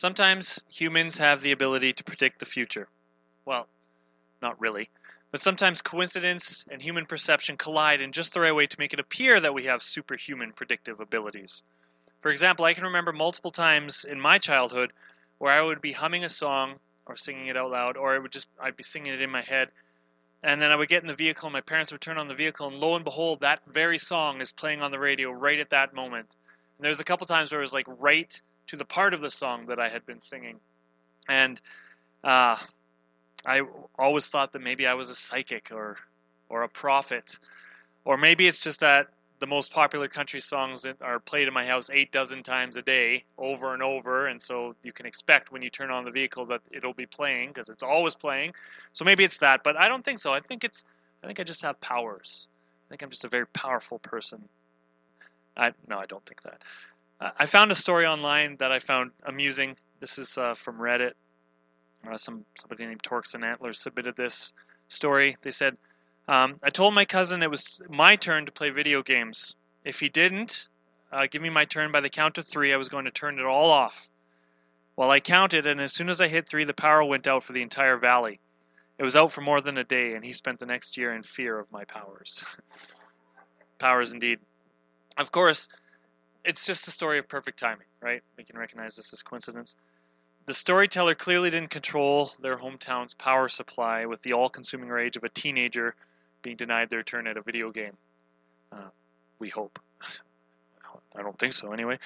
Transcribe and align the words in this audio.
Sometimes 0.00 0.58
humans 0.70 1.18
have 1.18 1.42
the 1.42 1.52
ability 1.52 1.92
to 1.92 2.04
predict 2.04 2.38
the 2.38 2.46
future. 2.46 2.88
Well, 3.44 3.66
not 4.40 4.58
really. 4.58 4.88
But 5.30 5.42
sometimes 5.42 5.82
coincidence 5.82 6.64
and 6.70 6.80
human 6.80 7.04
perception 7.04 7.58
collide 7.58 8.00
in 8.00 8.12
just 8.12 8.32
the 8.32 8.40
right 8.40 8.54
way 8.54 8.66
to 8.66 8.78
make 8.78 8.94
it 8.94 8.98
appear 8.98 9.38
that 9.40 9.52
we 9.52 9.64
have 9.64 9.82
superhuman 9.82 10.54
predictive 10.54 11.00
abilities. 11.00 11.62
For 12.22 12.30
example, 12.30 12.64
I 12.64 12.72
can 12.72 12.84
remember 12.84 13.12
multiple 13.12 13.50
times 13.50 14.06
in 14.06 14.18
my 14.18 14.38
childhood 14.38 14.94
where 15.36 15.52
I 15.52 15.60
would 15.60 15.82
be 15.82 15.92
humming 15.92 16.24
a 16.24 16.30
song 16.30 16.76
or 17.04 17.14
singing 17.14 17.48
it 17.48 17.58
out 17.58 17.70
loud, 17.70 17.98
or 17.98 18.14
it 18.14 18.22
would 18.22 18.32
just 18.32 18.48
I'd 18.58 18.78
be 18.78 18.82
singing 18.82 19.12
it 19.12 19.20
in 19.20 19.28
my 19.28 19.42
head, 19.42 19.68
and 20.42 20.62
then 20.62 20.72
I 20.72 20.76
would 20.76 20.88
get 20.88 21.02
in 21.02 21.08
the 21.08 21.14
vehicle, 21.14 21.48
and 21.48 21.52
my 21.52 21.60
parents 21.60 21.92
would 21.92 22.00
turn 22.00 22.16
on 22.16 22.28
the 22.28 22.32
vehicle, 22.32 22.68
and 22.68 22.80
lo 22.80 22.94
and 22.94 23.04
behold, 23.04 23.40
that 23.40 23.66
very 23.66 23.98
song 23.98 24.40
is 24.40 24.50
playing 24.50 24.80
on 24.80 24.92
the 24.92 24.98
radio 24.98 25.30
right 25.30 25.60
at 25.60 25.68
that 25.68 25.92
moment. 25.92 26.30
And 26.78 26.84
there 26.86 26.90
was 26.90 27.00
a 27.00 27.04
couple 27.04 27.26
times 27.26 27.52
where 27.52 27.60
it 27.60 27.64
was 27.64 27.74
like 27.74 27.84
right 27.98 28.40
to 28.70 28.76
the 28.76 28.84
part 28.84 29.14
of 29.14 29.20
the 29.20 29.30
song 29.30 29.66
that 29.66 29.80
I 29.80 29.88
had 29.88 30.06
been 30.06 30.20
singing, 30.20 30.60
and 31.28 31.60
uh, 32.22 32.56
I 33.44 33.62
always 33.98 34.28
thought 34.28 34.52
that 34.52 34.62
maybe 34.62 34.86
I 34.86 34.94
was 34.94 35.10
a 35.10 35.14
psychic 35.16 35.72
or 35.72 35.96
or 36.48 36.62
a 36.62 36.68
prophet, 36.68 37.36
or 38.04 38.16
maybe 38.16 38.46
it's 38.46 38.62
just 38.62 38.78
that 38.78 39.08
the 39.40 39.46
most 39.46 39.72
popular 39.72 40.06
country 40.06 40.38
songs 40.38 40.86
are 41.00 41.18
played 41.18 41.48
in 41.48 41.54
my 41.54 41.66
house 41.66 41.90
eight 41.92 42.12
dozen 42.12 42.44
times 42.44 42.76
a 42.76 42.82
day, 42.82 43.24
over 43.38 43.74
and 43.74 43.82
over, 43.82 44.28
and 44.28 44.40
so 44.40 44.76
you 44.84 44.92
can 44.92 45.04
expect 45.04 45.50
when 45.50 45.62
you 45.62 45.70
turn 45.70 45.90
on 45.90 46.04
the 46.04 46.10
vehicle 46.12 46.46
that 46.46 46.60
it'll 46.70 46.94
be 46.94 47.06
playing 47.06 47.48
because 47.48 47.68
it's 47.68 47.82
always 47.82 48.14
playing. 48.14 48.52
So 48.92 49.04
maybe 49.04 49.24
it's 49.24 49.38
that, 49.38 49.64
but 49.64 49.76
I 49.76 49.88
don't 49.88 50.04
think 50.04 50.20
so. 50.20 50.32
I 50.32 50.38
think 50.38 50.62
it's 50.62 50.84
I 51.24 51.26
think 51.26 51.40
I 51.40 51.42
just 51.42 51.62
have 51.62 51.80
powers. 51.80 52.46
I 52.86 52.90
think 52.90 53.02
I'm 53.02 53.10
just 53.10 53.24
a 53.24 53.28
very 53.28 53.48
powerful 53.48 53.98
person. 53.98 54.48
I 55.56 55.72
no, 55.88 55.98
I 55.98 56.06
don't 56.06 56.24
think 56.24 56.42
that. 56.42 56.62
I 57.20 57.46
found 57.46 57.70
a 57.70 57.74
story 57.74 58.06
online 58.06 58.56
that 58.56 58.72
I 58.72 58.78
found 58.78 59.10
amusing. 59.24 59.76
This 60.00 60.18
is 60.18 60.38
uh, 60.38 60.54
from 60.54 60.78
Reddit. 60.78 61.12
Uh, 62.10 62.16
some 62.16 62.46
somebody 62.56 62.86
named 62.86 63.02
Torques 63.02 63.34
and 63.34 63.44
Antlers 63.44 63.78
submitted 63.78 64.16
this 64.16 64.54
story. 64.88 65.36
They 65.42 65.50
said, 65.50 65.76
um, 66.28 66.56
"I 66.62 66.70
told 66.70 66.94
my 66.94 67.04
cousin 67.04 67.42
it 67.42 67.50
was 67.50 67.80
my 67.90 68.16
turn 68.16 68.46
to 68.46 68.52
play 68.52 68.70
video 68.70 69.02
games. 69.02 69.54
If 69.84 70.00
he 70.00 70.08
didn't 70.08 70.68
uh, 71.12 71.26
give 71.30 71.42
me 71.42 71.50
my 71.50 71.66
turn 71.66 71.92
by 71.92 72.00
the 72.00 72.08
count 72.08 72.38
of 72.38 72.46
three, 72.46 72.72
I 72.72 72.78
was 72.78 72.88
going 72.88 73.04
to 73.04 73.10
turn 73.10 73.38
it 73.38 73.44
all 73.44 73.70
off." 73.70 74.08
Well, 74.96 75.10
I 75.10 75.20
counted, 75.20 75.66
and 75.66 75.80
as 75.80 75.92
soon 75.92 76.08
as 76.08 76.20
I 76.20 76.28
hit 76.28 76.48
three, 76.48 76.64
the 76.64 76.74
power 76.74 77.04
went 77.04 77.28
out 77.28 77.42
for 77.42 77.52
the 77.52 77.62
entire 77.62 77.98
valley. 77.98 78.40
It 78.98 79.02
was 79.02 79.16
out 79.16 79.32
for 79.32 79.40
more 79.40 79.60
than 79.60 79.78
a 79.78 79.84
day, 79.84 80.14
and 80.14 80.24
he 80.24 80.32
spent 80.32 80.58
the 80.58 80.66
next 80.66 80.96
year 80.96 81.14
in 81.14 81.22
fear 81.22 81.58
of 81.58 81.70
my 81.72 81.84
powers. 81.84 82.44
powers 83.78 84.12
indeed. 84.12 84.40
Of 85.16 85.32
course, 85.32 85.68
it's 86.50 86.66
just 86.66 86.88
a 86.88 86.90
story 86.90 87.20
of 87.20 87.28
perfect 87.28 87.60
timing, 87.60 87.86
right? 88.02 88.22
We 88.36 88.42
can 88.42 88.58
recognize 88.58 88.96
this 88.96 89.12
as 89.12 89.22
coincidence. 89.22 89.76
The 90.46 90.54
storyteller 90.54 91.14
clearly 91.14 91.48
didn't 91.48 91.70
control 91.70 92.32
their 92.40 92.58
hometown's 92.58 93.14
power 93.14 93.48
supply 93.48 94.04
with 94.06 94.20
the 94.22 94.32
all 94.32 94.48
consuming 94.48 94.88
rage 94.88 95.16
of 95.16 95.22
a 95.22 95.28
teenager 95.28 95.94
being 96.42 96.56
denied 96.56 96.90
their 96.90 97.04
turn 97.04 97.28
at 97.28 97.36
a 97.36 97.42
video 97.42 97.70
game. 97.70 97.96
Uh, 98.72 98.88
we 99.38 99.48
hope. 99.48 99.78
I 101.14 101.22
don't 101.22 101.38
think 101.38 101.52
so, 101.52 101.72
anyway. 101.72 102.00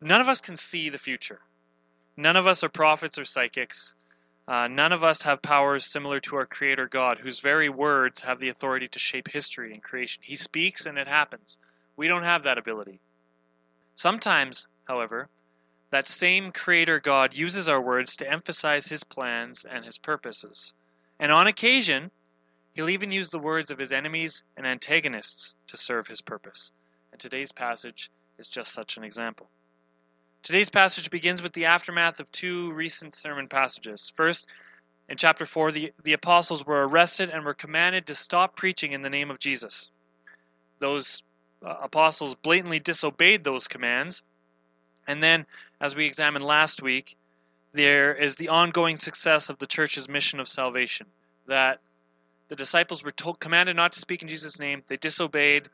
None 0.00 0.22
of 0.22 0.28
us 0.28 0.40
can 0.40 0.56
see 0.56 0.88
the 0.88 0.96
future. 0.96 1.40
None 2.16 2.36
of 2.36 2.46
us 2.46 2.64
are 2.64 2.70
prophets 2.70 3.18
or 3.18 3.26
psychics. 3.26 3.94
Uh, 4.48 4.66
none 4.66 4.92
of 4.92 5.04
us 5.04 5.20
have 5.22 5.42
powers 5.42 5.84
similar 5.84 6.20
to 6.20 6.36
our 6.36 6.46
Creator 6.46 6.88
God, 6.88 7.18
whose 7.18 7.40
very 7.40 7.68
words 7.68 8.22
have 8.22 8.38
the 8.38 8.48
authority 8.48 8.88
to 8.88 8.98
shape 8.98 9.28
history 9.28 9.74
and 9.74 9.82
creation. 9.82 10.22
He 10.24 10.36
speaks 10.36 10.86
and 10.86 10.96
it 10.96 11.06
happens. 11.06 11.58
We 11.96 12.08
don't 12.08 12.22
have 12.22 12.44
that 12.44 12.56
ability. 12.56 12.98
Sometimes, 14.00 14.66
however, 14.84 15.28
that 15.90 16.08
same 16.08 16.52
Creator 16.52 17.00
God 17.00 17.36
uses 17.36 17.68
our 17.68 17.82
words 17.82 18.16
to 18.16 18.32
emphasize 18.32 18.86
His 18.86 19.04
plans 19.04 19.66
and 19.70 19.84
His 19.84 19.98
purposes. 19.98 20.72
And 21.18 21.30
on 21.30 21.46
occasion, 21.46 22.10
He'll 22.72 22.88
even 22.88 23.12
use 23.12 23.28
the 23.28 23.38
words 23.38 23.70
of 23.70 23.78
His 23.78 23.92
enemies 23.92 24.42
and 24.56 24.66
antagonists 24.66 25.54
to 25.66 25.76
serve 25.76 26.06
His 26.06 26.22
purpose. 26.22 26.72
And 27.12 27.20
today's 27.20 27.52
passage 27.52 28.10
is 28.38 28.48
just 28.48 28.72
such 28.72 28.96
an 28.96 29.04
example. 29.04 29.50
Today's 30.42 30.70
passage 30.70 31.10
begins 31.10 31.42
with 31.42 31.52
the 31.52 31.66
aftermath 31.66 32.20
of 32.20 32.32
two 32.32 32.72
recent 32.72 33.14
sermon 33.14 33.48
passages. 33.48 34.10
First, 34.14 34.46
in 35.10 35.18
chapter 35.18 35.44
4, 35.44 35.72
the, 35.72 35.92
the 36.04 36.14
apostles 36.14 36.64
were 36.64 36.88
arrested 36.88 37.28
and 37.28 37.44
were 37.44 37.52
commanded 37.52 38.06
to 38.06 38.14
stop 38.14 38.56
preaching 38.56 38.92
in 38.92 39.02
the 39.02 39.10
name 39.10 39.30
of 39.30 39.38
Jesus. 39.38 39.90
Those 40.78 41.22
uh, 41.64 41.76
apostles 41.82 42.34
blatantly 42.34 42.78
disobeyed 42.78 43.44
those 43.44 43.68
commands. 43.68 44.22
And 45.06 45.22
then, 45.22 45.46
as 45.80 45.94
we 45.94 46.06
examined 46.06 46.44
last 46.44 46.82
week, 46.82 47.16
there 47.72 48.14
is 48.14 48.36
the 48.36 48.48
ongoing 48.48 48.96
success 48.98 49.48
of 49.48 49.58
the 49.58 49.66
church's 49.66 50.08
mission 50.08 50.40
of 50.40 50.48
salvation. 50.48 51.06
That 51.46 51.80
the 52.48 52.56
disciples 52.56 53.04
were 53.04 53.10
told, 53.10 53.40
commanded 53.40 53.76
not 53.76 53.92
to 53.92 54.00
speak 54.00 54.22
in 54.22 54.28
Jesus' 54.28 54.58
name, 54.58 54.82
they 54.88 54.96
disobeyed. 54.96 55.68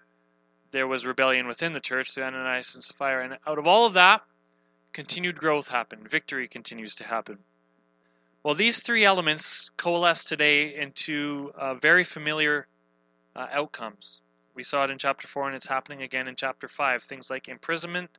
There 0.73 0.87
was 0.87 1.07
rebellion 1.07 1.47
within 1.47 1.73
the 1.73 1.81
church 1.81 2.13
through 2.13 2.25
Ananias 2.25 2.75
and 2.75 2.85
Sapphira. 2.85 3.25
And 3.25 3.39
out 3.47 3.59
of 3.59 3.67
all 3.67 3.87
of 3.87 3.95
that, 3.95 4.23
continued 4.93 5.39
growth 5.39 5.69
happened. 5.69 6.11
Victory 6.11 6.49
continues 6.49 6.95
to 6.97 7.05
happen. 7.05 7.39
Well, 8.43 8.55
these 8.55 8.81
three 8.81 9.05
elements 9.05 9.71
coalesce 9.77 10.25
today 10.25 10.75
into 10.75 11.53
uh, 11.59 11.75
very 11.75 12.05
familiar 12.05 12.67
uh, 13.35 13.47
outcomes. 13.53 14.21
We 14.57 14.63
saw 14.63 14.85
it 14.85 14.91
in 14.91 14.97
chapter 14.97 15.29
4, 15.29 15.49
and 15.49 15.55
it's 15.55 15.67
happening 15.67 16.01
again 16.01 16.27
in 16.27 16.35
chapter 16.35 16.67
5. 16.67 17.03
Things 17.03 17.31
like 17.31 17.47
imprisonment, 17.47 18.19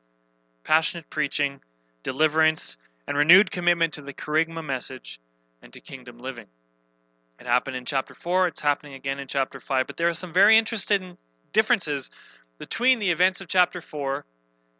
passionate 0.64 1.10
preaching, 1.10 1.60
deliverance, 2.04 2.78
and 3.08 3.18
renewed 3.18 3.50
commitment 3.50 3.94
to 3.94 4.04
the 4.04 4.14
kerygma 4.14 4.64
message 4.64 5.20
and 5.64 5.74
to 5.74 5.82
kingdom 5.82 6.20
living. 6.20 6.46
It 7.40 7.48
happened 7.48 7.76
in 7.76 7.86
chapter 7.86 8.14
4, 8.14 8.48
it's 8.48 8.62
happening 8.62 8.94
again 8.94 9.18
in 9.18 9.28
chapter 9.28 9.60
5. 9.60 9.88
But 9.88 9.98
there 9.98 10.08
are 10.08 10.14
some 10.14 10.32
very 10.32 10.60
interesting 10.60 11.18
differences 11.54 12.12
between 12.60 13.00
the 13.00 13.10
events 13.10 13.42
of 13.42 13.48
chapter 13.48 13.82
4 13.82 14.24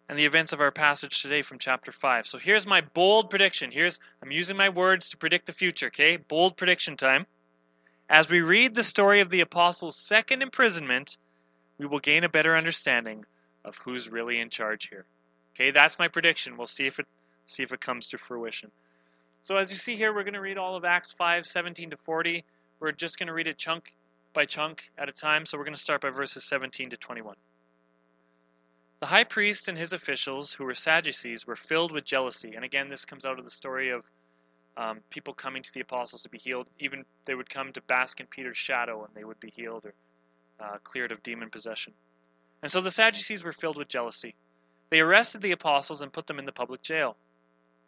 and 0.10 0.18
the 0.18 0.26
events 0.26 0.54
of 0.54 0.62
our 0.62 0.72
passage 0.72 1.24
today 1.24 1.42
from 1.42 1.58
chapter 1.58 1.92
5. 1.92 2.28
So 2.28 2.38
here's 2.38 2.68
my 2.68 2.82
bold 2.82 3.32
prediction. 3.32 3.72
Here's 3.72 4.00
I'm 4.22 4.32
using 4.32 4.58
my 4.58 4.70
words 4.70 5.10
to 5.10 5.18
predict 5.18 5.48
the 5.48 5.54
future, 5.54 5.88
okay? 5.88 6.18
Bold 6.18 6.56
prediction 6.56 6.98
time. 6.98 7.26
As 8.10 8.30
we 8.30 8.42
read 8.42 8.76
the 8.76 8.84
story 8.84 9.22
of 9.22 9.30
the 9.30 9.42
apostles' 9.42 9.98
second 9.98 10.44
imprisonment, 10.44 11.18
we 11.78 11.86
will 11.86 12.00
gain 12.00 12.24
a 12.24 12.30
better 12.30 12.56
understanding 12.56 13.26
of 13.66 13.78
who's 13.80 14.10
really 14.10 14.40
in 14.40 14.50
charge 14.50 14.90
here. 14.90 15.06
Okay, 15.56 15.72
that's 15.72 16.00
my 16.00 16.08
prediction. 16.08 16.58
We'll 16.58 16.68
see 16.68 16.86
if 16.86 17.00
it 17.00 17.08
see 17.46 17.64
if 17.64 17.72
it 17.72 17.82
comes 17.82 18.08
to 18.10 18.18
fruition. 18.18 18.72
So 19.42 19.56
as 19.56 19.72
you 19.72 19.78
see 19.78 19.96
here, 19.96 20.14
we're 20.14 20.24
going 20.24 20.34
to 20.34 20.42
read 20.42 20.58
all 20.58 20.76
of 20.76 20.84
Acts 20.84 21.14
5, 21.14 21.48
17 21.48 21.92
to 21.92 21.98
40. 21.98 22.44
We're 22.80 22.92
just 22.92 23.18
going 23.18 23.28
to 23.28 23.34
read 23.34 23.48
it 23.48 23.58
chunk 23.58 23.94
by 24.34 24.46
chunk 24.46 24.92
at 24.98 25.08
a 25.08 25.14
time. 25.14 25.46
So 25.46 25.58
we're 25.58 25.64
going 25.64 25.74
to 25.74 25.80
start 25.80 26.02
by 26.02 26.10
verses 26.10 26.44
17 26.44 26.90
to 26.90 26.98
21. 26.98 27.36
The 29.00 29.06
high 29.06 29.24
priest 29.24 29.70
and 29.70 29.78
his 29.78 29.94
officials, 29.94 30.52
who 30.54 30.66
were 30.66 30.76
Sadducees, 30.76 31.48
were 31.48 31.56
filled 31.56 31.92
with 31.92 32.04
jealousy. 32.04 32.54
And 32.56 32.66
again, 32.66 32.90
this 32.90 33.06
comes 33.06 33.26
out 33.26 33.40
of 33.40 33.46
the 33.46 33.52
story 33.52 33.90
of 33.90 34.04
um, 34.76 35.00
people 35.10 35.34
coming 35.34 35.64
to 35.64 35.74
the 35.74 35.82
apostles 35.82 36.24
to 36.24 36.30
be 36.30 36.38
healed. 36.38 36.68
Even 36.80 37.06
they 37.26 37.36
would 37.36 37.50
come 37.50 37.72
to 37.74 37.82
bask 37.84 38.20
in 38.20 38.26
Peter's 38.28 38.58
shadow 38.58 39.06
and 39.06 39.14
they 39.16 39.24
would 39.24 39.40
be 39.40 39.50
healed. 39.50 39.86
Or 39.86 39.94
uh, 40.60 40.78
cleared 40.84 41.12
of 41.12 41.24
demon 41.24 41.50
possession. 41.50 41.94
And 42.62 42.72
so 42.72 42.82
the 42.82 42.92
Sadducees 42.92 43.44
were 43.44 43.52
filled 43.52 43.78
with 43.78 43.88
jealousy. 43.88 44.36
They 44.90 45.00
arrested 45.00 45.42
the 45.42 45.52
apostles 45.52 46.02
and 46.02 46.14
put 46.14 46.28
them 46.28 46.40
in 46.40 46.46
the 46.46 46.52
public 46.52 46.82
jail. 46.82 47.18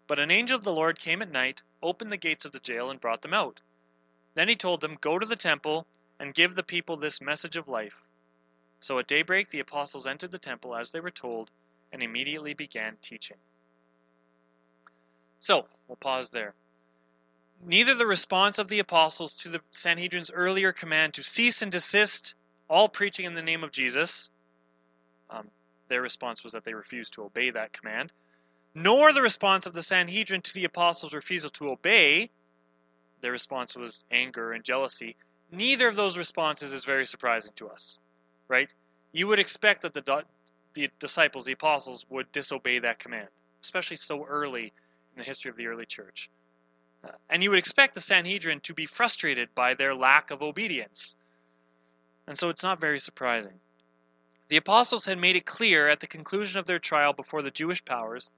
But 0.07 0.19
an 0.19 0.31
angel 0.31 0.57
of 0.57 0.63
the 0.63 0.73
Lord 0.73 0.99
came 0.99 1.21
at 1.21 1.31
night, 1.31 1.61
opened 1.81 2.11
the 2.11 2.17
gates 2.17 2.45
of 2.45 2.51
the 2.51 2.59
jail, 2.59 2.89
and 2.89 2.99
brought 2.99 3.21
them 3.21 3.33
out. 3.33 3.61
Then 4.33 4.49
he 4.49 4.55
told 4.55 4.81
them, 4.81 4.97
Go 4.99 5.19
to 5.19 5.25
the 5.25 5.35
temple 5.35 5.87
and 6.19 6.33
give 6.33 6.55
the 6.55 6.63
people 6.63 6.97
this 6.97 7.21
message 7.21 7.57
of 7.57 7.67
life. 7.67 8.05
So 8.79 8.99
at 8.99 9.07
daybreak 9.07 9.49
the 9.49 9.59
apostles 9.59 10.07
entered 10.07 10.31
the 10.31 10.39
temple 10.39 10.75
as 10.75 10.91
they 10.91 10.99
were 10.99 11.11
told, 11.11 11.51
and 11.91 12.03
immediately 12.03 12.53
began 12.53 12.97
teaching. 13.01 13.37
So, 15.39 15.67
we'll 15.87 15.95
pause 15.95 16.29
there. 16.29 16.53
Neither 17.61 17.93
the 17.93 18.05
response 18.05 18.57
of 18.57 18.67
the 18.67 18.79
apostles 18.79 19.33
to 19.35 19.49
the 19.49 19.61
Sanhedrin's 19.71 20.31
earlier 20.31 20.71
command 20.71 21.13
to 21.15 21.23
cease 21.23 21.61
and 21.61 21.71
desist 21.71 22.35
all 22.69 22.87
preaching 22.87 23.25
in 23.25 23.33
the 23.33 23.41
name 23.41 23.63
of 23.63 23.71
Jesus. 23.71 24.29
Um, 25.29 25.47
their 25.89 26.01
response 26.01 26.43
was 26.43 26.53
that 26.53 26.63
they 26.63 26.73
refused 26.73 27.13
to 27.13 27.23
obey 27.23 27.49
that 27.49 27.73
command. 27.73 28.11
Nor 28.75 29.11
the 29.11 29.21
response 29.21 29.65
of 29.65 29.73
the 29.73 29.81
Sanhedrin 29.81 30.41
to 30.43 30.53
the 30.53 30.65
apostles' 30.65 31.13
refusal 31.13 31.49
to 31.51 31.71
obey. 31.71 32.29
Their 33.21 33.31
response 33.31 33.75
was 33.75 34.03
anger 34.11 34.53
and 34.53 34.63
jealousy. 34.63 35.15
Neither 35.51 35.87
of 35.87 35.95
those 35.95 36.17
responses 36.17 36.71
is 36.71 36.85
very 36.85 37.05
surprising 37.05 37.51
to 37.55 37.67
us, 37.69 37.97
right? 38.47 38.71
You 39.11 39.27
would 39.27 39.39
expect 39.39 39.81
that 39.81 39.93
the, 39.93 40.23
the 40.75 40.89
disciples, 40.99 41.45
the 41.45 41.53
apostles, 41.53 42.05
would 42.09 42.31
disobey 42.31 42.77
that 42.79 42.99
command, 42.99 43.29
especially 43.63 43.97
so 43.97 44.23
early 44.25 44.71
in 45.15 45.17
the 45.17 45.23
history 45.23 45.49
of 45.49 45.57
the 45.57 45.65
early 45.65 45.87
church. 45.87 46.29
Uh, 47.03 47.09
and 47.31 47.41
you 47.41 47.49
would 47.49 47.57
expect 47.57 47.95
the 47.95 48.01
Sanhedrin 48.01 48.59
to 48.59 48.73
be 48.75 48.85
frustrated 48.85 49.49
by 49.55 49.73
their 49.73 49.95
lack 49.95 50.29
of 50.29 50.43
obedience 50.43 51.15
and 52.29 52.37
so 52.37 52.49
it's 52.49 52.61
not 52.61 52.79
very 52.79 52.99
surprising. 52.99 53.59
The 54.49 54.57
apostles 54.57 55.03
had 55.03 55.17
made 55.17 55.35
it 55.35 55.47
clear 55.47 55.89
at 55.89 55.99
the 55.99 56.05
conclusion 56.05 56.59
of 56.59 56.67
their 56.67 56.77
trial 56.77 57.11
before 57.11 57.41
the 57.41 57.49
Jewish 57.49 57.83
powers 57.83 58.31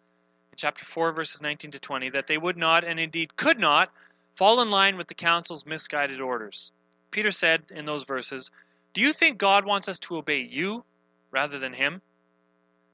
in 0.52 0.56
chapter 0.56 0.86
4, 0.86 1.12
verses 1.12 1.42
19 1.42 1.72
to 1.72 1.80
20, 1.80 2.10
that 2.12 2.28
they 2.28 2.38
would 2.38 2.56
not, 2.56 2.86
and 2.86 3.02
indeed 3.02 3.36
could 3.36 3.60
not, 3.60 3.92
fall 4.34 4.62
in 4.62 4.72
line 4.72 4.96
with 4.96 5.10
the 5.10 5.14
council's 5.14 5.66
misguided 5.66 6.22
orders. 6.22 6.72
Peter 7.12 7.32
said 7.32 7.64
in 7.70 7.86
those 7.86 8.06
verses, 8.06 8.50
Do 8.94 9.02
you 9.02 9.12
think 9.12 9.38
God 9.38 9.66
wants 9.66 9.90
us 9.90 10.00
to 10.00 10.16
obey 10.16 10.40
you 10.40 10.86
rather 11.30 11.60
than 11.60 11.74
him? 11.74 12.02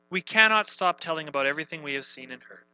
We 0.10 0.22
cannot 0.22 0.68
stop 0.68 1.00
telling 1.00 1.28
about 1.28 1.46
everything 1.46 1.84
we 1.84 1.94
have 1.94 2.06
seen 2.06 2.32
and 2.32 2.42
heard. 2.42 2.66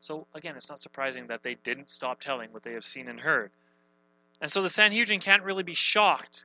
So, 0.00 0.26
again, 0.34 0.56
it's 0.56 0.68
not 0.68 0.78
surprising 0.78 1.26
that 1.28 1.42
they 1.42 1.54
didn't 1.54 1.88
stop 1.88 2.20
telling 2.20 2.52
what 2.52 2.64
they 2.64 2.74
have 2.74 2.84
seen 2.84 3.08
and 3.08 3.18
heard. 3.18 3.50
And 4.42 4.50
so 4.50 4.60
the 4.60 4.68
Sanhedrin 4.68 5.20
can't 5.20 5.42
really 5.42 5.62
be 5.62 5.74
shocked 5.74 6.44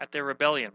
at 0.00 0.12
their 0.12 0.24
rebellion. 0.24 0.72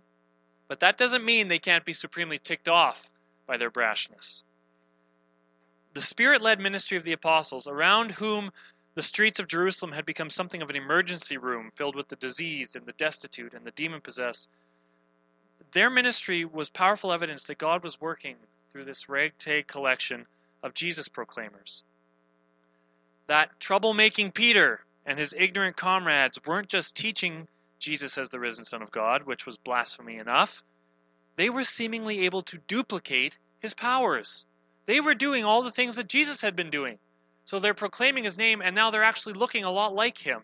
But 0.68 0.80
that 0.80 0.98
doesn't 0.98 1.26
mean 1.26 1.48
they 1.48 1.60
can't 1.60 1.86
be 1.86 1.94
supremely 1.94 2.40
ticked 2.40 2.70
off 2.70 3.12
by 3.46 3.58
their 3.58 3.72
brashness. 3.72 4.44
The 5.94 6.02
spirit 6.02 6.42
led 6.42 6.60
ministry 6.60 6.98
of 6.98 7.04
the 7.04 7.12
apostles, 7.12 7.68
around 7.68 8.12
whom 8.12 8.52
the 8.96 9.02
streets 9.02 9.40
of 9.40 9.48
Jerusalem 9.48 9.92
had 9.92 10.06
become 10.06 10.30
something 10.30 10.62
of 10.62 10.70
an 10.70 10.76
emergency 10.76 11.38
room 11.38 11.72
filled 11.76 11.96
with 11.96 12.08
the 12.08 12.16
diseased 12.16 12.76
and 12.76 12.86
the 12.86 12.94
destitute 12.94 13.54
and 13.54 13.66
the 13.66 13.72
demon 13.72 14.02
possessed, 14.02 14.48
their 15.74 15.90
ministry 15.90 16.46
was 16.46 16.70
powerful 16.70 17.12
evidence 17.12 17.44
that 17.44 17.58
God 17.58 17.84
was 17.84 18.02
working 18.02 18.36
through 18.72 18.86
this 18.86 19.08
ragtag 19.10 19.68
collection 19.68 20.26
of 20.64 20.74
Jesus 20.74 21.08
proclaimers. 21.08 21.84
That 23.28 23.58
troublemaking 23.60 24.34
Peter 24.34 24.82
and 25.06 25.18
his 25.18 25.34
ignorant 25.38 25.78
comrades 25.78 26.40
weren't 26.46 26.68
just 26.68 26.96
teaching 26.96 27.48
Jesus 27.82 28.18
as 28.18 28.30
the 28.30 28.40
risen 28.40 28.64
Son 28.64 28.82
of 28.82 28.92
God, 28.92 29.24
which 29.24 29.46
was 29.46 29.58
blasphemy 29.58 30.18
enough, 30.18 30.64
they 31.36 31.50
were 31.50 31.64
seemingly 31.64 32.26
able 32.26 32.44
to 32.44 32.60
duplicate 32.68 33.38
his 33.60 33.74
powers. 33.74 34.46
They 34.86 35.00
were 35.00 35.16
doing 35.16 35.44
all 35.44 35.64
the 35.64 35.72
things 35.72 35.96
that 35.96 36.08
Jesus 36.08 36.42
had 36.42 36.56
been 36.56 36.70
doing. 36.70 37.00
So 37.46 37.60
they're 37.60 37.74
proclaiming 37.74 38.24
his 38.24 38.38
name, 38.38 38.62
and 38.62 38.76
now 38.76 38.92
they're 38.92 39.04
actually 39.04 39.34
looking 39.34 39.64
a 39.64 39.72
lot 39.72 39.94
like 39.94 40.20
him. 40.20 40.44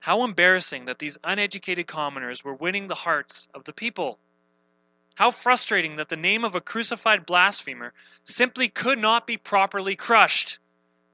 How 0.00 0.24
embarrassing 0.24 0.86
that 0.86 0.98
these 0.98 1.18
uneducated 1.22 1.86
commoners 1.86 2.42
were 2.44 2.54
winning 2.54 2.88
the 2.88 2.94
hearts 2.94 3.48
of 3.54 3.64
the 3.64 3.72
people. 3.72 4.18
How 5.14 5.30
frustrating 5.30 5.96
that 5.96 6.08
the 6.08 6.16
name 6.16 6.44
of 6.44 6.54
a 6.54 6.60
crucified 6.60 7.24
blasphemer 7.24 7.92
simply 8.24 8.68
could 8.68 8.98
not 8.98 9.26
be 9.26 9.36
properly 9.36 9.96
crushed. 9.96 10.58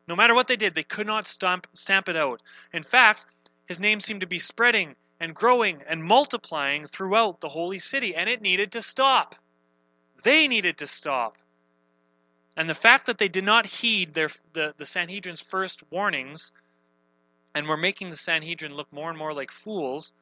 No 0.08 0.16
matter 0.16 0.34
what 0.34 0.48
they 0.48 0.56
did, 0.56 0.74
they 0.74 0.82
could 0.82 1.06
not 1.06 1.26
stamp, 1.26 1.66
stamp 1.74 2.08
it 2.08 2.16
out. 2.16 2.40
In 2.72 2.82
fact, 2.82 3.26
his 3.70 3.78
name 3.78 4.00
seemed 4.00 4.20
to 4.20 4.26
be 4.26 4.40
spreading 4.40 4.96
and 5.20 5.32
growing 5.32 5.80
and 5.88 6.02
multiplying 6.02 6.88
throughout 6.88 7.40
the 7.40 7.48
holy 7.48 7.78
city, 7.78 8.16
and 8.16 8.28
it 8.28 8.42
needed 8.42 8.72
to 8.72 8.82
stop. 8.82 9.36
They 10.24 10.48
needed 10.48 10.76
to 10.78 10.88
stop. 10.88 11.38
And 12.56 12.68
the 12.68 12.74
fact 12.74 13.06
that 13.06 13.18
they 13.18 13.28
did 13.28 13.44
not 13.44 13.66
heed 13.66 14.12
their, 14.12 14.28
the, 14.54 14.74
the 14.76 14.84
Sanhedrin's 14.84 15.40
first 15.40 15.84
warnings 15.88 16.50
and 17.54 17.68
were 17.68 17.76
making 17.76 18.10
the 18.10 18.16
Sanhedrin 18.16 18.74
look 18.74 18.92
more 18.92 19.08
and 19.08 19.16
more 19.16 19.32
like 19.32 19.52
fools 19.52 20.12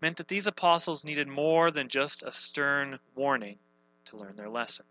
meant 0.00 0.18
that 0.18 0.28
these 0.28 0.46
apostles 0.46 1.04
needed 1.04 1.26
more 1.26 1.72
than 1.72 1.88
just 1.88 2.22
a 2.22 2.30
stern 2.30 3.00
warning 3.16 3.58
to 4.04 4.16
learn 4.16 4.36
their 4.36 4.48
lesson. 4.48 4.86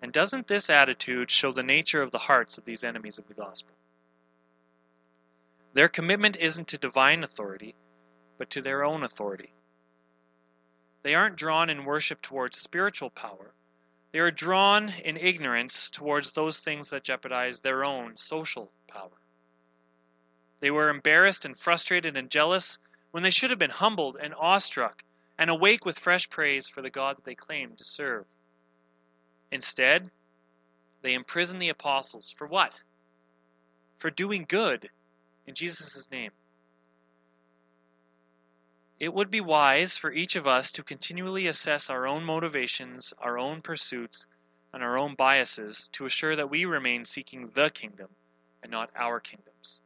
And 0.00 0.10
doesn't 0.10 0.46
this 0.46 0.70
attitude 0.70 1.30
show 1.30 1.52
the 1.52 1.62
nature 1.62 2.00
of 2.00 2.12
the 2.12 2.18
hearts 2.18 2.56
of 2.56 2.64
these 2.64 2.82
enemies 2.82 3.18
of 3.18 3.28
the 3.28 3.34
gospel? 3.34 3.74
Their 5.74 5.88
commitment 5.88 6.36
isn't 6.36 6.68
to 6.68 6.78
divine 6.78 7.24
authority, 7.24 7.74
but 8.36 8.50
to 8.50 8.60
their 8.60 8.84
own 8.84 9.02
authority. 9.02 9.54
They 11.02 11.14
aren't 11.14 11.36
drawn 11.36 11.70
in 11.70 11.84
worship 11.84 12.20
towards 12.20 12.58
spiritual 12.58 13.10
power. 13.10 13.54
They 14.12 14.18
are 14.18 14.30
drawn 14.30 14.90
in 14.90 15.16
ignorance 15.16 15.90
towards 15.90 16.32
those 16.32 16.60
things 16.60 16.90
that 16.90 17.04
jeopardize 17.04 17.60
their 17.60 17.84
own 17.84 18.18
social 18.18 18.70
power. 18.86 19.18
They 20.60 20.70
were 20.70 20.90
embarrassed 20.90 21.46
and 21.46 21.58
frustrated 21.58 22.16
and 22.16 22.30
jealous 22.30 22.78
when 23.10 23.22
they 23.22 23.30
should 23.30 23.50
have 23.50 23.58
been 23.58 23.70
humbled 23.70 24.16
and 24.20 24.34
awestruck 24.34 25.02
and 25.38 25.48
awake 25.48 25.86
with 25.86 25.98
fresh 25.98 26.28
praise 26.28 26.68
for 26.68 26.82
the 26.82 26.90
God 26.90 27.16
that 27.16 27.24
they 27.24 27.34
claimed 27.34 27.78
to 27.78 27.84
serve. 27.84 28.26
Instead, 29.50 30.10
they 31.00 31.14
imprison 31.14 31.58
the 31.58 31.70
apostles 31.70 32.30
for 32.30 32.46
what? 32.46 32.82
For 33.96 34.10
doing 34.10 34.44
good 34.46 34.90
in 35.46 35.54
Jesus' 35.54 36.10
name. 36.10 36.30
It 39.00 39.12
would 39.12 39.30
be 39.30 39.40
wise 39.40 39.96
for 39.96 40.12
each 40.12 40.36
of 40.36 40.46
us 40.46 40.70
to 40.72 40.84
continually 40.84 41.48
assess 41.48 41.90
our 41.90 42.06
own 42.06 42.22
motivations, 42.24 43.12
our 43.18 43.38
own 43.38 43.60
pursuits, 43.60 44.26
and 44.72 44.82
our 44.82 44.96
own 44.96 45.14
biases 45.14 45.88
to 45.92 46.06
assure 46.06 46.36
that 46.36 46.50
we 46.50 46.64
remain 46.64 47.04
seeking 47.04 47.50
the 47.54 47.68
kingdom 47.70 48.08
and 48.62 48.70
not 48.70 48.90
our 48.96 49.18
kingdoms. 49.18 49.80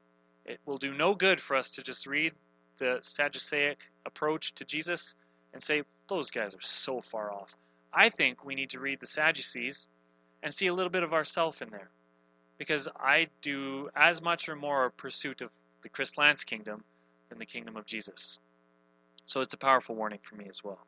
It 0.45 0.61
will 0.67 0.79
do 0.79 0.93
no 0.93 1.15
good 1.15 1.41
for 1.41 1.57
us 1.57 1.71
to 1.71 1.83
just 1.83 2.07
read 2.07 2.33
the 2.79 2.99
Sadduceic 3.03 3.77
approach 4.05 4.55
to 4.55 4.65
Jesus 4.65 5.15
and 5.55 5.63
say, 5.63 5.83
those 6.09 6.31
guys 6.31 6.55
are 6.55 6.61
so 6.61 7.01
far 7.01 7.33
off. 7.33 7.57
I 7.93 8.11
think 8.11 8.45
we 8.45 8.55
need 8.55 8.71
to 8.71 8.81
read 8.81 9.01
the 9.01 9.07
Sadducees 9.07 9.89
and 10.43 10.53
see 10.53 10.67
a 10.67 10.75
little 10.75 10.91
bit 10.91 11.03
of 11.03 11.15
ourself 11.15 11.63
in 11.63 11.71
there. 11.71 11.89
Because 12.59 12.89
I 12.99 13.29
do 13.43 13.91
as 13.95 14.23
much 14.23 14.49
or 14.49 14.57
more 14.57 14.91
pursuit 14.91 15.43
of 15.43 15.53
the 15.83 15.89
Chris 15.89 16.17
Lance 16.17 16.45
kingdom 16.45 16.83
than 17.29 17.39
the 17.39 17.47
kingdom 17.47 17.77
of 17.77 17.87
Jesus. 17.87 18.39
So 19.27 19.41
it's 19.41 19.55
a 19.55 19.59
powerful 19.59 19.95
warning 19.95 20.21
for 20.23 20.37
me 20.37 20.47
as 20.49 20.65
well. 20.65 20.87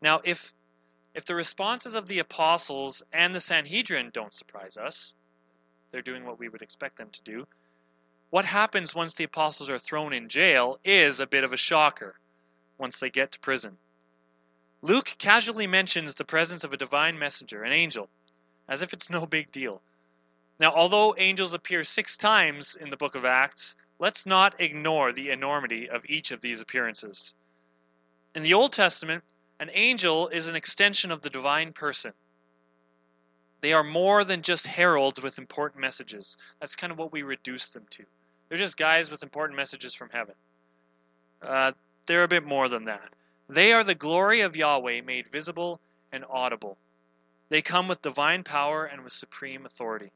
Now, 0.00 0.20
if 0.24 0.52
if 1.14 1.26
the 1.26 1.34
responses 1.34 1.94
of 1.94 2.08
the 2.08 2.20
apostles 2.20 3.02
and 3.12 3.34
the 3.34 3.40
Sanhedrin 3.40 4.10
don't 4.14 4.34
surprise 4.34 4.78
us, 4.78 5.12
they're 5.90 6.00
doing 6.00 6.24
what 6.24 6.38
we 6.38 6.48
would 6.48 6.62
expect 6.62 6.96
them 6.96 7.10
to 7.10 7.22
do. 7.22 7.46
What 8.30 8.46
happens 8.46 8.94
once 8.94 9.14
the 9.14 9.24
apostles 9.24 9.68
are 9.68 9.78
thrown 9.78 10.14
in 10.14 10.30
jail 10.30 10.78
is 10.84 11.20
a 11.20 11.26
bit 11.26 11.44
of 11.44 11.52
a 11.52 11.58
shocker 11.58 12.14
once 12.78 12.98
they 12.98 13.10
get 13.10 13.30
to 13.32 13.40
prison. 13.40 13.76
Luke 14.80 15.14
casually 15.18 15.66
mentions 15.66 16.14
the 16.14 16.24
presence 16.24 16.64
of 16.64 16.72
a 16.72 16.78
divine 16.78 17.18
messenger, 17.18 17.62
an 17.62 17.72
angel, 17.72 18.08
as 18.68 18.82
if 18.82 18.92
it's 18.92 19.10
no 19.10 19.26
big 19.26 19.50
deal. 19.52 19.80
Now, 20.58 20.72
although 20.72 21.14
angels 21.18 21.54
appear 21.54 21.84
six 21.84 22.16
times 22.16 22.76
in 22.76 22.90
the 22.90 22.96
book 22.96 23.14
of 23.14 23.24
Acts, 23.24 23.74
let's 23.98 24.26
not 24.26 24.60
ignore 24.60 25.12
the 25.12 25.30
enormity 25.30 25.88
of 25.88 26.04
each 26.06 26.30
of 26.30 26.40
these 26.40 26.60
appearances. 26.60 27.34
In 28.34 28.42
the 28.42 28.54
Old 28.54 28.72
Testament, 28.72 29.24
an 29.60 29.70
angel 29.74 30.28
is 30.28 30.48
an 30.48 30.56
extension 30.56 31.10
of 31.10 31.22
the 31.22 31.30
divine 31.30 31.72
person. 31.72 32.12
They 33.60 33.72
are 33.72 33.84
more 33.84 34.24
than 34.24 34.42
just 34.42 34.66
heralds 34.66 35.22
with 35.22 35.38
important 35.38 35.80
messages. 35.80 36.36
That's 36.60 36.74
kind 36.74 36.92
of 36.92 36.98
what 36.98 37.12
we 37.12 37.22
reduce 37.22 37.68
them 37.68 37.86
to. 37.90 38.04
They're 38.48 38.58
just 38.58 38.76
guys 38.76 39.10
with 39.10 39.22
important 39.22 39.56
messages 39.56 39.94
from 39.94 40.10
heaven. 40.10 40.34
Uh, 41.40 41.72
they're 42.06 42.24
a 42.24 42.28
bit 42.28 42.44
more 42.44 42.68
than 42.68 42.84
that. 42.86 43.12
They 43.48 43.72
are 43.72 43.84
the 43.84 43.94
glory 43.94 44.40
of 44.40 44.56
Yahweh 44.56 45.02
made 45.02 45.28
visible 45.28 45.80
and 46.12 46.24
audible. 46.28 46.76
They 47.52 47.60
come 47.60 47.86
with 47.86 48.00
divine 48.00 48.44
power 48.44 48.86
and 48.86 49.04
with 49.04 49.12
supreme 49.12 49.66
authority. 49.66 50.10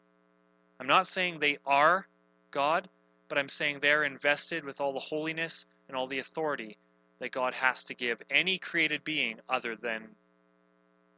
I'm 0.80 0.86
not 0.86 1.06
saying 1.06 1.38
they 1.38 1.58
are 1.66 2.08
God, 2.50 2.88
but 3.28 3.36
I'm 3.36 3.50
saying 3.50 3.80
they're 3.82 4.04
invested 4.04 4.64
with 4.64 4.80
all 4.80 4.94
the 4.94 5.00
holiness 5.00 5.66
and 5.86 5.94
all 5.98 6.06
the 6.06 6.20
authority 6.20 6.78
that 7.18 7.32
God 7.32 7.52
has 7.52 7.84
to 7.84 7.94
give 7.94 8.22
any 8.30 8.56
created 8.56 9.04
being 9.04 9.38
other 9.50 9.76
than 9.76 10.04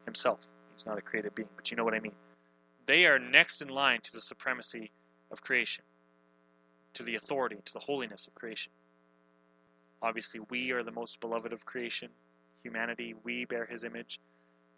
himself. 0.06 0.40
He's 0.72 0.86
not 0.86 0.98
a 0.98 1.00
created 1.00 1.36
being, 1.36 1.48
but 1.54 1.70
you 1.70 1.76
know 1.76 1.84
what 1.84 1.94
I 1.94 2.00
mean. 2.00 2.16
They 2.86 3.06
are 3.06 3.20
next 3.20 3.62
in 3.62 3.68
line 3.68 4.00
to 4.02 4.12
the 4.12 4.20
supremacy 4.20 4.90
of 5.30 5.40
creation, 5.40 5.84
to 6.94 7.04
the 7.04 7.14
authority, 7.14 7.58
to 7.64 7.72
the 7.72 7.78
holiness 7.78 8.26
of 8.26 8.34
creation. 8.34 8.72
Obviously, 10.02 10.40
we 10.50 10.72
are 10.72 10.82
the 10.82 10.90
most 10.90 11.20
beloved 11.20 11.52
of 11.52 11.64
creation, 11.64 12.08
humanity, 12.64 13.14
we 13.22 13.44
bear 13.44 13.66
his 13.66 13.84
image. 13.84 14.18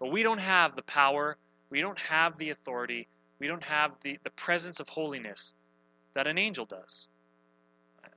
But 0.01 0.11
we 0.11 0.23
don't 0.23 0.41
have 0.41 0.75
the 0.75 0.83
power, 0.83 1.37
we 1.69 1.81
don't 1.81 1.99
have 2.01 2.37
the 2.39 2.51
authority, 2.51 3.07
we 3.39 3.47
don't 3.47 3.63
have 3.63 3.97
the, 4.03 4.19
the 4.25 4.31
presence 4.31 4.81
of 4.81 4.89
holiness 4.89 5.55
that 6.15 6.27
an 6.27 6.39
angel 6.39 6.65
does. 6.65 7.07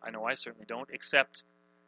I 0.02 0.10
know 0.10 0.26
I 0.26 0.34
certainly 0.34 0.66
don't, 0.68 0.90
except, 0.92 1.44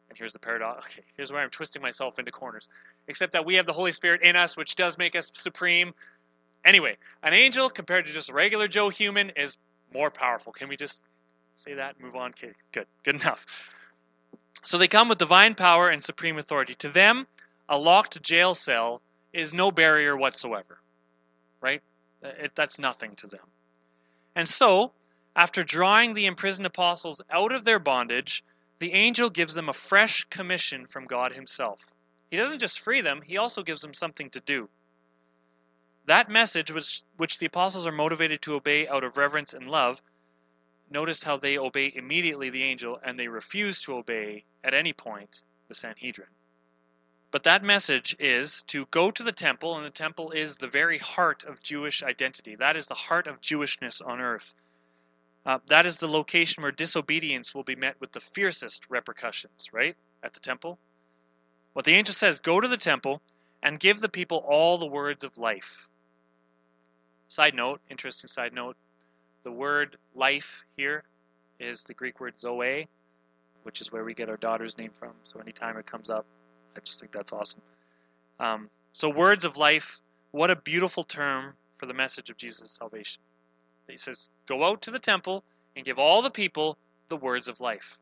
and 0.08 0.16
here's 0.16 0.32
the 0.32 0.38
paradox, 0.38 0.86
okay, 0.92 1.02
here's 1.16 1.32
where 1.32 1.40
I'm 1.40 1.50
twisting 1.50 1.82
myself 1.82 2.18
into 2.18 2.30
corners, 2.30 2.68
except 3.08 3.32
that 3.32 3.44
we 3.44 3.54
have 3.56 3.66
the 3.66 3.72
Holy 3.72 3.92
Spirit 3.92 4.22
in 4.22 4.36
us, 4.36 4.56
which 4.56 4.74
does 4.74 4.98
make 4.98 5.16
us 5.16 5.30
supreme. 5.34 5.92
Anyway, 6.64 6.96
an 7.22 7.32
angel 7.32 7.70
compared 7.70 8.06
to 8.06 8.12
just 8.12 8.30
a 8.30 8.34
regular 8.34 8.68
Joe 8.68 8.90
human 8.90 9.30
is 9.30 9.56
more 9.94 10.10
powerful. 10.10 10.52
Can 10.52 10.68
we 10.68 10.76
just 10.76 11.02
say 11.54 11.74
that 11.74 12.00
move 12.00 12.16
on? 12.16 12.30
Okay, 12.30 12.52
good, 12.72 12.86
good 13.04 13.20
enough. 13.20 13.44
So 14.64 14.78
they 14.78 14.88
come 14.88 15.08
with 15.08 15.18
divine 15.18 15.54
power 15.54 15.88
and 15.88 16.02
supreme 16.02 16.38
authority. 16.38 16.74
To 16.76 16.88
them, 16.88 17.26
a 17.68 17.78
locked 17.78 18.20
jail 18.22 18.54
cell 18.54 19.00
is 19.36 19.52
no 19.52 19.70
barrier 19.70 20.16
whatsoever. 20.16 20.78
Right? 21.60 21.82
Uh, 22.24 22.28
it, 22.44 22.52
that's 22.54 22.78
nothing 22.78 23.14
to 23.16 23.26
them. 23.26 23.46
And 24.34 24.48
so, 24.48 24.92
after 25.36 25.62
drawing 25.62 26.14
the 26.14 26.26
imprisoned 26.26 26.66
apostles 26.66 27.20
out 27.30 27.52
of 27.52 27.64
their 27.64 27.78
bondage, 27.78 28.42
the 28.78 28.92
angel 28.94 29.30
gives 29.30 29.54
them 29.54 29.68
a 29.68 29.74
fresh 29.74 30.24
commission 30.24 30.86
from 30.86 31.06
God 31.06 31.32
Himself. 31.32 31.80
He 32.30 32.36
doesn't 32.36 32.58
just 32.58 32.80
free 32.80 33.00
them, 33.00 33.22
He 33.22 33.38
also 33.38 33.62
gives 33.62 33.82
them 33.82 33.94
something 33.94 34.30
to 34.30 34.40
do. 34.40 34.68
That 36.06 36.30
message, 36.30 36.72
which, 36.72 37.02
which 37.16 37.38
the 37.38 37.46
apostles 37.46 37.86
are 37.86 37.92
motivated 37.92 38.40
to 38.42 38.54
obey 38.54 38.86
out 38.88 39.04
of 39.04 39.16
reverence 39.16 39.54
and 39.54 39.68
love, 39.68 40.00
notice 40.90 41.22
how 41.22 41.36
they 41.36 41.58
obey 41.58 41.92
immediately 41.94 42.48
the 42.48 42.62
angel 42.62 43.00
and 43.04 43.18
they 43.18 43.28
refuse 43.28 43.82
to 43.82 43.96
obey 43.96 44.44
at 44.62 44.72
any 44.72 44.92
point 44.92 45.42
the 45.68 45.74
Sanhedrin. 45.74 46.28
But 47.36 47.42
that 47.42 47.62
message 47.62 48.16
is 48.18 48.62
to 48.68 48.86
go 48.86 49.10
to 49.10 49.22
the 49.22 49.30
temple, 49.30 49.76
and 49.76 49.84
the 49.84 49.90
temple 49.90 50.30
is 50.30 50.56
the 50.56 50.66
very 50.66 50.96
heart 50.96 51.44
of 51.44 51.60
Jewish 51.60 52.02
identity. 52.02 52.54
That 52.54 52.78
is 52.78 52.86
the 52.86 52.94
heart 52.94 53.26
of 53.26 53.42
Jewishness 53.42 54.00
on 54.00 54.22
earth. 54.22 54.54
Uh, 55.44 55.58
that 55.66 55.84
is 55.84 55.98
the 55.98 56.08
location 56.08 56.62
where 56.62 56.72
disobedience 56.72 57.54
will 57.54 57.62
be 57.62 57.76
met 57.76 58.00
with 58.00 58.12
the 58.12 58.20
fiercest 58.20 58.88
repercussions, 58.88 59.68
right? 59.70 59.94
At 60.22 60.32
the 60.32 60.40
temple. 60.40 60.78
What 61.74 61.84
the 61.84 61.92
angel 61.92 62.14
says 62.14 62.40
go 62.40 62.58
to 62.58 62.68
the 62.68 62.78
temple 62.78 63.20
and 63.62 63.78
give 63.78 64.00
the 64.00 64.08
people 64.08 64.38
all 64.38 64.78
the 64.78 64.86
words 64.86 65.22
of 65.22 65.36
life. 65.36 65.88
Side 67.28 67.52
note, 67.52 67.82
interesting 67.90 68.28
side 68.28 68.54
note 68.54 68.78
the 69.42 69.52
word 69.52 69.98
life 70.14 70.64
here 70.78 71.04
is 71.60 71.82
the 71.82 71.92
Greek 71.92 72.18
word 72.18 72.38
zoe, 72.38 72.88
which 73.64 73.82
is 73.82 73.92
where 73.92 74.04
we 74.04 74.14
get 74.14 74.30
our 74.30 74.38
daughter's 74.38 74.78
name 74.78 74.92
from. 74.98 75.12
So 75.24 75.38
anytime 75.38 75.76
it 75.76 75.84
comes 75.84 76.08
up, 76.08 76.24
I 76.76 76.80
just 76.84 77.00
think 77.00 77.12
that's 77.12 77.32
awesome. 77.32 77.62
Um, 78.38 78.70
so, 78.92 79.10
words 79.10 79.44
of 79.44 79.56
life, 79.56 80.00
what 80.32 80.50
a 80.50 80.56
beautiful 80.56 81.04
term 81.04 81.54
for 81.78 81.86
the 81.86 81.94
message 81.94 82.30
of 82.30 82.36
Jesus' 82.36 82.72
salvation. 82.72 83.22
He 83.88 83.96
says, 83.96 84.30
Go 84.46 84.64
out 84.64 84.82
to 84.82 84.90
the 84.90 84.98
temple 84.98 85.44
and 85.74 85.84
give 85.84 85.98
all 85.98 86.22
the 86.22 86.30
people 86.30 86.76
the 87.08 87.16
words 87.16 87.48
of 87.48 87.60
life. 87.60 87.98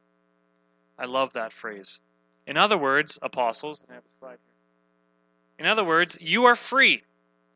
I 0.98 1.06
love 1.06 1.32
that 1.34 1.52
phrase. 1.52 2.00
In 2.46 2.56
other 2.56 2.78
words, 2.78 3.18
apostles, 3.22 3.84
I 3.90 3.94
have 3.94 4.04
a 4.04 4.18
slide 4.18 4.38
here. 4.44 4.54
In 5.58 5.66
other 5.66 5.84
words, 5.84 6.18
you 6.20 6.44
are 6.44 6.56
free, 6.56 7.02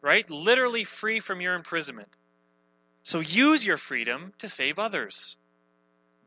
right? 0.02 0.28
Literally 0.30 0.84
free 0.84 1.20
from 1.20 1.40
your 1.40 1.54
imprisonment. 1.54 2.08
So 3.02 3.20
use 3.20 3.64
your 3.64 3.76
freedom 3.76 4.32
to 4.38 4.48
save 4.48 4.78
others. 4.78 5.36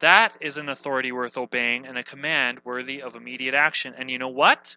That 0.01 0.35
is 0.41 0.57
an 0.57 0.67
authority 0.67 1.11
worth 1.11 1.37
obeying 1.37 1.85
and 1.85 1.95
a 1.95 2.03
command 2.03 2.59
worthy 2.63 3.03
of 3.03 3.15
immediate 3.15 3.53
action. 3.53 3.93
And 3.95 4.09
you 4.09 4.17
know 4.17 4.29
what? 4.29 4.75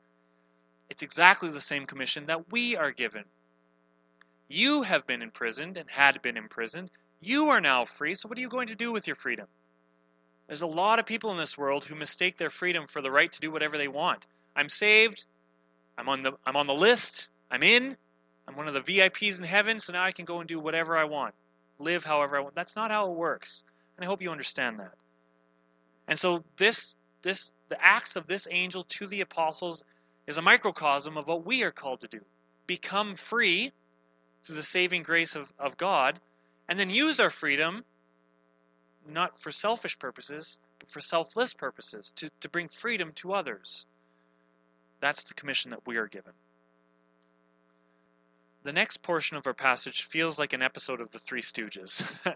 It's 0.91 1.03
exactly 1.03 1.49
the 1.49 1.61
same 1.61 1.87
commission 1.87 2.27
that 2.27 2.53
we 2.53 2.77
are 2.77 2.91
given. 2.91 3.25
You 4.49 4.83
have 4.83 5.07
been 5.07 5.23
imprisoned 5.23 5.79
and 5.79 5.91
had 5.91 6.21
been 6.21 6.37
imprisoned. 6.37 6.91
You 7.21 7.49
are 7.49 7.61
now 7.63 7.87
free, 7.87 8.15
so 8.15 8.29
what 8.29 8.37
are 8.37 8.41
you 8.43 8.51
going 8.51 8.69
to 8.69 8.75
do 8.75 8.93
with 8.93 9.07
your 9.07 9.17
freedom? 9.17 9.47
There's 10.47 10.61
a 10.61 10.67
lot 10.67 10.99
of 10.99 11.07
people 11.07 11.31
in 11.31 11.39
this 11.39 11.57
world 11.57 11.85
who 11.85 11.95
mistake 11.95 12.37
their 12.37 12.51
freedom 12.51 12.87
for 12.87 13.01
the 13.01 13.11
right 13.11 13.33
to 13.33 13.41
do 13.41 13.51
whatever 13.51 13.79
they 13.79 13.89
want. 13.89 14.27
I'm 14.55 14.69
saved. 14.69 15.25
I'm 15.97 16.09
on 16.11 16.23
the 16.23 16.33
I'm 16.45 16.57
on 16.57 16.67
the 16.67 16.75
list. 16.75 17.31
I'm 17.51 17.63
in. 17.63 17.97
I'm 18.47 18.57
one 18.57 18.69
of 18.69 18.75
the 18.75 18.81
VIPs 18.81 19.39
in 19.39 19.47
heaven, 19.47 19.79
so 19.79 19.95
now 19.95 20.05
I 20.05 20.13
can 20.13 20.27
go 20.27 20.41
and 20.41 20.49
do 20.49 20.61
whatever 20.61 20.99
I 20.99 21.05
want. 21.05 21.35
Live 21.79 22.05
however 22.05 22.37
I 22.37 22.41
want. 22.41 22.55
That's 22.55 22.77
not 22.77 22.91
how 22.91 23.11
it 23.11 23.17
works. 23.17 23.63
And 23.97 24.05
I 24.05 24.07
hope 24.07 24.21
you 24.21 24.31
understand 24.31 24.81
that. 24.81 24.93
And 26.09 26.19
so 26.19 26.45
this 26.57 26.97
this 27.23 27.53
the 27.69 27.83
acts 27.83 28.17
of 28.17 28.27
this 28.27 28.47
angel 28.51 28.85
to 28.85 29.07
the 29.07 29.23
apostles 29.23 29.83
is 30.27 30.39
a 30.39 30.43
microcosm 30.43 31.17
of 31.17 31.27
what 31.27 31.45
we 31.47 31.63
are 31.63 31.71
called 31.71 32.01
to 32.01 32.09
do. 32.09 32.21
Become 32.67 33.17
free 33.17 33.73
through 34.43 34.57
the 34.57 34.63
saving 34.63 35.03
grace 35.03 35.35
of, 35.35 35.53
of 35.59 35.77
God 35.77 36.21
and 36.69 36.79
then 36.79 36.91
use 36.91 37.21
our 37.21 37.31
freedom 37.31 37.85
not 39.09 39.39
for 39.39 39.51
selfish 39.51 39.99
purposes, 39.99 40.59
but 40.79 40.91
for 40.91 41.01
selfless 41.01 41.53
purposes, 41.53 42.11
to, 42.17 42.31
to 42.41 42.49
bring 42.49 42.69
freedom 42.69 43.13
to 43.17 43.33
others. 43.33 43.87
That's 45.01 45.25
the 45.25 45.35
commission 45.35 45.71
that 45.71 45.87
we 45.87 45.97
are 45.97 46.07
given. 46.07 46.33
The 48.63 48.73
next 48.73 49.03
portion 49.03 49.37
of 49.37 49.47
our 49.47 49.55
passage 49.55 50.05
feels 50.05 50.39
like 50.39 50.55
an 50.55 50.63
episode 50.63 51.01
of 51.01 51.13
The 51.13 51.19
Three 51.19 51.43
Stooges. 51.43 52.03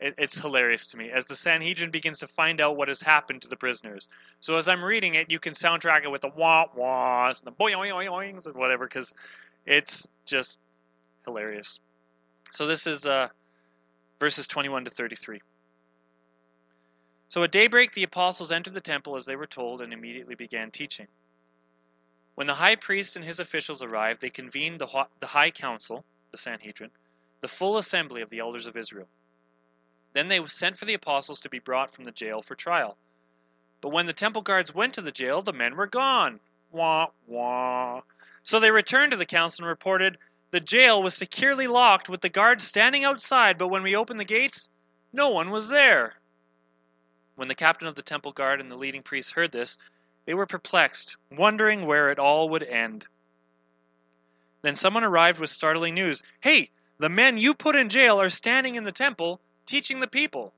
it, 0.00 0.14
it's 0.18 0.38
hilarious 0.38 0.86
to 0.88 0.96
me 0.96 1.10
as 1.10 1.24
the 1.26 1.34
Sanhedrin 1.34 1.90
begins 1.90 2.18
to 2.18 2.26
find 2.26 2.60
out 2.60 2.76
what 2.76 2.88
has 2.88 3.00
happened 3.00 3.42
to 3.42 3.48
the 3.48 3.56
prisoners. 3.56 4.08
So 4.40 4.56
as 4.56 4.68
I'm 4.68 4.84
reading 4.84 5.14
it, 5.14 5.30
you 5.30 5.38
can 5.38 5.54
soundtrack 5.54 6.04
it 6.04 6.10
with 6.10 6.22
the 6.22 6.30
wah 6.36 6.66
wahs 6.76 7.40
and 7.40 7.46
the 7.46 7.52
boing 7.52 7.76
boings 7.76 8.46
and 8.46 8.54
whatever, 8.54 8.86
because 8.86 9.14
it's 9.66 10.08
just 10.24 10.60
hilarious. 11.24 11.80
So 12.52 12.66
this 12.66 12.86
is 12.86 13.06
uh, 13.06 13.28
verses 14.20 14.46
21 14.46 14.84
to 14.84 14.90
33. 14.90 15.40
So 17.28 17.42
at 17.42 17.52
daybreak 17.52 17.92
the 17.92 18.04
apostles 18.04 18.52
entered 18.52 18.74
the 18.74 18.80
temple 18.80 19.16
as 19.16 19.26
they 19.26 19.36
were 19.36 19.46
told 19.46 19.82
and 19.82 19.92
immediately 19.92 20.34
began 20.34 20.70
teaching. 20.70 21.06
When 22.36 22.46
the 22.46 22.54
high 22.54 22.76
priest 22.76 23.16
and 23.16 23.24
his 23.24 23.40
officials 23.40 23.82
arrived, 23.82 24.20
they 24.20 24.30
convened 24.30 24.78
the 24.78 25.26
high 25.26 25.50
council, 25.50 26.04
the 26.30 26.38
Sanhedrin, 26.38 26.90
the 27.40 27.48
full 27.48 27.78
assembly 27.78 28.22
of 28.22 28.30
the 28.30 28.38
elders 28.38 28.68
of 28.68 28.76
Israel. 28.76 29.08
Then 30.12 30.28
they 30.28 30.44
sent 30.46 30.78
for 30.78 30.84
the 30.84 30.94
apostles 30.94 31.40
to 31.40 31.48
be 31.48 31.58
brought 31.58 31.94
from 31.94 32.04
the 32.04 32.12
jail 32.12 32.42
for 32.42 32.54
trial. 32.54 32.96
But 33.80 33.90
when 33.90 34.06
the 34.06 34.12
temple 34.12 34.42
guards 34.42 34.74
went 34.74 34.94
to 34.94 35.00
the 35.00 35.12
jail, 35.12 35.42
the 35.42 35.52
men 35.52 35.76
were 35.76 35.86
gone. 35.86 36.40
Wah, 36.70 37.08
wah. 37.26 38.02
So 38.42 38.58
they 38.58 38.70
returned 38.70 39.12
to 39.12 39.18
the 39.18 39.26
council 39.26 39.64
and 39.64 39.68
reported, 39.68 40.18
the 40.50 40.60
jail 40.60 41.02
was 41.02 41.14
securely 41.14 41.66
locked 41.66 42.08
with 42.08 42.22
the 42.22 42.30
guards 42.30 42.66
standing 42.66 43.04
outside, 43.04 43.58
but 43.58 43.68
when 43.68 43.82
we 43.82 43.94
opened 43.94 44.18
the 44.18 44.24
gates, 44.24 44.68
no 45.12 45.28
one 45.28 45.50
was 45.50 45.68
there. 45.68 46.14
When 47.36 47.48
the 47.48 47.54
captain 47.54 47.86
of 47.86 47.94
the 47.94 48.02
temple 48.02 48.32
guard 48.32 48.60
and 48.60 48.70
the 48.70 48.76
leading 48.76 49.02
priests 49.02 49.32
heard 49.32 49.52
this, 49.52 49.76
they 50.24 50.34
were 50.34 50.46
perplexed, 50.46 51.16
wondering 51.30 51.86
where 51.86 52.10
it 52.10 52.18
all 52.18 52.48
would 52.48 52.62
end. 52.62 53.06
Then 54.62 54.74
someone 54.74 55.04
arrived 55.04 55.38
with 55.38 55.50
startling 55.50 55.94
news 55.94 56.22
Hey, 56.40 56.70
the 56.98 57.08
men 57.08 57.38
you 57.38 57.54
put 57.54 57.76
in 57.76 57.88
jail 57.88 58.20
are 58.20 58.30
standing 58.30 58.74
in 58.74 58.84
the 58.84 58.92
temple, 58.92 59.40
teaching 59.68 60.00
the 60.00 60.08
people. 60.08 60.54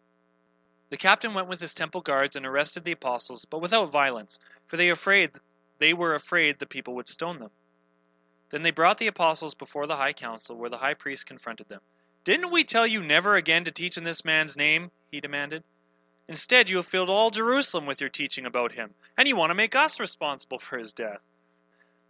The 0.91 0.97
captain 0.97 1.35
went 1.35 1.49
with 1.49 1.61
his 1.61 1.75
temple 1.75 2.01
guards 2.01 2.37
and 2.37 2.47
arrested 2.47 2.85
the 2.85 2.93
apostles, 2.93 3.45
but 3.45 3.61
without 3.61 3.91
violence, 3.91 4.39
for 4.67 4.77
they 4.77 4.89
afraid 4.89 5.33
they 5.79 5.93
were 5.93 6.15
afraid 6.15 6.59
the 6.59 6.67
people 6.67 6.95
would 6.95 7.09
stone 7.09 7.41
them. 7.41 7.51
Then 8.51 8.63
they 8.63 8.71
brought 8.71 8.99
the 8.99 9.09
apostles 9.09 9.55
before 9.55 9.87
the 9.87 9.97
high 9.97 10.13
council, 10.13 10.57
where 10.57 10.71
the 10.71 10.79
high 10.79 10.95
priest 10.95 11.27
confronted 11.27 11.69
them. 11.69 11.81
Didn't 12.23 12.51
we 12.51 12.65
tell 12.65 12.87
you 12.87 13.03
never 13.03 13.35
again 13.35 13.65
to 13.65 13.73
teach 13.73 13.97
in 13.97 14.05
this 14.05 14.25
man's 14.25 14.57
name? 14.57 14.91
he 15.11 15.21
demanded. 15.21 15.65
Instead, 16.29 16.71
you 16.71 16.77
have 16.77 16.87
filled 16.87 17.11
all 17.11 17.31
Jerusalem 17.31 17.87
with 17.87 18.01
your 18.01 18.11
teaching 18.11 18.47
about 18.47 18.73
him, 18.73 18.95
and 19.17 19.27
you 19.27 19.35
want 19.35 19.51
to 19.51 19.55
make 19.55 19.75
us 19.75 19.99
responsible 19.99 20.61
for 20.61 20.79
his 20.79 20.93
death. 20.93 21.21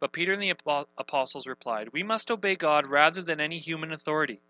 But 0.01 0.13
Peter 0.13 0.35
and 0.35 0.43
the 0.43 0.55
apostles 0.99 1.47
replied, 1.47 1.91
We 1.93 2.03
must 2.03 2.31
obey 2.31 2.57
God 2.57 2.87
rather 2.87 3.23
than 3.23 3.41
any 3.41 3.59
human 3.59 3.93
authority. 3.93 4.41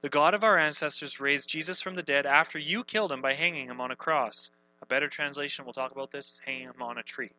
The 0.00 0.08
God 0.08 0.32
of 0.34 0.44
our 0.44 0.56
ancestors 0.56 1.18
raised 1.18 1.48
Jesus 1.48 1.82
from 1.82 1.96
the 1.96 2.02
dead 2.02 2.24
after 2.24 2.58
you 2.58 2.84
killed 2.84 3.10
him 3.10 3.20
by 3.20 3.34
hanging 3.34 3.66
him 3.66 3.80
on 3.80 3.90
a 3.90 3.96
cross. 3.96 4.50
A 4.80 4.86
better 4.86 5.08
translation, 5.08 5.64
we'll 5.64 5.72
talk 5.72 5.90
about 5.90 6.12
this, 6.12 6.34
is 6.34 6.42
hanging 6.44 6.68
him 6.68 6.80
on 6.80 6.98
a 6.98 7.02
tree. 7.02 7.32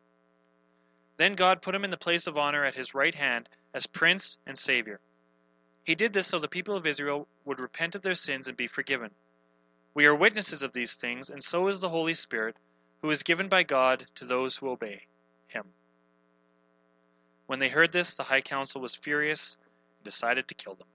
Then 1.16 1.34
God 1.34 1.62
put 1.62 1.74
him 1.74 1.84
in 1.84 1.90
the 1.90 1.96
place 1.96 2.26
of 2.26 2.36
honor 2.36 2.64
at 2.64 2.74
his 2.74 2.94
right 2.94 3.14
hand 3.14 3.48
as 3.72 3.86
Prince 3.86 4.36
and 4.46 4.58
Savior. 4.58 5.00
He 5.84 5.94
did 5.94 6.12
this 6.12 6.26
so 6.26 6.38
the 6.38 6.48
people 6.48 6.76
of 6.76 6.86
Israel 6.86 7.26
would 7.46 7.60
repent 7.60 7.94
of 7.94 8.02
their 8.02 8.14
sins 8.14 8.46
and 8.46 8.56
be 8.56 8.66
forgiven. 8.66 9.10
We 9.94 10.06
are 10.06 10.14
witnesses 10.14 10.62
of 10.62 10.72
these 10.72 10.94
things, 10.94 11.30
and 11.30 11.42
so 11.42 11.68
is 11.68 11.80
the 11.80 11.88
Holy 11.88 12.14
Spirit, 12.14 12.56
who 13.00 13.10
is 13.10 13.22
given 13.22 13.48
by 13.48 13.62
God 13.62 14.06
to 14.16 14.26
those 14.26 14.56
who 14.56 14.68
obey 14.68 15.06
him. 15.48 15.64
When 17.46 17.58
they 17.58 17.68
heard 17.68 17.90
this, 17.90 18.14
the 18.14 18.22
high 18.22 18.42
council 18.42 18.80
was 18.80 18.94
furious 18.94 19.56
and 19.98 20.04
decided 20.04 20.46
to 20.48 20.54
kill 20.54 20.74
them. 20.74 20.86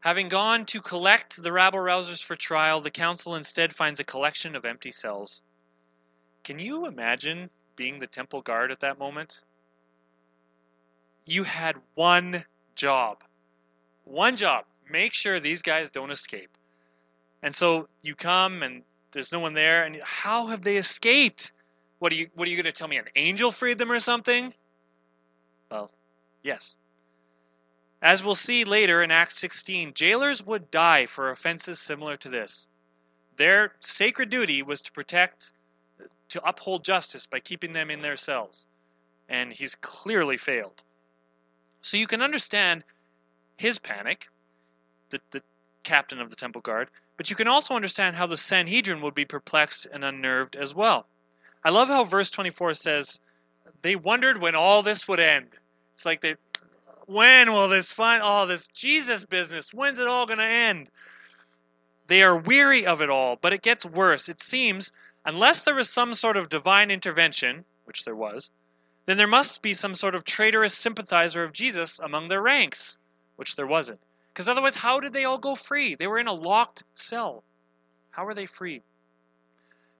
Having 0.00 0.28
gone 0.28 0.64
to 0.66 0.80
collect 0.80 1.42
the 1.42 1.52
rabble 1.52 1.80
rousers 1.80 2.22
for 2.22 2.36
trial, 2.36 2.80
the 2.80 2.90
council 2.90 3.34
instead 3.34 3.74
finds 3.74 4.00
a 4.00 4.04
collection 4.04 4.54
of 4.54 4.64
empty 4.64 4.90
cells. 4.90 5.42
Can 6.44 6.58
you 6.58 6.86
imagine 6.86 7.50
being 7.76 7.98
the 7.98 8.06
temple 8.06 8.42
guard 8.42 8.70
at 8.70 8.80
that 8.80 8.98
moment? 8.98 9.42
you 11.28 11.44
had 11.44 11.76
one 11.94 12.42
job. 12.74 13.22
One 14.04 14.34
job. 14.34 14.64
Make 14.90 15.12
sure 15.12 15.38
these 15.38 15.60
guys 15.60 15.90
don't 15.90 16.10
escape. 16.10 16.50
And 17.42 17.54
so 17.54 17.88
you 18.02 18.14
come 18.14 18.62
and 18.62 18.82
there's 19.12 19.30
no 19.30 19.38
one 19.38 19.52
there 19.52 19.84
and 19.84 20.00
how 20.02 20.46
have 20.46 20.62
they 20.62 20.78
escaped? 20.78 21.52
What 21.98 22.12
are 22.12 22.16
you 22.16 22.28
what 22.34 22.48
are 22.48 22.50
you 22.50 22.56
going 22.56 22.64
to 22.64 22.72
tell 22.72 22.88
me 22.88 22.96
an 22.96 23.04
angel 23.14 23.50
freed 23.50 23.78
them 23.78 23.92
or 23.92 24.00
something? 24.00 24.54
Well, 25.70 25.90
yes. 26.42 26.76
As 28.00 28.22
we'll 28.22 28.34
see 28.34 28.64
later 28.64 29.02
in 29.02 29.10
Acts 29.10 29.38
16, 29.38 29.92
jailers 29.94 30.42
would 30.42 30.70
die 30.70 31.06
for 31.06 31.30
offenses 31.30 31.80
similar 31.80 32.16
to 32.18 32.28
this. 32.28 32.68
Their 33.36 33.74
sacred 33.80 34.30
duty 34.30 34.62
was 34.62 34.82
to 34.82 34.92
protect 34.92 35.52
to 36.28 36.46
uphold 36.46 36.84
justice 36.84 37.26
by 37.26 37.40
keeping 37.40 37.72
them 37.72 37.90
in 37.90 38.00
their 38.00 38.16
cells. 38.16 38.66
And 39.28 39.52
he's 39.52 39.74
clearly 39.76 40.36
failed. 40.36 40.84
So 41.82 41.96
you 41.96 42.06
can 42.06 42.22
understand 42.22 42.84
his 43.56 43.78
panic, 43.78 44.28
the, 45.10 45.20
the 45.30 45.42
captain 45.84 46.20
of 46.20 46.30
the 46.30 46.36
temple 46.36 46.60
guard, 46.60 46.88
but 47.16 47.30
you 47.30 47.36
can 47.36 47.48
also 47.48 47.74
understand 47.74 48.16
how 48.16 48.26
the 48.26 48.36
Sanhedrin 48.36 49.00
would 49.00 49.14
be 49.14 49.24
perplexed 49.24 49.86
and 49.92 50.04
unnerved 50.04 50.54
as 50.54 50.74
well. 50.74 51.06
I 51.64 51.70
love 51.70 51.88
how 51.88 52.04
verse 52.04 52.30
24 52.30 52.74
says, 52.74 53.20
They 53.82 53.96
wondered 53.96 54.40
when 54.40 54.54
all 54.54 54.82
this 54.82 55.08
would 55.08 55.20
end. 55.20 55.48
It's 55.94 56.06
like 56.06 56.20
they, 56.20 56.36
when 57.08 57.52
will 57.52 57.68
this 57.68 57.90
find 57.90 58.22
all 58.22 58.44
oh, 58.44 58.46
this 58.46 58.68
Jesus 58.68 59.24
business? 59.24 59.72
When's 59.72 59.98
it 59.98 60.06
all 60.06 60.26
going 60.26 60.38
to 60.38 60.44
end? 60.44 60.90
They 62.06 62.22
are 62.22 62.38
weary 62.38 62.84
of 62.84 63.00
it 63.00 63.08
all, 63.08 63.36
but 63.40 63.54
it 63.54 63.62
gets 63.62 63.86
worse. 63.86 64.28
It 64.28 64.40
seems, 64.40 64.92
unless 65.24 65.60
there 65.62 65.74
was 65.74 65.88
some 65.88 66.12
sort 66.12 66.36
of 66.36 66.50
divine 66.50 66.90
intervention, 66.90 67.64
which 67.86 68.04
there 68.04 68.14
was, 68.14 68.50
then 69.06 69.16
there 69.16 69.26
must 69.26 69.62
be 69.62 69.72
some 69.72 69.94
sort 69.94 70.14
of 70.14 70.24
traitorous 70.24 70.74
sympathizer 70.74 71.42
of 71.42 71.54
Jesus 71.54 71.98
among 71.98 72.28
their 72.28 72.42
ranks, 72.42 72.98
which 73.36 73.56
there 73.56 73.66
wasn't. 73.66 74.00
Because 74.30 74.46
otherwise, 74.46 74.74
how 74.74 75.00
did 75.00 75.14
they 75.14 75.24
all 75.24 75.38
go 75.38 75.54
free? 75.54 75.94
They 75.94 76.06
were 76.06 76.18
in 76.18 76.26
a 76.26 76.34
locked 76.34 76.82
cell. 76.94 77.42
How 78.10 78.26
were 78.26 78.34
they 78.34 78.44
free? 78.44 78.82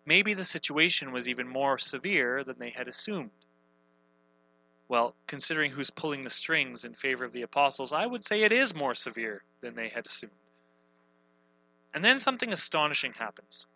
Maybe 0.05 0.35
the 0.35 0.45
situation 0.45 1.11
was 1.11 1.27
even 1.27 1.49
more 1.49 1.79
severe 1.79 2.45
than 2.45 2.59
they 2.59 2.71
had 2.71 2.87
assumed. 2.87 3.31
Well, 4.88 5.14
considering 5.26 5.71
who's 5.71 5.90
pulling 5.90 6.25
the 6.25 6.30
strings 6.30 6.85
in 6.85 6.95
favor 6.95 7.25
of 7.25 7.33
the 7.33 7.42
apostles, 7.42 7.92
I 7.92 8.07
would 8.07 8.25
say 8.25 8.42
it 8.42 8.52
is 8.52 8.75
more 8.75 8.95
severe 8.95 9.45
than 9.61 9.75
they 9.75 9.88
had 9.88 10.07
assumed. 10.07 10.33
And 11.92 12.04
then 12.04 12.18
something 12.18 12.52
astonishing 12.52 13.12
happens. 13.12 13.66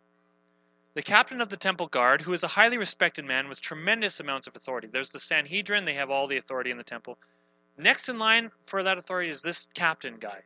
The 0.95 1.03
captain 1.03 1.41
of 1.41 1.49
the 1.49 1.57
temple 1.57 1.87
guard, 1.87 2.21
who 2.21 2.33
is 2.33 2.45
a 2.45 2.49
highly 2.49 2.77
respected 2.79 3.25
man 3.25 3.49
with 3.49 3.61
tremendous 3.61 4.21
amounts 4.21 4.47
of 4.47 4.57
authority, 4.57 4.89
there's 4.89 5.11
the 5.11 5.21
Sanhedrin, 5.21 5.85
they 5.85 5.95
have 5.95 6.11
all 6.11 6.27
the 6.27 6.37
authority 6.37 6.71
in 6.71 6.77
the 6.77 6.85
temple. 6.85 7.19
Next 7.79 8.09
in 8.09 8.19
line 8.19 8.51
for 8.67 8.83
that 8.83 8.99
authority 8.99 9.31
is 9.31 9.41
this 9.41 9.69
captain 9.75 10.17
guy. 10.19 10.43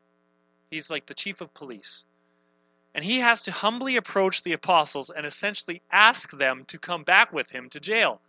He's 0.70 0.90
like 0.90 1.06
the 1.06 1.14
chief 1.14 1.40
of 1.40 1.52
police. 1.54 2.04
And 2.94 3.04
he 3.04 3.18
has 3.18 3.42
to 3.42 3.52
humbly 3.52 3.96
approach 3.96 4.42
the 4.42 4.52
apostles 4.52 5.11
and 5.11 5.26
essentially 5.26 5.82
ask 5.90 6.30
them 6.30 6.64
to 6.66 6.78
come 6.78 7.02
back 7.02 7.32
with 7.32 7.50
him 7.50 7.68
to 7.70 7.80
jail. 7.80 8.20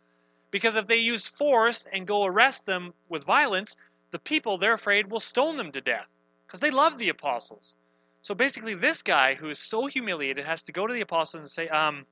Because 0.52 0.76
if 0.76 0.88
they 0.88 0.98
use 0.98 1.28
force 1.28 1.86
and 1.92 2.08
go 2.08 2.26
arrest 2.26 2.66
them 2.66 2.94
with 3.10 3.24
violence, 3.24 3.76
the 4.12 4.20
people, 4.20 4.58
they're 4.58 4.74
afraid, 4.74 5.12
will 5.12 5.20
stone 5.20 5.58
them 5.58 5.72
to 5.72 5.82
death. 5.82 6.08
Because 6.46 6.62
they 6.62 6.72
love 6.72 6.98
the 6.98 7.10
apostles. 7.10 7.76
So 8.22 8.34
basically, 8.34 8.74
this 8.74 9.02
guy 9.02 9.36
who 9.36 9.50
is 9.50 9.60
so 9.60 9.86
humiliated 9.86 10.46
has 10.46 10.64
to 10.64 10.72
go 10.72 10.88
to 10.88 10.94
the 10.94 11.02
apostles 11.02 11.42
and 11.42 11.50
say, 11.50 11.68
um, 11.70 12.06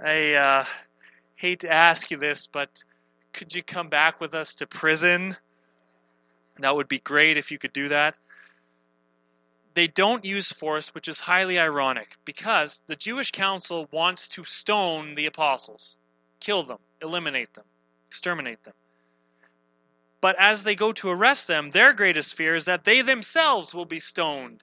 I 0.00 0.34
uh, 0.34 0.64
hate 1.36 1.60
to 1.60 1.72
ask 1.72 2.10
you 2.10 2.16
this, 2.16 2.46
but 2.46 2.82
could 3.32 3.54
you 3.54 3.62
come 3.62 3.88
back 3.88 4.20
with 4.20 4.34
us 4.34 4.54
to 4.56 4.66
prison? 4.66 5.36
That 6.58 6.74
would 6.74 6.88
be 6.88 6.98
great 6.98 7.36
if 7.36 7.50
you 7.50 7.58
could 7.58 7.72
do 7.72 7.88
that. 7.88 8.16
They 9.74 9.86
don't 9.86 10.24
use 10.24 10.52
force, 10.52 10.94
which 10.94 11.08
is 11.08 11.20
highly 11.20 11.58
ironic 11.58 12.16
because 12.24 12.82
the 12.86 12.96
Jewish 12.96 13.30
council 13.30 13.88
wants 13.90 14.28
to 14.28 14.44
stone 14.44 15.14
the 15.14 15.26
apostles, 15.26 15.98
kill 16.40 16.62
them 16.62 16.78
eliminate 17.02 17.52
them, 17.54 17.64
exterminate 18.08 18.62
them. 18.64 18.74
But 20.20 20.36
as 20.38 20.62
they 20.62 20.76
go 20.76 20.92
to 20.92 21.10
arrest 21.10 21.48
them, 21.48 21.70
their 21.70 21.92
greatest 21.92 22.34
fear 22.34 22.54
is 22.54 22.64
that 22.66 22.84
they 22.84 23.02
themselves 23.02 23.74
will 23.74 23.84
be 23.84 23.98
stoned, 23.98 24.62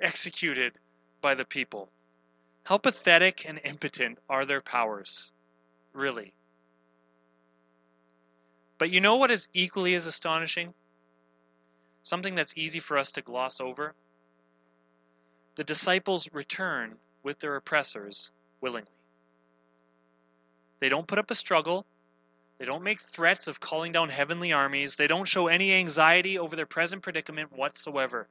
executed 0.00 0.74
by 1.20 1.34
the 1.34 1.46
people. 1.46 1.90
How 2.64 2.76
pathetic 2.76 3.48
and 3.48 3.58
impotent 3.64 4.18
are 4.28 4.44
their 4.44 4.60
powers, 4.60 5.32
really. 5.94 6.34
But 8.76 8.90
you 8.90 9.00
know 9.00 9.16
what 9.16 9.30
is 9.30 9.48
equally 9.54 9.94
as 9.94 10.06
astonishing? 10.06 10.74
Something 12.02 12.34
that's 12.34 12.52
easy 12.56 12.78
for 12.78 12.98
us 12.98 13.10
to 13.12 13.22
gloss 13.22 13.60
over? 13.60 13.94
The 15.56 15.64
disciples 15.64 16.28
return 16.32 16.96
with 17.22 17.38
their 17.38 17.56
oppressors 17.56 18.30
willingly. 18.60 18.97
They 20.80 20.88
don't 20.88 21.06
put 21.06 21.18
up 21.18 21.30
a 21.30 21.34
struggle. 21.34 21.86
They 22.58 22.64
don't 22.64 22.82
make 22.82 23.00
threats 23.00 23.46
of 23.46 23.60
calling 23.60 23.92
down 23.92 24.08
heavenly 24.08 24.52
armies. 24.52 24.96
They 24.96 25.06
don't 25.06 25.26
show 25.26 25.46
any 25.46 25.72
anxiety 25.72 26.38
over 26.38 26.56
their 26.56 26.66
present 26.66 27.02
predicament 27.02 27.52
whatsoever. 27.56 28.28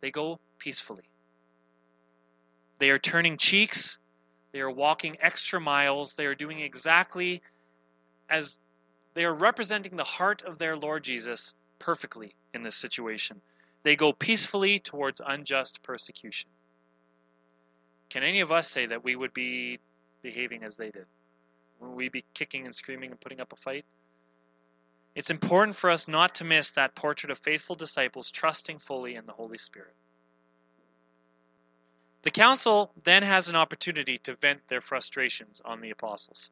They 0.00 0.10
go 0.10 0.38
peacefully. 0.58 1.04
They 2.78 2.90
are 2.90 2.98
turning 2.98 3.36
cheeks. 3.36 3.98
They 4.52 4.60
are 4.60 4.70
walking 4.70 5.16
extra 5.20 5.60
miles. 5.60 6.14
They 6.14 6.26
are 6.26 6.34
doing 6.34 6.60
exactly 6.60 7.42
as 8.28 8.58
they 9.14 9.24
are 9.24 9.34
representing 9.34 9.96
the 9.96 10.04
heart 10.04 10.42
of 10.42 10.58
their 10.58 10.76
Lord 10.76 11.04
Jesus 11.04 11.54
perfectly 11.78 12.34
in 12.54 12.62
this 12.62 12.76
situation. 12.76 13.40
They 13.82 13.96
go 13.96 14.12
peacefully 14.12 14.78
towards 14.78 15.20
unjust 15.26 15.82
persecution. 15.82 16.50
Can 18.08 18.22
any 18.22 18.40
of 18.40 18.52
us 18.52 18.68
say 18.68 18.86
that 18.86 19.04
we 19.04 19.16
would 19.16 19.32
be 19.32 19.78
behaving 20.22 20.64
as 20.64 20.76
they 20.76 20.90
did? 20.90 21.06
Will 21.80 21.92
we 21.92 22.08
be 22.08 22.24
kicking 22.34 22.66
and 22.66 22.74
screaming 22.74 23.10
and 23.10 23.20
putting 23.20 23.40
up 23.40 23.52
a 23.52 23.56
fight? 23.56 23.84
It's 25.14 25.30
important 25.30 25.74
for 25.74 25.90
us 25.90 26.06
not 26.06 26.34
to 26.36 26.44
miss 26.44 26.70
that 26.70 26.94
portrait 26.94 27.30
of 27.30 27.38
faithful 27.38 27.74
disciples 27.74 28.30
trusting 28.30 28.78
fully 28.78 29.16
in 29.16 29.26
the 29.26 29.32
Holy 29.32 29.58
Spirit. 29.58 29.94
The 32.22 32.30
council 32.30 32.92
then 33.04 33.22
has 33.22 33.48
an 33.48 33.56
opportunity 33.56 34.18
to 34.18 34.36
vent 34.36 34.60
their 34.68 34.80
frustrations 34.80 35.60
on 35.64 35.80
the 35.80 35.90
apostles. 35.90 36.50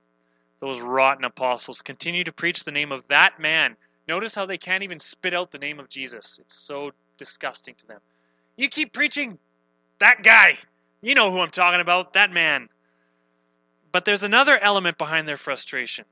Those 0.60 0.80
rotten 0.80 1.24
apostles 1.24 1.82
continue 1.82 2.24
to 2.24 2.32
preach 2.32 2.64
the 2.64 2.72
name 2.72 2.90
of 2.90 3.06
that 3.08 3.38
man. 3.38 3.76
Notice 4.08 4.34
how 4.34 4.46
they 4.46 4.58
can't 4.58 4.82
even 4.82 4.98
spit 4.98 5.34
out 5.34 5.52
the 5.52 5.58
name 5.58 5.78
of 5.78 5.88
Jesus. 5.88 6.38
It's 6.40 6.54
so 6.54 6.92
disgusting 7.18 7.74
to 7.76 7.86
them. 7.86 8.00
You 8.56 8.68
keep 8.68 8.92
preaching 8.92 9.38
that 9.98 10.22
guy. 10.22 10.56
You 11.02 11.14
know 11.14 11.30
who 11.30 11.40
I'm 11.40 11.50
talking 11.50 11.80
about, 11.80 12.14
that 12.14 12.32
man. 12.32 12.68
But 13.90 14.04
there's 14.04 14.22
another 14.22 14.58
element 14.58 14.98
behind 14.98 15.26
their 15.26 15.36
frustration. 15.36 16.04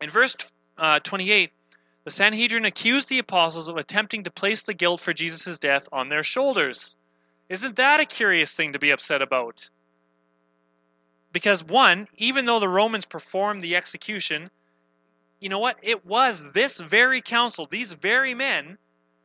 In 0.00 0.10
verse 0.10 0.36
uh, 0.78 1.00
28, 1.00 1.50
the 2.04 2.10
Sanhedrin 2.10 2.64
accused 2.64 3.08
the 3.08 3.18
apostles 3.18 3.68
of 3.68 3.76
attempting 3.76 4.24
to 4.24 4.30
place 4.30 4.62
the 4.62 4.74
guilt 4.74 5.00
for 5.00 5.12
Jesus' 5.12 5.58
death 5.58 5.88
on 5.92 6.08
their 6.08 6.22
shoulders. 6.22 6.96
Isn't 7.48 7.76
that 7.76 8.00
a 8.00 8.04
curious 8.04 8.52
thing 8.52 8.72
to 8.72 8.78
be 8.78 8.90
upset 8.90 9.22
about? 9.22 9.68
Because, 11.32 11.64
one, 11.64 12.08
even 12.18 12.44
though 12.44 12.60
the 12.60 12.68
Romans 12.68 13.06
performed 13.06 13.62
the 13.62 13.76
execution, 13.76 14.50
you 15.40 15.48
know 15.48 15.58
what? 15.58 15.76
It 15.82 16.04
was 16.04 16.44
this 16.52 16.78
very 16.78 17.20
council, 17.20 17.66
these 17.70 17.92
very 17.94 18.34
men, 18.34 18.78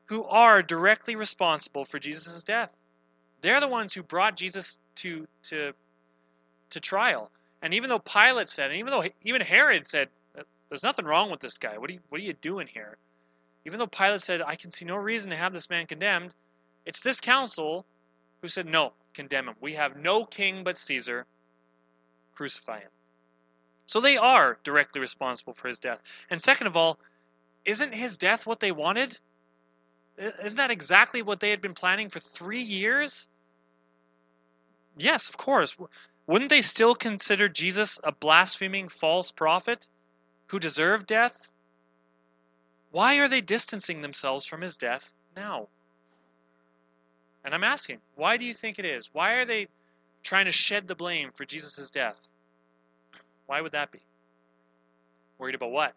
who 0.06 0.24
are 0.26 0.64
directly 0.64 1.16
responsible 1.16 1.86
for 1.86 2.00
Jesus' 2.00 2.44
death. 2.44 2.70
They're 3.42 3.60
the 3.60 3.68
ones 3.68 3.94
who 3.94 4.04
brought 4.04 4.36
Jesus 4.36 4.80
to, 4.96 5.28
to, 5.44 5.74
to 6.70 6.80
trial. 6.80 7.32
And 7.62 7.74
even 7.74 7.90
though 7.90 8.00
Pilate 8.00 8.50
said, 8.50 8.72
and 8.72 8.80
even 8.80 8.92
though 8.92 9.04
even 9.24 9.42
Herod 9.42 9.88
said, 9.88 10.10
uh, 10.38 10.44
there's 10.70 10.84
nothing 10.84 11.06
wrong 11.06 11.32
with 11.32 11.40
this 11.40 11.58
guy. 11.58 11.78
What 11.78 11.90
are 11.90 11.94
you, 11.94 12.00
what 12.10 12.22
are 12.22 12.24
you 12.24 12.34
doing 12.34 12.68
here? 12.68 12.98
Even 13.66 13.80
though 13.80 13.88
Pilate 13.88 14.22
said, 14.22 14.42
I 14.42 14.56
can 14.56 14.72
see 14.72 14.86
no 14.86 14.96
reason 14.96 15.32
to 15.32 15.38
have 15.38 15.54
this 15.54 15.70
man 15.70 15.88
condemned, 15.88 16.34
it's 16.86 17.02
this 17.02 17.20
council 17.20 17.86
who 18.42 18.48
said, 18.48 18.68
no, 18.68 18.94
condemn 19.14 19.50
him. 19.50 19.56
We 19.60 19.74
have 19.74 19.98
no 19.98 20.24
king 20.24 20.64
but 20.64 20.78
Caesar. 20.78 21.26
Crucify 22.36 22.80
him. 22.80 22.90
So 23.88 24.00
they 24.00 24.18
are 24.18 24.60
directly 24.64 25.02
responsible 25.02 25.54
for 25.54 25.68
his 25.68 25.80
death. 25.80 26.00
And 26.30 26.42
second 26.42 26.68
of 26.68 26.78
all, 26.78 27.00
isn't 27.66 27.94
his 27.94 28.18
death 28.18 28.46
what 28.46 28.60
they 28.60 28.72
wanted? 28.72 29.18
Isn't 30.18 30.58
that 30.58 30.72
exactly 30.72 31.22
what 31.22 31.40
they 31.40 31.50
had 31.50 31.62
been 31.62 31.74
planning 31.74 32.10
for 32.10 32.20
three 32.20 32.62
years? 32.62 33.28
Yes, 34.98 35.30
of 35.30 35.38
course 35.38 35.76
wouldn't 36.28 36.50
they 36.50 36.62
still 36.62 36.94
consider 36.94 37.48
Jesus 37.48 38.00
a 38.04 38.12
blaspheming 38.12 38.90
false 38.90 39.32
prophet 39.32 39.90
who 40.48 40.60
deserved 40.60 41.08
death? 41.08 41.50
Why 42.92 43.16
are 43.20 43.30
they 43.30 43.42
distancing 43.42 44.02
themselves 44.02 44.46
from 44.46 44.62
his 44.62 44.76
death 44.76 45.12
now? 45.36 45.68
And 47.46 47.56
I'm 47.56 47.64
asking, 47.64 48.00
why 48.16 48.36
do 48.36 48.44
you 48.44 48.54
think 48.54 48.78
it 48.78 48.86
is? 48.86 49.10
Why 49.14 49.34
are 49.34 49.46
they 49.46 49.68
trying 50.22 50.46
to 50.46 50.52
shed 50.52 50.88
the 50.88 50.96
blame 50.96 51.32
for 51.34 51.46
Jesus' 51.46 51.90
death? 51.90 52.28
Why 53.46 53.62
would 53.62 53.72
that 53.72 53.92
be? 53.92 54.00
Worried 55.38 55.56
about 55.56 55.72
what? 55.72 55.94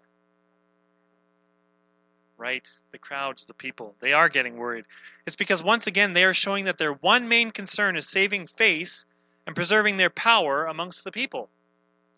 Right? 2.38 2.68
The 2.92 2.98
crowds, 2.98 3.46
the 3.46 3.54
people. 3.54 3.96
They 4.00 4.12
are 4.12 4.28
getting 4.28 4.56
worried. 4.56 4.84
It's 5.26 5.34
because 5.34 5.62
once 5.62 5.88
again 5.88 6.12
they 6.12 6.22
are 6.22 6.32
showing 6.32 6.66
that 6.66 6.78
their 6.78 6.92
one 6.92 7.28
main 7.28 7.50
concern 7.50 7.96
is 7.96 8.08
saving 8.08 8.46
face 8.46 9.04
and 9.50 9.56
preserving 9.56 9.96
their 9.96 10.10
power 10.10 10.66
amongst 10.66 11.02
the 11.02 11.10
people. 11.10 11.50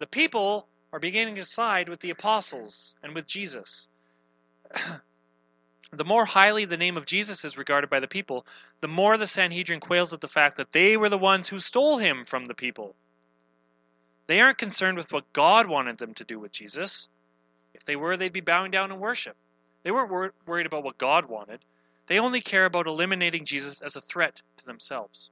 The 0.01 0.07
people 0.07 0.69
are 0.93 0.99
beginning 0.99 1.37
to 1.37 1.47
side 1.47 1.89
with 1.89 2.01
the 2.01 2.11
apostles 2.11 2.95
and 3.03 3.15
with 3.15 3.27
Jesus. 3.27 3.89
the 5.93 6.05
more 6.05 6.27
highly 6.27 6.67
the 6.67 6.77
name 6.77 6.99
of 6.99 7.07
Jesus 7.07 7.43
is 7.47 7.57
regarded 7.57 7.89
by 7.89 8.01
the 8.01 8.07
people, 8.07 8.45
the 8.83 8.89
more 8.89 9.17
the 9.17 9.27
Sanhedrin 9.27 9.81
quails 9.81 10.13
at 10.13 10.21
the 10.21 10.29
fact 10.29 10.59
that 10.59 10.73
they 10.73 10.99
were 10.99 11.09
the 11.09 11.17
ones 11.17 11.49
who 11.49 11.59
stole 11.59 11.97
him 11.97 12.27
from 12.27 12.45
the 12.45 12.55
people. 12.55 12.95
They 14.27 14.39
aren't 14.39 14.59
concerned 14.59 14.99
with 14.99 15.11
what 15.11 15.33
God 15.33 15.67
wanted 15.67 15.97
them 15.97 16.13
to 16.13 16.25
do 16.25 16.39
with 16.39 16.53
Jesus. 16.53 17.09
If 17.73 17.87
they 17.87 17.97
were, 17.97 18.19
they'd 18.19 18.31
be 18.31 18.43
bowing 18.43 18.71
down 18.71 18.93
in 18.93 19.01
worship. 19.01 19.39
They 19.85 19.91
weren't 19.91 20.11
wor- 20.11 20.35
worried 20.45 20.67
about 20.67 20.85
what 20.85 20.99
God 20.99 21.31
wanted. 21.31 21.61
They 22.09 22.19
only 22.19 22.43
care 22.43 22.67
about 22.67 22.87
eliminating 22.87 23.47
Jesus 23.47 23.81
as 23.81 23.97
a 23.97 24.03
threat 24.03 24.43
to 24.59 24.67
themselves. 24.67 25.31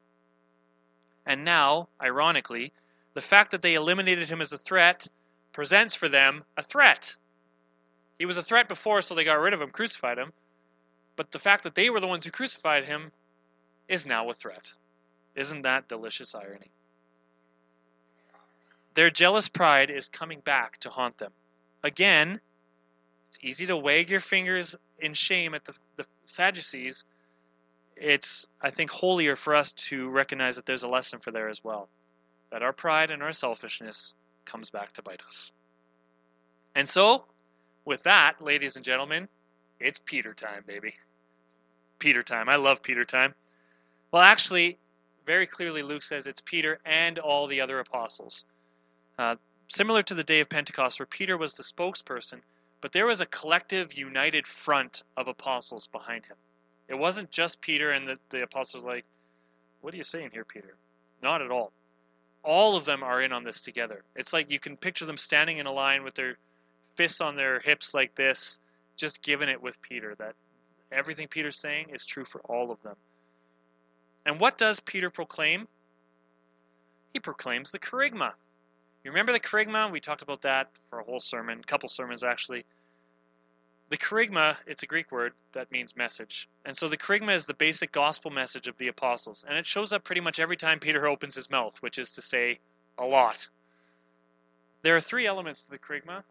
And 1.26 1.44
now, 1.44 1.88
ironically, 2.00 2.72
the 3.14 3.20
fact 3.20 3.50
that 3.50 3.62
they 3.62 3.74
eliminated 3.74 4.28
him 4.28 4.40
as 4.40 4.52
a 4.52 4.58
threat 4.58 5.06
presents 5.52 5.94
for 5.94 6.08
them 6.08 6.44
a 6.56 6.62
threat. 6.62 7.16
He 8.18 8.26
was 8.26 8.36
a 8.36 8.42
threat 8.42 8.68
before, 8.68 9.00
so 9.00 9.14
they 9.14 9.24
got 9.24 9.40
rid 9.40 9.54
of 9.54 9.60
him, 9.60 9.70
crucified 9.70 10.18
him. 10.18 10.32
But 11.16 11.32
the 11.32 11.38
fact 11.38 11.64
that 11.64 11.74
they 11.74 11.90
were 11.90 12.00
the 12.00 12.06
ones 12.06 12.24
who 12.24 12.30
crucified 12.30 12.84
him 12.84 13.12
is 13.88 14.06
now 14.06 14.28
a 14.30 14.34
threat. 14.34 14.72
Isn't 15.34 15.62
that 15.62 15.88
delicious 15.88 16.34
irony? 16.34 16.70
Their 18.94 19.10
jealous 19.10 19.48
pride 19.48 19.90
is 19.90 20.08
coming 20.08 20.40
back 20.40 20.78
to 20.80 20.90
haunt 20.90 21.18
them. 21.18 21.32
Again, 21.82 22.40
it's 23.28 23.38
easy 23.42 23.66
to 23.66 23.76
wag 23.76 24.10
your 24.10 24.20
fingers 24.20 24.76
in 24.98 25.14
shame 25.14 25.54
at 25.54 25.64
the, 25.64 25.74
the 25.96 26.04
Sadducees. 26.24 27.04
It's, 28.00 28.46
I 28.62 28.70
think, 28.70 28.90
holier 28.90 29.36
for 29.36 29.54
us 29.54 29.72
to 29.72 30.08
recognize 30.08 30.56
that 30.56 30.64
there's 30.64 30.84
a 30.84 30.88
lesson 30.88 31.18
for 31.18 31.30
there 31.30 31.50
as 31.50 31.62
well. 31.62 31.88
That 32.50 32.62
our 32.62 32.72
pride 32.72 33.10
and 33.10 33.22
our 33.22 33.32
selfishness 33.32 34.14
comes 34.46 34.70
back 34.70 34.94
to 34.94 35.02
bite 35.02 35.20
us. 35.26 35.52
And 36.74 36.88
so, 36.88 37.26
with 37.84 38.02
that, 38.04 38.40
ladies 38.40 38.76
and 38.76 38.84
gentlemen, 38.84 39.28
it's 39.78 40.00
Peter 40.04 40.32
time, 40.32 40.64
baby. 40.66 40.94
Peter 41.98 42.22
time. 42.22 42.48
I 42.48 42.56
love 42.56 42.82
Peter 42.82 43.04
time. 43.04 43.34
Well, 44.12 44.22
actually, 44.22 44.78
very 45.26 45.46
clearly, 45.46 45.82
Luke 45.82 46.02
says 46.02 46.26
it's 46.26 46.40
Peter 46.40 46.80
and 46.86 47.18
all 47.18 47.46
the 47.46 47.60
other 47.60 47.80
apostles. 47.80 48.46
Uh, 49.18 49.36
similar 49.68 50.02
to 50.02 50.14
the 50.14 50.24
day 50.24 50.40
of 50.40 50.48
Pentecost, 50.48 50.98
where 50.98 51.06
Peter 51.06 51.36
was 51.36 51.54
the 51.54 51.62
spokesperson, 51.62 52.40
but 52.80 52.92
there 52.92 53.06
was 53.06 53.20
a 53.20 53.26
collective, 53.26 53.92
united 53.92 54.46
front 54.46 55.02
of 55.18 55.28
apostles 55.28 55.86
behind 55.86 56.24
him. 56.24 56.36
It 56.90 56.98
wasn't 56.98 57.30
just 57.30 57.60
Peter 57.60 57.92
and 57.92 58.06
the, 58.06 58.18
the 58.30 58.42
apostles 58.42 58.82
like, 58.82 59.04
what 59.80 59.94
are 59.94 59.96
you 59.96 60.04
saying 60.04 60.30
here, 60.32 60.44
Peter? 60.44 60.74
Not 61.22 61.40
at 61.40 61.50
all. 61.50 61.72
All 62.42 62.76
of 62.76 62.84
them 62.84 63.04
are 63.04 63.22
in 63.22 63.32
on 63.32 63.44
this 63.44 63.62
together. 63.62 64.02
It's 64.16 64.32
like 64.32 64.50
you 64.50 64.58
can 64.58 64.76
picture 64.76 65.06
them 65.06 65.16
standing 65.16 65.58
in 65.58 65.66
a 65.66 65.72
line 65.72 66.02
with 66.02 66.14
their 66.14 66.36
fists 66.96 67.20
on 67.20 67.36
their 67.36 67.60
hips 67.60 67.94
like 67.94 68.14
this, 68.16 68.58
just 68.96 69.22
giving 69.22 69.48
it 69.48 69.62
with 69.62 69.80
Peter 69.82 70.16
that 70.18 70.34
everything 70.90 71.28
Peter's 71.28 71.56
saying 71.56 71.86
is 71.94 72.04
true 72.04 72.24
for 72.24 72.40
all 72.42 72.72
of 72.72 72.82
them. 72.82 72.96
And 74.26 74.40
what 74.40 74.58
does 74.58 74.80
Peter 74.80 75.10
proclaim? 75.10 75.68
He 77.14 77.20
proclaims 77.20 77.70
the 77.70 77.78
kerygma. 77.78 78.32
You 79.04 79.10
remember 79.12 79.32
the 79.32 79.40
kerygma? 79.40 79.90
We 79.90 80.00
talked 80.00 80.22
about 80.22 80.42
that 80.42 80.70
for 80.90 80.98
a 80.98 81.04
whole 81.04 81.20
sermon, 81.20 81.60
a 81.60 81.66
couple 81.66 81.88
sermons 81.88 82.24
actually. 82.24 82.64
The 83.90 83.98
kerygma, 83.98 84.56
it's 84.68 84.84
a 84.84 84.86
Greek 84.86 85.10
word 85.10 85.32
that 85.52 85.70
means 85.72 85.96
message. 85.96 86.48
And 86.64 86.76
so 86.76 86.88
the 86.88 86.96
kerygma 86.96 87.34
is 87.34 87.44
the 87.44 87.54
basic 87.54 87.90
gospel 87.90 88.30
message 88.30 88.68
of 88.68 88.76
the 88.78 88.86
apostles. 88.86 89.44
And 89.46 89.58
it 89.58 89.66
shows 89.66 89.92
up 89.92 90.04
pretty 90.04 90.20
much 90.20 90.38
every 90.38 90.56
time 90.56 90.78
Peter 90.78 91.08
opens 91.08 91.34
his 91.34 91.50
mouth, 91.50 91.76
which 91.82 91.98
is 91.98 92.12
to 92.12 92.22
say, 92.22 92.60
a 92.98 93.04
lot. 93.04 93.48
There 94.82 94.94
are 94.94 95.00
three 95.00 95.26
elements 95.26 95.64
to 95.64 95.70
the 95.70 95.78
kerygma. 95.78 96.22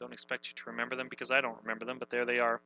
Don't 0.00 0.14
expect 0.14 0.48
you 0.48 0.54
to 0.56 0.70
remember 0.70 0.96
them 0.96 1.08
because 1.08 1.30
I 1.30 1.42
don't 1.42 1.60
remember 1.60 1.84
them, 1.84 1.98
but 1.98 2.08
there 2.08 2.24
they 2.24 2.38
are. 2.38 2.60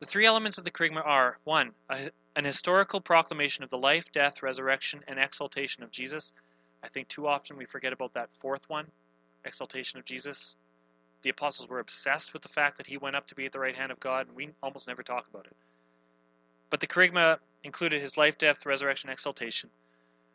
The 0.00 0.06
three 0.06 0.26
elements 0.26 0.58
of 0.58 0.64
the 0.64 0.70
kerygma 0.70 1.06
are 1.06 1.38
1. 1.44 1.70
A, 1.90 2.10
an 2.34 2.44
historical 2.44 3.00
proclamation 3.00 3.62
of 3.62 3.70
the 3.70 3.78
life, 3.78 4.10
death, 4.12 4.42
resurrection, 4.42 5.00
and 5.06 5.18
exaltation 5.18 5.84
of 5.84 5.92
Jesus. 5.92 6.32
I 6.82 6.88
think 6.88 7.06
too 7.08 7.28
often 7.28 7.56
we 7.56 7.66
forget 7.66 7.92
about 7.92 8.14
that 8.14 8.30
fourth 8.32 8.68
one, 8.68 8.86
exaltation 9.44 9.98
of 9.98 10.04
Jesus. 10.04 10.56
The 11.22 11.30
apostles 11.30 11.68
were 11.68 11.80
obsessed 11.80 12.32
with 12.32 12.42
the 12.42 12.48
fact 12.48 12.78
that 12.78 12.86
he 12.86 12.96
went 12.96 13.16
up 13.16 13.26
to 13.28 13.34
be 13.34 13.46
at 13.46 13.52
the 13.52 13.60
right 13.60 13.76
hand 13.76 13.92
of 13.92 14.00
God, 14.00 14.26
and 14.26 14.36
we 14.36 14.50
almost 14.62 14.88
never 14.88 15.02
talk 15.02 15.26
about 15.28 15.46
it. 15.46 15.56
But 16.70 16.80
the 16.80 16.86
kerygma 16.86 17.38
included 17.64 18.00
his 18.00 18.16
life, 18.16 18.38
death, 18.38 18.64
resurrection, 18.64 19.10
exaltation. 19.10 19.70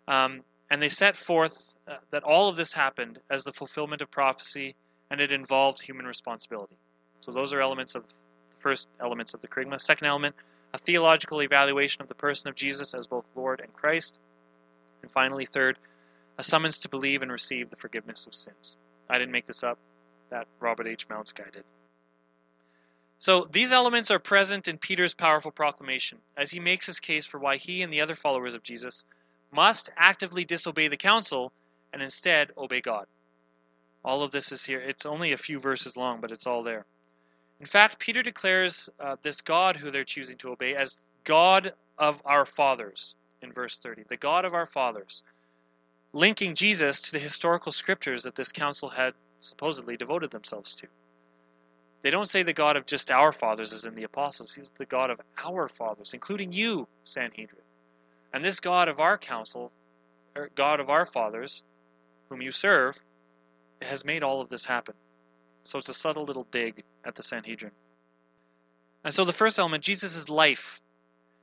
Um, 0.08 0.43
and 0.69 0.82
they 0.82 0.89
set 0.89 1.15
forth 1.15 1.76
uh, 1.88 1.95
that 2.12 2.24
all 2.24 2.50
of 2.50 2.56
this 2.56 2.74
happened 2.74 3.19
as 3.30 3.43
the 3.43 3.52
fulfillment 3.52 4.02
of 4.02 4.12
prophecy, 4.12 4.76
and 5.10 5.21
it 5.21 5.32
involved 5.32 5.82
human 5.82 6.06
responsibility. 6.06 6.76
So 7.21 7.32
those 7.32 7.54
are 7.54 7.62
elements 7.62 7.95
of 7.95 8.08
the 8.08 8.13
first 8.60 8.88
elements 9.00 9.34
of 9.34 9.41
the 9.41 9.48
kerygma. 9.48 9.80
Second 9.80 10.08
element, 10.08 10.36
a 10.74 10.78
theological 10.78 11.41
evaluation 11.41 12.02
of 12.02 12.08
the 12.08 12.15
person 12.15 12.50
of 12.50 12.56
Jesus 12.56 12.93
as 12.93 13.08
both 13.08 13.26
Lord 13.36 13.62
and 13.62 13.74
Christ. 13.74 14.19
And 15.02 15.12
finally, 15.12 15.45
third, 15.45 15.78
a 16.38 16.43
summons 16.43 16.80
to 16.80 16.89
believe 16.89 17.21
and 17.21 17.32
receive 17.32 17.69
the 17.69 17.76
forgiveness 17.76 18.28
of 18.28 18.36
sins. 18.36 18.76
I 19.10 19.17
didn't 19.17 19.32
make 19.32 19.45
this 19.45 19.63
up, 19.63 19.78
that 20.30 20.48
Robert 20.60 20.88
H. 20.88 21.08
Mounce 21.10 21.32
guy 21.32 21.46
did. 21.52 21.64
So 23.18 23.48
these 23.52 23.72
elements 23.72 24.12
are 24.12 24.20
present 24.20 24.68
in 24.68 24.78
Peter's 24.78 25.14
powerful 25.14 25.52
proclamation 25.52 26.20
as 26.38 26.52
he 26.52 26.60
makes 26.60 26.86
his 26.86 27.00
case 27.00 27.26
for 27.26 27.40
why 27.40 27.58
he 27.58 27.82
and 27.82 27.92
the 27.92 28.02
other 28.02 28.16
followers 28.16 28.56
of 28.56 28.64
Jesus 28.64 29.06
must 29.52 29.90
actively 29.98 30.44
disobey 30.44 30.88
the 30.88 30.98
council 30.98 31.52
and 31.94 32.02
instead 32.02 32.52
obey 32.58 32.82
God. 32.82 33.08
All 34.04 34.22
of 34.22 34.32
this 34.32 34.52
is 34.52 34.66
here. 34.66 34.82
It's 34.82 35.06
only 35.06 35.32
a 35.32 35.38
few 35.38 35.60
verses 35.60 35.98
long, 35.98 36.20
but 36.22 36.32
it's 36.32 36.46
all 36.46 36.62
there. 36.62 36.86
In 37.60 37.66
fact, 37.66 38.00
Peter 38.00 38.22
declares 38.22 38.90
uh, 39.00 39.16
this 39.22 39.42
God 39.42 39.78
who 39.78 39.90
they're 39.90 40.04
choosing 40.04 40.38
to 40.38 40.52
obey 40.52 40.76
as 40.76 41.00
God 41.24 41.74
of 41.98 42.22
our 42.26 42.46
fathers 42.46 43.16
in 43.42 43.52
verse 43.52 43.78
30. 43.80 44.04
The 44.10 44.18
God 44.18 44.44
of 44.46 44.54
our 44.54 44.66
fathers 44.66 45.24
linking 46.15 46.56
Jesus 46.56 47.01
to 47.01 47.12
the 47.12 47.19
historical 47.19 47.73
scriptures 47.73 48.23
that 48.23 48.36
this 48.36 48.54
council 48.54 48.88
had 48.88 49.13
supposedly 49.41 49.97
devoted 49.97 50.32
themselves 50.32 50.73
to. 50.75 50.88
They 52.04 52.10
don't 52.10 52.30
say 52.30 52.41
the 52.41 52.54
God 52.54 52.78
of 52.78 52.86
just 52.86 53.12
our 53.12 53.34
fathers 53.34 53.73
is 53.73 53.84
in 53.84 53.95
the 53.95 54.04
apostles. 54.04 54.56
He's 54.56 54.71
the 54.78 54.86
God 54.86 55.10
of 55.10 55.19
our 55.43 55.67
fathers, 55.67 56.13
including 56.13 56.54
you, 56.54 56.88
Sanhedrin. 57.04 57.62
And 58.34 58.45
this 58.45 58.62
God 58.62 58.88
of 58.88 58.99
our 58.99 59.17
council, 59.17 59.71
or 60.36 60.49
God 60.56 60.80
of 60.80 60.89
our 60.89 61.06
fathers, 61.06 61.63
whom 62.30 62.41
you 62.41 62.51
serve, 62.51 62.97
has 63.82 64.06
made 64.06 64.23
all 64.23 64.39
of 64.39 64.47
this 64.47 64.65
happen. 64.65 64.95
So 65.63 65.80
it's 65.80 65.89
a 65.89 65.93
subtle 65.93 66.23
little 66.23 66.47
dig 66.49 66.84
at 67.04 67.15
the 67.15 67.23
Sanhedrin. 67.23 67.71
And 69.04 69.13
so 69.13 69.25
the 69.25 69.34
first 69.34 69.60
element, 69.60 69.84
Jesus' 69.84 70.30
life. 70.30 70.80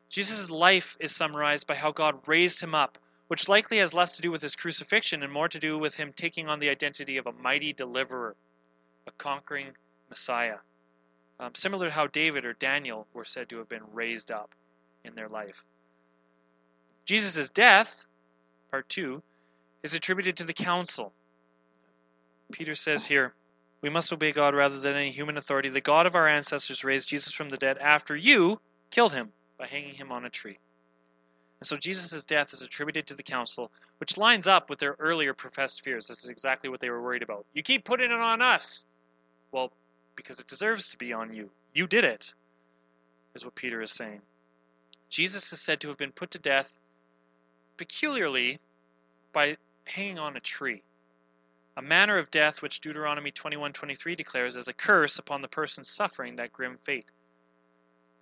Jesus' 0.08 0.48
life 0.48 0.96
is 0.98 1.14
summarized 1.14 1.66
by 1.66 1.74
how 1.74 1.92
God 1.92 2.26
raised 2.26 2.62
him 2.62 2.74
up 2.74 2.96
which 3.32 3.48
likely 3.48 3.78
has 3.78 3.94
less 3.94 4.14
to 4.14 4.20
do 4.20 4.30
with 4.30 4.42
his 4.42 4.54
crucifixion 4.54 5.22
and 5.22 5.32
more 5.32 5.48
to 5.48 5.58
do 5.58 5.78
with 5.78 5.96
him 5.96 6.12
taking 6.14 6.50
on 6.50 6.60
the 6.60 6.68
identity 6.68 7.16
of 7.16 7.26
a 7.26 7.32
mighty 7.32 7.72
deliverer, 7.72 8.36
a 9.06 9.10
conquering 9.12 9.68
Messiah. 10.10 10.58
Um, 11.40 11.54
similar 11.54 11.86
to 11.86 11.94
how 11.94 12.08
David 12.08 12.44
or 12.44 12.52
Daniel 12.52 13.06
were 13.14 13.24
said 13.24 13.48
to 13.48 13.56
have 13.56 13.70
been 13.70 13.90
raised 13.90 14.30
up 14.30 14.54
in 15.02 15.14
their 15.14 15.30
life. 15.30 15.64
Jesus' 17.06 17.48
death, 17.48 18.04
part 18.70 18.86
2, 18.90 19.22
is 19.82 19.94
attributed 19.94 20.36
to 20.36 20.44
the 20.44 20.52
council. 20.52 21.14
Peter 22.52 22.74
says 22.74 23.06
here, 23.06 23.32
We 23.80 23.88
must 23.88 24.12
obey 24.12 24.32
God 24.32 24.54
rather 24.54 24.78
than 24.78 24.94
any 24.94 25.10
human 25.10 25.38
authority. 25.38 25.70
The 25.70 25.80
God 25.80 26.04
of 26.04 26.14
our 26.14 26.28
ancestors 26.28 26.84
raised 26.84 27.08
Jesus 27.08 27.32
from 27.32 27.48
the 27.48 27.56
dead 27.56 27.78
after 27.78 28.14
you 28.14 28.60
killed 28.90 29.14
him 29.14 29.32
by 29.56 29.68
hanging 29.68 29.94
him 29.94 30.12
on 30.12 30.26
a 30.26 30.28
tree. 30.28 30.58
And 31.62 31.66
so 31.68 31.76
Jesus' 31.76 32.24
death 32.24 32.52
is 32.52 32.62
attributed 32.62 33.06
to 33.06 33.14
the 33.14 33.22
council, 33.22 33.70
which 33.98 34.18
lines 34.18 34.48
up 34.48 34.68
with 34.68 34.80
their 34.80 34.96
earlier 34.98 35.32
professed 35.32 35.82
fears. 35.82 36.08
This 36.08 36.24
is 36.24 36.28
exactly 36.28 36.68
what 36.68 36.80
they 36.80 36.90
were 36.90 37.00
worried 37.00 37.22
about. 37.22 37.46
You 37.54 37.62
keep 37.62 37.84
putting 37.84 38.10
it 38.10 38.18
on 38.18 38.42
us. 38.42 38.84
Well, 39.52 39.70
because 40.16 40.40
it 40.40 40.48
deserves 40.48 40.88
to 40.88 40.98
be 40.98 41.12
on 41.12 41.32
you. 41.32 41.48
You 41.72 41.86
did 41.86 42.02
it, 42.02 42.34
is 43.36 43.44
what 43.44 43.54
Peter 43.54 43.80
is 43.80 43.92
saying. 43.92 44.22
Jesus 45.08 45.52
is 45.52 45.60
said 45.60 45.78
to 45.82 45.88
have 45.88 45.98
been 45.98 46.10
put 46.10 46.32
to 46.32 46.40
death 46.40 46.68
peculiarly 47.76 48.58
by 49.32 49.56
hanging 49.84 50.18
on 50.18 50.36
a 50.36 50.40
tree. 50.40 50.82
A 51.76 51.82
manner 51.82 52.18
of 52.18 52.32
death 52.32 52.60
which 52.60 52.80
Deuteronomy 52.80 53.30
21:23 53.30 54.16
declares 54.16 54.56
as 54.56 54.66
a 54.66 54.72
curse 54.72 55.20
upon 55.20 55.42
the 55.42 55.46
person 55.46 55.84
suffering 55.84 56.34
that 56.34 56.52
grim 56.52 56.76
fate. 56.76 57.06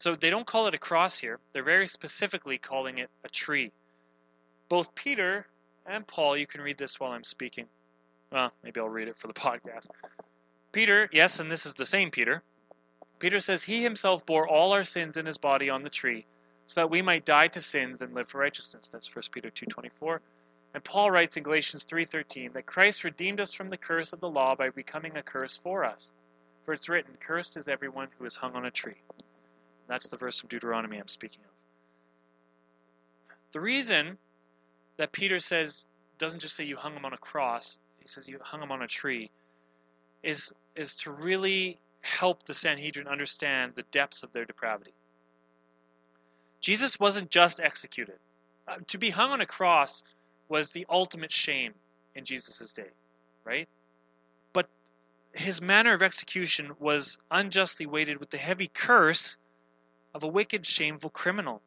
So 0.00 0.16
they 0.16 0.30
don't 0.30 0.46
call 0.46 0.66
it 0.66 0.74
a 0.74 0.78
cross 0.78 1.18
here. 1.18 1.38
They're 1.52 1.62
very 1.62 1.86
specifically 1.86 2.56
calling 2.56 2.98
it 2.98 3.10
a 3.22 3.28
tree. 3.28 3.70
Both 4.70 4.94
Peter 4.94 5.46
and 5.84 6.06
Paul, 6.06 6.38
you 6.38 6.46
can 6.46 6.62
read 6.62 6.78
this 6.78 6.98
while 6.98 7.12
I'm 7.12 7.22
speaking. 7.22 7.66
Well, 8.32 8.50
maybe 8.64 8.80
I'll 8.80 8.88
read 8.88 9.08
it 9.08 9.18
for 9.18 9.26
the 9.26 9.34
podcast. 9.34 9.90
Peter, 10.72 11.10
yes, 11.12 11.38
and 11.38 11.50
this 11.50 11.66
is 11.66 11.74
the 11.74 11.84
same 11.84 12.10
Peter. 12.10 12.42
Peter 13.18 13.40
says 13.40 13.62
he 13.62 13.82
himself 13.82 14.24
bore 14.24 14.48
all 14.48 14.72
our 14.72 14.84
sins 14.84 15.18
in 15.18 15.26
his 15.26 15.36
body 15.36 15.68
on 15.68 15.82
the 15.82 15.90
tree, 15.90 16.24
so 16.66 16.80
that 16.80 16.90
we 16.90 17.02
might 17.02 17.26
die 17.26 17.48
to 17.48 17.60
sins 17.60 18.00
and 18.00 18.14
live 18.14 18.28
for 18.28 18.38
righteousness. 18.38 18.88
That's 18.88 19.14
1 19.14 19.22
Peter 19.32 19.50
2:24. 19.50 20.22
And 20.72 20.82
Paul 20.82 21.10
writes 21.10 21.36
in 21.36 21.42
Galatians 21.42 21.84
3:13 21.84 22.54
that 22.54 22.64
Christ 22.64 23.04
redeemed 23.04 23.40
us 23.40 23.52
from 23.52 23.68
the 23.68 23.76
curse 23.76 24.14
of 24.14 24.20
the 24.20 24.30
law 24.30 24.54
by 24.54 24.70
becoming 24.70 25.18
a 25.18 25.22
curse 25.22 25.58
for 25.58 25.84
us. 25.84 26.12
For 26.64 26.72
it's 26.72 26.88
written, 26.88 27.18
cursed 27.20 27.58
is 27.58 27.68
everyone 27.68 28.08
who 28.16 28.24
is 28.24 28.36
hung 28.36 28.54
on 28.54 28.64
a 28.64 28.70
tree. 28.70 29.02
That's 29.90 30.06
the 30.06 30.16
verse 30.16 30.38
from 30.38 30.48
Deuteronomy 30.48 30.98
I'm 30.98 31.08
speaking 31.08 31.40
of. 31.44 31.50
The 33.52 33.60
reason 33.60 34.18
that 34.98 35.10
Peter 35.10 35.40
says 35.40 35.84
doesn't 36.18 36.38
just 36.38 36.54
say 36.54 36.62
you 36.62 36.76
hung 36.76 36.94
him 36.94 37.04
on 37.04 37.12
a 37.12 37.18
cross, 37.18 37.76
he 37.98 38.06
says 38.06 38.28
you 38.28 38.38
hung 38.40 38.62
him 38.62 38.70
on 38.70 38.82
a 38.82 38.86
tree, 38.86 39.30
is 40.22 40.52
is 40.76 40.94
to 40.94 41.10
really 41.10 41.80
help 42.02 42.44
the 42.44 42.54
Sanhedrin 42.54 43.08
understand 43.08 43.72
the 43.74 43.82
depths 43.90 44.22
of 44.22 44.30
their 44.32 44.44
depravity. 44.44 44.92
Jesus 46.60 47.00
wasn't 47.00 47.28
just 47.28 47.58
executed. 47.58 48.20
Uh, 48.68 48.76
to 48.86 48.96
be 48.96 49.10
hung 49.10 49.32
on 49.32 49.40
a 49.40 49.46
cross 49.46 50.04
was 50.48 50.70
the 50.70 50.86
ultimate 50.88 51.32
shame 51.32 51.74
in 52.14 52.24
Jesus' 52.24 52.72
day, 52.72 52.92
right? 53.44 53.68
But 54.52 54.68
his 55.32 55.60
manner 55.60 55.92
of 55.92 56.00
execution 56.00 56.70
was 56.78 57.18
unjustly 57.28 57.86
weighted 57.86 58.20
with 58.20 58.30
the 58.30 58.38
heavy 58.38 58.70
curse 58.72 59.36
of 60.14 60.22
a 60.22 60.28
wicked, 60.28 60.66
shameful 60.66 61.10
criminal. 61.10 61.62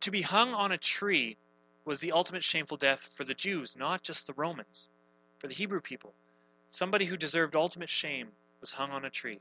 To 0.00 0.10
be 0.10 0.22
hung 0.22 0.54
on 0.54 0.72
a 0.72 0.78
tree 0.78 1.36
was 1.84 2.00
the 2.00 2.12
ultimate 2.12 2.44
shameful 2.44 2.76
death 2.76 3.00
for 3.00 3.24
the 3.24 3.34
Jews, 3.34 3.74
not 3.76 4.02
just 4.02 4.26
the 4.26 4.34
Romans, 4.34 4.88
for 5.38 5.48
the 5.48 5.54
Hebrew 5.54 5.80
people. 5.80 6.12
Somebody 6.70 7.04
who 7.04 7.16
deserved 7.16 7.54
ultimate 7.54 7.90
shame 7.90 8.28
was 8.60 8.72
hung 8.72 8.90
on 8.90 9.04
a 9.04 9.10
tree. 9.10 9.40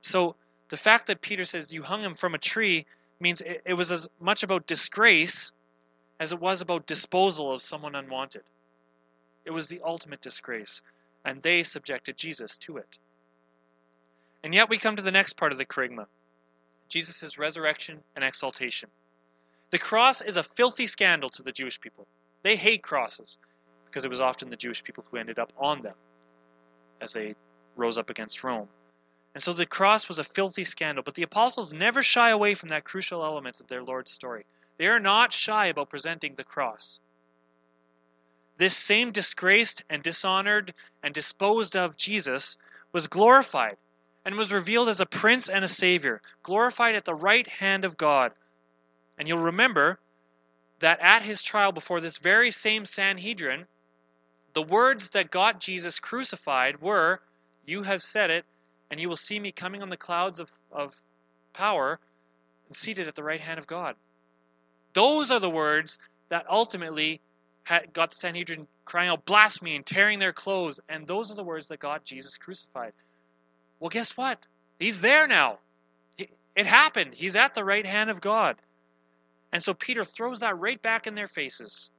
So 0.00 0.36
the 0.68 0.76
fact 0.76 1.06
that 1.06 1.20
Peter 1.20 1.44
says 1.44 1.72
you 1.72 1.82
hung 1.82 2.02
him 2.02 2.14
from 2.14 2.34
a 2.34 2.38
tree 2.38 2.86
means 3.20 3.40
it, 3.40 3.62
it 3.64 3.74
was 3.74 3.92
as 3.92 4.08
much 4.20 4.42
about 4.42 4.66
disgrace 4.66 5.52
as 6.20 6.32
it 6.32 6.40
was 6.40 6.60
about 6.60 6.86
disposal 6.86 7.52
of 7.52 7.62
someone 7.62 7.94
unwanted. 7.94 8.42
It 9.44 9.50
was 9.50 9.66
the 9.66 9.80
ultimate 9.84 10.20
disgrace, 10.20 10.80
and 11.24 11.42
they 11.42 11.62
subjected 11.62 12.16
Jesus 12.16 12.56
to 12.58 12.76
it. 12.76 12.98
And 14.42 14.54
yet 14.54 14.68
we 14.68 14.78
come 14.78 14.96
to 14.96 15.02
the 15.02 15.10
next 15.10 15.36
part 15.36 15.52
of 15.52 15.58
the 15.58 15.64
kerygma 15.64 16.06
Jesus' 16.88 17.38
resurrection 17.38 18.02
and 18.14 18.24
exaltation. 18.24 18.90
The 19.70 19.78
cross 19.78 20.20
is 20.20 20.36
a 20.36 20.44
filthy 20.44 20.86
scandal 20.86 21.30
to 21.30 21.42
the 21.42 21.52
Jewish 21.52 21.80
people. 21.80 22.06
They 22.42 22.56
hate 22.56 22.82
crosses 22.82 23.38
because 23.86 24.04
it 24.04 24.10
was 24.10 24.20
often 24.20 24.50
the 24.50 24.56
Jewish 24.56 24.84
people 24.84 25.04
who 25.10 25.16
ended 25.16 25.38
up 25.38 25.52
on 25.58 25.82
them 25.82 25.94
as 27.00 27.12
they 27.12 27.34
rose 27.76 27.98
up 27.98 28.10
against 28.10 28.44
Rome. 28.44 28.68
And 29.34 29.42
so 29.42 29.52
the 29.52 29.66
cross 29.66 30.08
was 30.08 30.18
a 30.18 30.24
filthy 30.24 30.64
scandal, 30.64 31.02
but 31.02 31.14
the 31.14 31.24
apostles 31.24 31.72
never 31.72 32.02
shy 32.02 32.30
away 32.30 32.54
from 32.54 32.68
that 32.68 32.84
crucial 32.84 33.24
element 33.24 33.60
of 33.60 33.66
their 33.66 33.82
Lord's 33.82 34.12
story. 34.12 34.44
They 34.78 34.86
are 34.86 35.00
not 35.00 35.32
shy 35.32 35.66
about 35.66 35.90
presenting 35.90 36.34
the 36.34 36.44
cross. 36.44 37.00
This 38.56 38.76
same 38.76 39.10
disgraced 39.10 39.82
and 39.90 40.02
dishonored 40.02 40.72
and 41.02 41.12
disposed 41.12 41.74
of 41.74 41.96
Jesus 41.96 42.56
was 42.92 43.08
glorified 43.08 43.76
and 44.24 44.36
was 44.36 44.52
revealed 44.52 44.88
as 44.88 45.00
a 45.00 45.06
prince 45.06 45.48
and 45.48 45.64
a 45.64 45.68
savior, 45.68 46.22
glorified 46.42 46.94
at 46.94 47.04
the 47.04 47.14
right 47.14 47.46
hand 47.46 47.84
of 47.84 47.96
God. 47.96 48.32
And 49.18 49.28
you'll 49.28 49.38
remember 49.38 49.98
that 50.80 51.00
at 51.00 51.22
his 51.22 51.42
trial 51.42 51.72
before 51.72 52.00
this 52.00 52.18
very 52.18 52.50
same 52.50 52.84
Sanhedrin, 52.84 53.66
the 54.54 54.62
words 54.62 55.10
that 55.10 55.30
got 55.30 55.60
Jesus 55.60 55.98
crucified 55.98 56.80
were, 56.80 57.20
You 57.66 57.82
have 57.82 58.02
said 58.02 58.30
it, 58.30 58.44
and 58.90 59.00
you 59.00 59.08
will 59.08 59.16
see 59.16 59.38
me 59.38 59.52
coming 59.52 59.82
on 59.82 59.90
the 59.90 59.96
clouds 59.96 60.40
of, 60.40 60.50
of 60.70 61.00
power 61.52 61.98
and 62.66 62.76
seated 62.76 63.08
at 63.08 63.14
the 63.14 63.22
right 63.22 63.40
hand 63.40 63.58
of 63.58 63.66
God. 63.66 63.96
Those 64.94 65.30
are 65.30 65.40
the 65.40 65.50
words 65.50 65.98
that 66.28 66.46
ultimately 66.48 67.20
got 67.92 68.10
the 68.10 68.16
Sanhedrin 68.16 68.66
crying 68.84 69.08
out 69.08 69.24
blasphemy 69.24 69.76
and 69.76 69.84
tearing 69.84 70.18
their 70.18 70.32
clothes, 70.32 70.80
and 70.88 71.06
those 71.06 71.32
are 71.32 71.34
the 71.34 71.44
words 71.44 71.68
that 71.68 71.80
got 71.80 72.04
Jesus 72.04 72.36
crucified. 72.36 72.92
Well, 73.80 73.90
guess 73.90 74.16
what? 74.16 74.38
He's 74.78 75.00
there 75.00 75.26
now. 75.26 75.58
It 76.18 76.66
happened. 76.66 77.14
He's 77.14 77.34
at 77.34 77.54
the 77.54 77.64
right 77.64 77.84
hand 77.84 78.10
of 78.10 78.20
God. 78.20 78.56
And 79.52 79.62
so 79.62 79.74
Peter 79.74 80.04
throws 80.04 80.40
that 80.40 80.58
right 80.58 80.80
back 80.80 81.06
in 81.06 81.14
their 81.14 81.26
faces. 81.26 81.90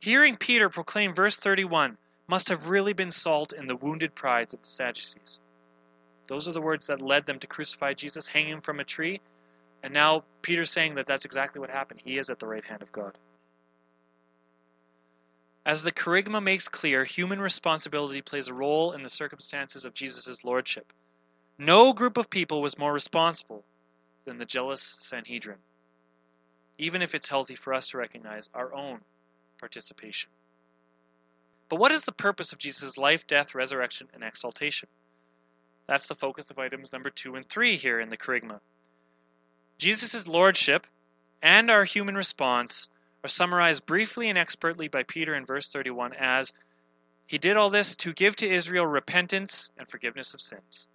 Hearing 0.00 0.36
Peter 0.36 0.68
proclaim 0.68 1.12
verse 1.12 1.36
31 1.36 1.96
must 2.28 2.48
have 2.48 2.70
really 2.70 2.92
been 2.92 3.10
salt 3.10 3.52
in 3.52 3.66
the 3.66 3.74
wounded 3.74 4.14
prides 4.14 4.54
of 4.54 4.62
the 4.62 4.68
Sadducees. 4.68 5.40
Those 6.28 6.46
are 6.46 6.52
the 6.52 6.60
words 6.60 6.86
that 6.86 7.00
led 7.00 7.26
them 7.26 7.38
to 7.40 7.46
crucify 7.46 7.94
Jesus, 7.94 8.28
hanging 8.28 8.60
from 8.60 8.80
a 8.80 8.84
tree. 8.84 9.20
And 9.82 9.92
now 9.94 10.24
Peter's 10.42 10.70
saying 10.70 10.94
that 10.96 11.06
that's 11.06 11.24
exactly 11.24 11.60
what 11.60 11.70
happened. 11.70 12.00
He 12.04 12.18
is 12.18 12.30
at 12.30 12.38
the 12.38 12.46
right 12.46 12.64
hand 12.64 12.82
of 12.82 12.92
God. 12.92 13.16
As 15.68 15.82
the 15.82 15.92
Kerygma 15.92 16.42
makes 16.42 16.66
clear, 16.66 17.04
human 17.04 17.42
responsibility 17.42 18.22
plays 18.22 18.48
a 18.48 18.54
role 18.54 18.92
in 18.92 19.02
the 19.02 19.10
circumstances 19.10 19.84
of 19.84 19.92
Jesus' 19.92 20.42
lordship. 20.42 20.94
No 21.58 21.92
group 21.92 22.16
of 22.16 22.30
people 22.30 22.62
was 22.62 22.78
more 22.78 22.90
responsible 22.90 23.66
than 24.24 24.38
the 24.38 24.46
jealous 24.46 24.96
Sanhedrin, 24.98 25.58
even 26.78 27.02
if 27.02 27.14
it's 27.14 27.28
healthy 27.28 27.54
for 27.54 27.74
us 27.74 27.86
to 27.88 27.98
recognize 27.98 28.48
our 28.54 28.72
own 28.72 29.00
participation. 29.58 30.30
But 31.68 31.76
what 31.76 31.92
is 31.92 32.04
the 32.04 32.12
purpose 32.12 32.54
of 32.54 32.58
Jesus' 32.58 32.96
life, 32.96 33.26
death, 33.26 33.54
resurrection, 33.54 34.08
and 34.14 34.24
exaltation? 34.24 34.88
That's 35.86 36.06
the 36.06 36.14
focus 36.14 36.50
of 36.50 36.58
items 36.58 36.94
number 36.94 37.10
two 37.10 37.34
and 37.34 37.46
three 37.46 37.76
here 37.76 38.00
in 38.00 38.08
the 38.08 38.16
Kerygma. 38.16 38.60
Jesus' 39.76 40.26
lordship 40.26 40.86
and 41.42 41.70
our 41.70 41.84
human 41.84 42.14
response 42.14 42.88
are 43.24 43.28
summarized 43.28 43.86
briefly 43.86 44.28
and 44.28 44.38
expertly 44.38 44.88
by 44.88 45.02
Peter 45.02 45.34
in 45.34 45.44
verse 45.44 45.68
31 45.68 46.12
as 46.14 46.52
He 47.26 47.38
did 47.38 47.56
all 47.56 47.70
this 47.70 47.96
to 47.96 48.12
give 48.12 48.36
to 48.36 48.48
Israel 48.48 48.86
repentance 48.86 49.70
and 49.76 49.88
forgiveness 49.88 50.34
of 50.34 50.40
sins. 50.40 50.86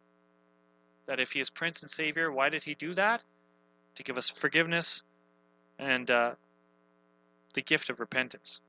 That 1.06 1.20
if 1.20 1.32
He 1.32 1.40
is 1.40 1.50
Prince 1.50 1.82
and 1.82 1.90
Savior, 1.92 2.32
why 2.32 2.50
did 2.50 2.64
He 2.64 2.76
do 2.76 2.94
that? 2.94 3.24
To 3.96 4.04
give 4.04 4.18
us 4.18 4.30
forgiveness 4.30 5.04
and 5.78 6.10
uh, 6.10 6.32
the 7.54 7.62
gift 7.62 7.90
of 7.90 8.00
repentance. 8.00 8.62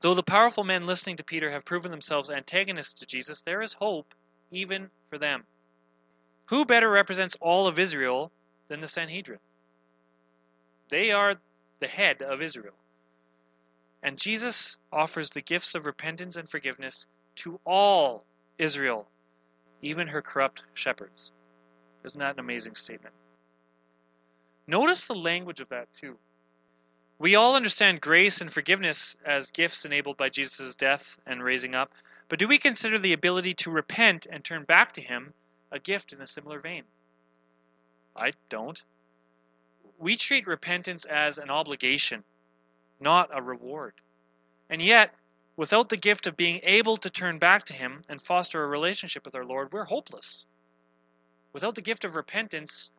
Though 0.00 0.14
the 0.14 0.22
powerful 0.22 0.64
men 0.64 0.86
listening 0.86 1.16
to 1.18 1.24
Peter 1.24 1.50
have 1.50 1.64
proven 1.64 1.90
themselves 1.90 2.30
antagonists 2.30 2.94
to 2.94 3.06
Jesus, 3.06 3.40
there 3.40 3.62
is 3.62 3.74
hope 3.74 4.14
even 4.50 4.90
for 5.08 5.16
them. 5.16 5.44
Who 6.46 6.64
better 6.64 6.90
represents 6.90 7.36
all 7.40 7.66
of 7.66 7.78
Israel 7.78 8.30
than 8.68 8.80
the 8.80 8.88
Sanhedrin? 8.88 9.38
They 10.88 11.12
are 11.12 11.36
the 11.82 11.88
head 11.88 12.22
of 12.22 12.40
Israel. 12.40 12.74
And 14.04 14.16
Jesus 14.16 14.78
offers 14.92 15.30
the 15.30 15.42
gifts 15.42 15.74
of 15.74 15.84
repentance 15.84 16.36
and 16.36 16.48
forgiveness 16.48 17.06
to 17.36 17.58
all 17.66 18.24
Israel, 18.58 19.08
even 19.82 20.06
her 20.06 20.22
corrupt 20.22 20.62
shepherds. 20.74 21.32
Isn't 22.04 22.20
that 22.20 22.34
an 22.34 22.40
amazing 22.40 22.76
statement? 22.76 23.14
Notice 24.68 25.04
the 25.04 25.14
language 25.14 25.60
of 25.60 25.68
that, 25.70 25.92
too. 25.92 26.16
We 27.18 27.34
all 27.34 27.56
understand 27.56 28.00
grace 28.00 28.40
and 28.40 28.52
forgiveness 28.52 29.16
as 29.24 29.50
gifts 29.50 29.84
enabled 29.84 30.16
by 30.16 30.28
Jesus' 30.28 30.76
death 30.76 31.16
and 31.26 31.42
raising 31.42 31.74
up, 31.74 31.92
but 32.28 32.38
do 32.38 32.46
we 32.46 32.58
consider 32.58 32.98
the 32.98 33.12
ability 33.12 33.54
to 33.54 33.70
repent 33.72 34.26
and 34.30 34.42
turn 34.42 34.62
back 34.64 34.92
to 34.94 35.00
Him 35.00 35.34
a 35.72 35.80
gift 35.80 36.12
in 36.12 36.20
a 36.20 36.26
similar 36.26 36.60
vein? 36.60 36.84
I 38.16 38.32
don't. 38.48 38.82
We 40.02 40.16
treat 40.16 40.48
repentance 40.48 41.04
as 41.04 41.38
an 41.38 41.48
obligation, 41.48 42.24
not 42.98 43.30
a 43.32 43.40
reward. 43.40 43.94
And 44.68 44.82
yet, 44.82 45.14
without 45.56 45.90
the 45.90 45.96
gift 45.96 46.26
of 46.26 46.36
being 46.36 46.58
able 46.64 46.96
to 46.96 47.08
turn 47.08 47.38
back 47.38 47.66
to 47.66 47.72
Him 47.72 48.02
and 48.08 48.20
foster 48.20 48.64
a 48.64 48.66
relationship 48.66 49.24
with 49.24 49.36
our 49.36 49.44
Lord, 49.44 49.72
we're 49.72 49.84
hopeless. 49.84 50.44
Without 51.52 51.76
the 51.76 51.82
gift 51.82 52.04
of 52.04 52.16
repentance, 52.16 52.90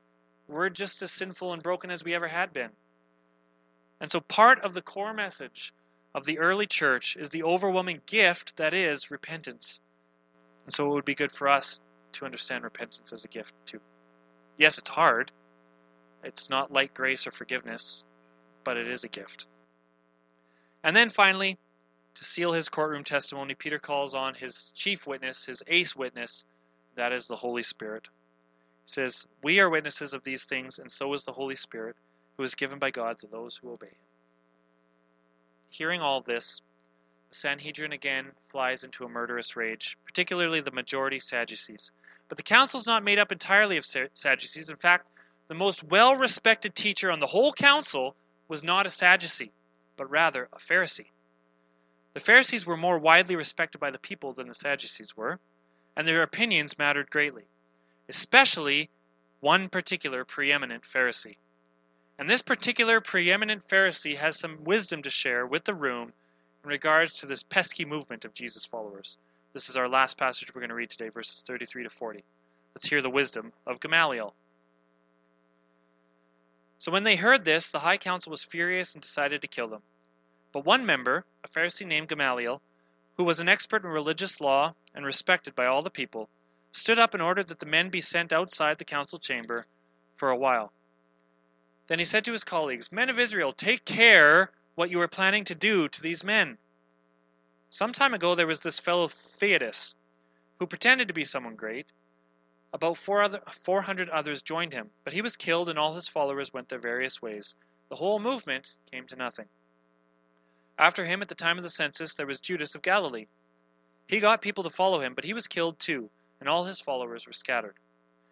we're 0.47 0.69
just 0.69 1.01
as 1.01 1.11
sinful 1.11 1.51
and 1.51 1.61
broken 1.61 1.91
as 1.91 2.05
we 2.05 2.15
ever 2.15 2.29
had 2.29 2.53
been. 2.53 2.71
And 3.99 4.09
so, 4.09 4.21
part 4.21 4.61
of 4.61 4.73
the 4.73 4.81
core 4.81 5.13
message 5.13 5.73
of 6.15 6.23
the 6.23 6.39
early 6.39 6.67
church 6.67 7.17
is 7.17 7.29
the 7.29 7.43
overwhelming 7.43 7.99
gift 8.05 8.55
that 8.55 8.73
is 8.73 9.11
repentance. 9.11 9.81
And 10.63 10.73
so, 10.73 10.85
it 10.89 10.93
would 10.93 11.03
be 11.03 11.15
good 11.15 11.33
for 11.33 11.49
us 11.49 11.81
to 12.13 12.23
understand 12.23 12.63
repentance 12.63 13.11
as 13.11 13.25
a 13.25 13.27
gift, 13.27 13.53
too. 13.65 13.81
Yes, 14.57 14.77
it's 14.77 14.89
hard. 14.89 15.33
It's 16.23 16.49
not 16.49 16.71
like 16.71 16.93
grace 16.93 17.27
or 17.27 17.31
forgiveness, 17.31 18.03
but 18.63 18.77
it 18.77 18.87
is 18.87 19.03
a 19.03 19.09
gift. 19.09 19.47
And 20.83 20.95
then 20.95 21.09
finally, 21.09 21.57
to 22.15 22.23
seal 22.23 22.53
his 22.53 22.69
courtroom 22.69 23.03
testimony, 23.03 23.55
Peter 23.55 23.79
calls 23.79 24.15
on 24.15 24.35
his 24.35 24.71
chief 24.75 25.07
witness, 25.07 25.45
his 25.45 25.63
ace 25.67 25.95
witness, 25.95 26.43
that 26.95 27.11
is 27.11 27.27
the 27.27 27.35
Holy 27.35 27.63
Spirit. 27.63 28.07
He 28.85 28.91
says, 28.91 29.25
We 29.41 29.59
are 29.59 29.69
witnesses 29.69 30.13
of 30.13 30.23
these 30.23 30.45
things, 30.45 30.79
and 30.79 30.91
so 30.91 31.13
is 31.13 31.23
the 31.23 31.31
Holy 31.31 31.55
Spirit 31.55 31.95
who 32.37 32.43
is 32.43 32.55
given 32.55 32.79
by 32.79 32.91
God 32.91 33.17
to 33.19 33.27
those 33.27 33.57
who 33.57 33.71
obey 33.71 33.87
him. 33.87 33.95
Hearing 35.69 36.01
all 36.01 36.21
this, 36.21 36.61
the 37.29 37.35
Sanhedrin 37.35 37.93
again 37.93 38.27
flies 38.49 38.83
into 38.83 39.05
a 39.05 39.09
murderous 39.09 39.55
rage, 39.55 39.97
particularly 40.05 40.61
the 40.61 40.71
majority 40.71 41.19
Sadducees. 41.19 41.91
But 42.29 42.37
the 42.37 42.43
council 42.43 42.79
is 42.79 42.87
not 42.87 43.03
made 43.03 43.19
up 43.19 43.31
entirely 43.31 43.77
of 43.77 43.85
Sadducees. 43.85 44.69
In 44.69 44.75
fact, 44.75 45.07
the 45.47 45.55
most 45.55 45.83
well 45.83 46.15
respected 46.15 46.75
teacher 46.75 47.11
on 47.11 47.19
the 47.19 47.27
whole 47.27 47.53
council 47.53 48.15
was 48.47 48.63
not 48.63 48.85
a 48.85 48.89
Sadducee, 48.89 49.51
but 49.97 50.09
rather 50.09 50.47
a 50.53 50.57
Pharisee. 50.57 51.11
The 52.13 52.19
Pharisees 52.19 52.65
were 52.65 52.77
more 52.77 52.99
widely 52.99 53.35
respected 53.35 53.79
by 53.79 53.91
the 53.91 53.97
people 53.97 54.33
than 54.33 54.47
the 54.47 54.53
Sadducees 54.53 55.17
were, 55.17 55.39
and 55.95 56.07
their 56.07 56.21
opinions 56.21 56.77
mattered 56.77 57.09
greatly, 57.09 57.43
especially 58.07 58.89
one 59.39 59.69
particular 59.69 60.23
preeminent 60.23 60.83
Pharisee. 60.83 61.37
And 62.17 62.29
this 62.29 62.41
particular 62.41 63.01
preeminent 63.01 63.63
Pharisee 63.63 64.17
has 64.17 64.37
some 64.37 64.63
wisdom 64.63 65.01
to 65.01 65.09
share 65.09 65.45
with 65.45 65.65
the 65.65 65.73
room 65.73 66.13
in 66.63 66.69
regards 66.69 67.19
to 67.19 67.25
this 67.25 67.43
pesky 67.43 67.83
movement 67.83 68.23
of 68.23 68.33
Jesus' 68.33 68.65
followers. 68.65 69.17
This 69.53 69.69
is 69.69 69.77
our 69.77 69.89
last 69.89 70.17
passage 70.17 70.53
we're 70.53 70.61
going 70.61 70.69
to 70.69 70.75
read 70.75 70.89
today, 70.89 71.09
verses 71.09 71.43
33 71.45 71.83
to 71.83 71.89
40. 71.89 72.23
Let's 72.75 72.87
hear 72.87 73.01
the 73.01 73.09
wisdom 73.09 73.51
of 73.67 73.79
Gamaliel. 73.79 74.33
So 76.83 76.91
when 76.91 77.05
they 77.05 77.15
heard 77.15 77.45
this, 77.45 77.69
the 77.69 77.79
high 77.79 77.95
council 77.95 78.29
was 78.29 78.43
furious 78.43 78.93
and 78.93 79.01
decided 79.01 79.41
to 79.41 79.47
kill 79.47 79.69
them. 79.69 79.83
But 80.51 80.65
one 80.65 80.85
member, 80.85 81.23
a 81.41 81.47
Pharisee 81.47 81.87
named 81.87 82.09
Gamaliel, 82.09 82.61
who 83.15 83.23
was 83.23 83.39
an 83.39 83.47
expert 83.47 83.85
in 83.85 83.89
religious 83.89 84.41
law 84.41 84.75
and 84.93 85.05
respected 85.05 85.55
by 85.55 85.65
all 85.65 85.81
the 85.81 85.89
people, 85.89 86.27
stood 86.73 86.99
up 86.99 87.13
and 87.13 87.23
ordered 87.23 87.47
that 87.47 87.61
the 87.61 87.65
men 87.65 87.89
be 87.89 88.01
sent 88.01 88.33
outside 88.33 88.79
the 88.79 88.83
council 88.83 89.17
chamber 89.17 89.65
for 90.17 90.29
a 90.29 90.35
while. 90.35 90.73
Then 91.87 91.99
he 91.99 92.03
said 92.03 92.25
to 92.25 92.33
his 92.33 92.43
colleagues, 92.43 92.91
Men 92.91 93.09
of 93.09 93.17
Israel, 93.17 93.53
take 93.53 93.85
care 93.85 94.51
what 94.75 94.89
you 94.89 94.99
are 94.99 95.07
planning 95.07 95.45
to 95.45 95.55
do 95.55 95.87
to 95.87 96.01
these 96.01 96.21
men. 96.21 96.57
Some 97.69 97.93
time 97.93 98.13
ago 98.13 98.35
there 98.35 98.45
was 98.45 98.59
this 98.59 98.77
fellow 98.77 99.07
Theudas, 99.07 99.95
who 100.59 100.67
pretended 100.67 101.07
to 101.07 101.13
be 101.13 101.23
someone 101.23 101.55
great. 101.55 101.85
About 102.73 102.97
four 102.97 103.21
other, 103.21 103.39
400 103.51 104.09
others 104.09 104.41
joined 104.41 104.73
him, 104.73 104.89
but 105.03 105.13
he 105.13 105.21
was 105.21 105.37
killed 105.37 105.69
and 105.69 105.77
all 105.77 105.93
his 105.93 106.07
followers 106.07 106.51
went 106.51 106.69
their 106.69 106.79
various 106.79 107.21
ways. 107.21 107.55
The 107.89 107.95
whole 107.95 108.19
movement 108.19 108.73
came 108.91 109.05
to 109.07 109.15
nothing. 109.15 109.47
After 110.79 111.05
him, 111.05 111.21
at 111.21 111.27
the 111.27 111.35
time 111.35 111.57
of 111.57 111.63
the 111.63 111.69
census, 111.69 112.15
there 112.15 112.25
was 112.25 112.39
Judas 112.39 112.73
of 112.73 112.81
Galilee. 112.81 113.27
He 114.07 114.19
got 114.19 114.41
people 114.41 114.63
to 114.63 114.71
follow 114.71 114.99
him, 114.99 115.13
but 115.13 115.23
he 115.23 115.35
was 115.35 115.47
killed 115.47 115.79
too, 115.79 116.09
and 116.39 116.49
all 116.49 116.63
his 116.63 116.81
followers 116.81 117.27
were 117.27 117.33
scattered. 117.33 117.75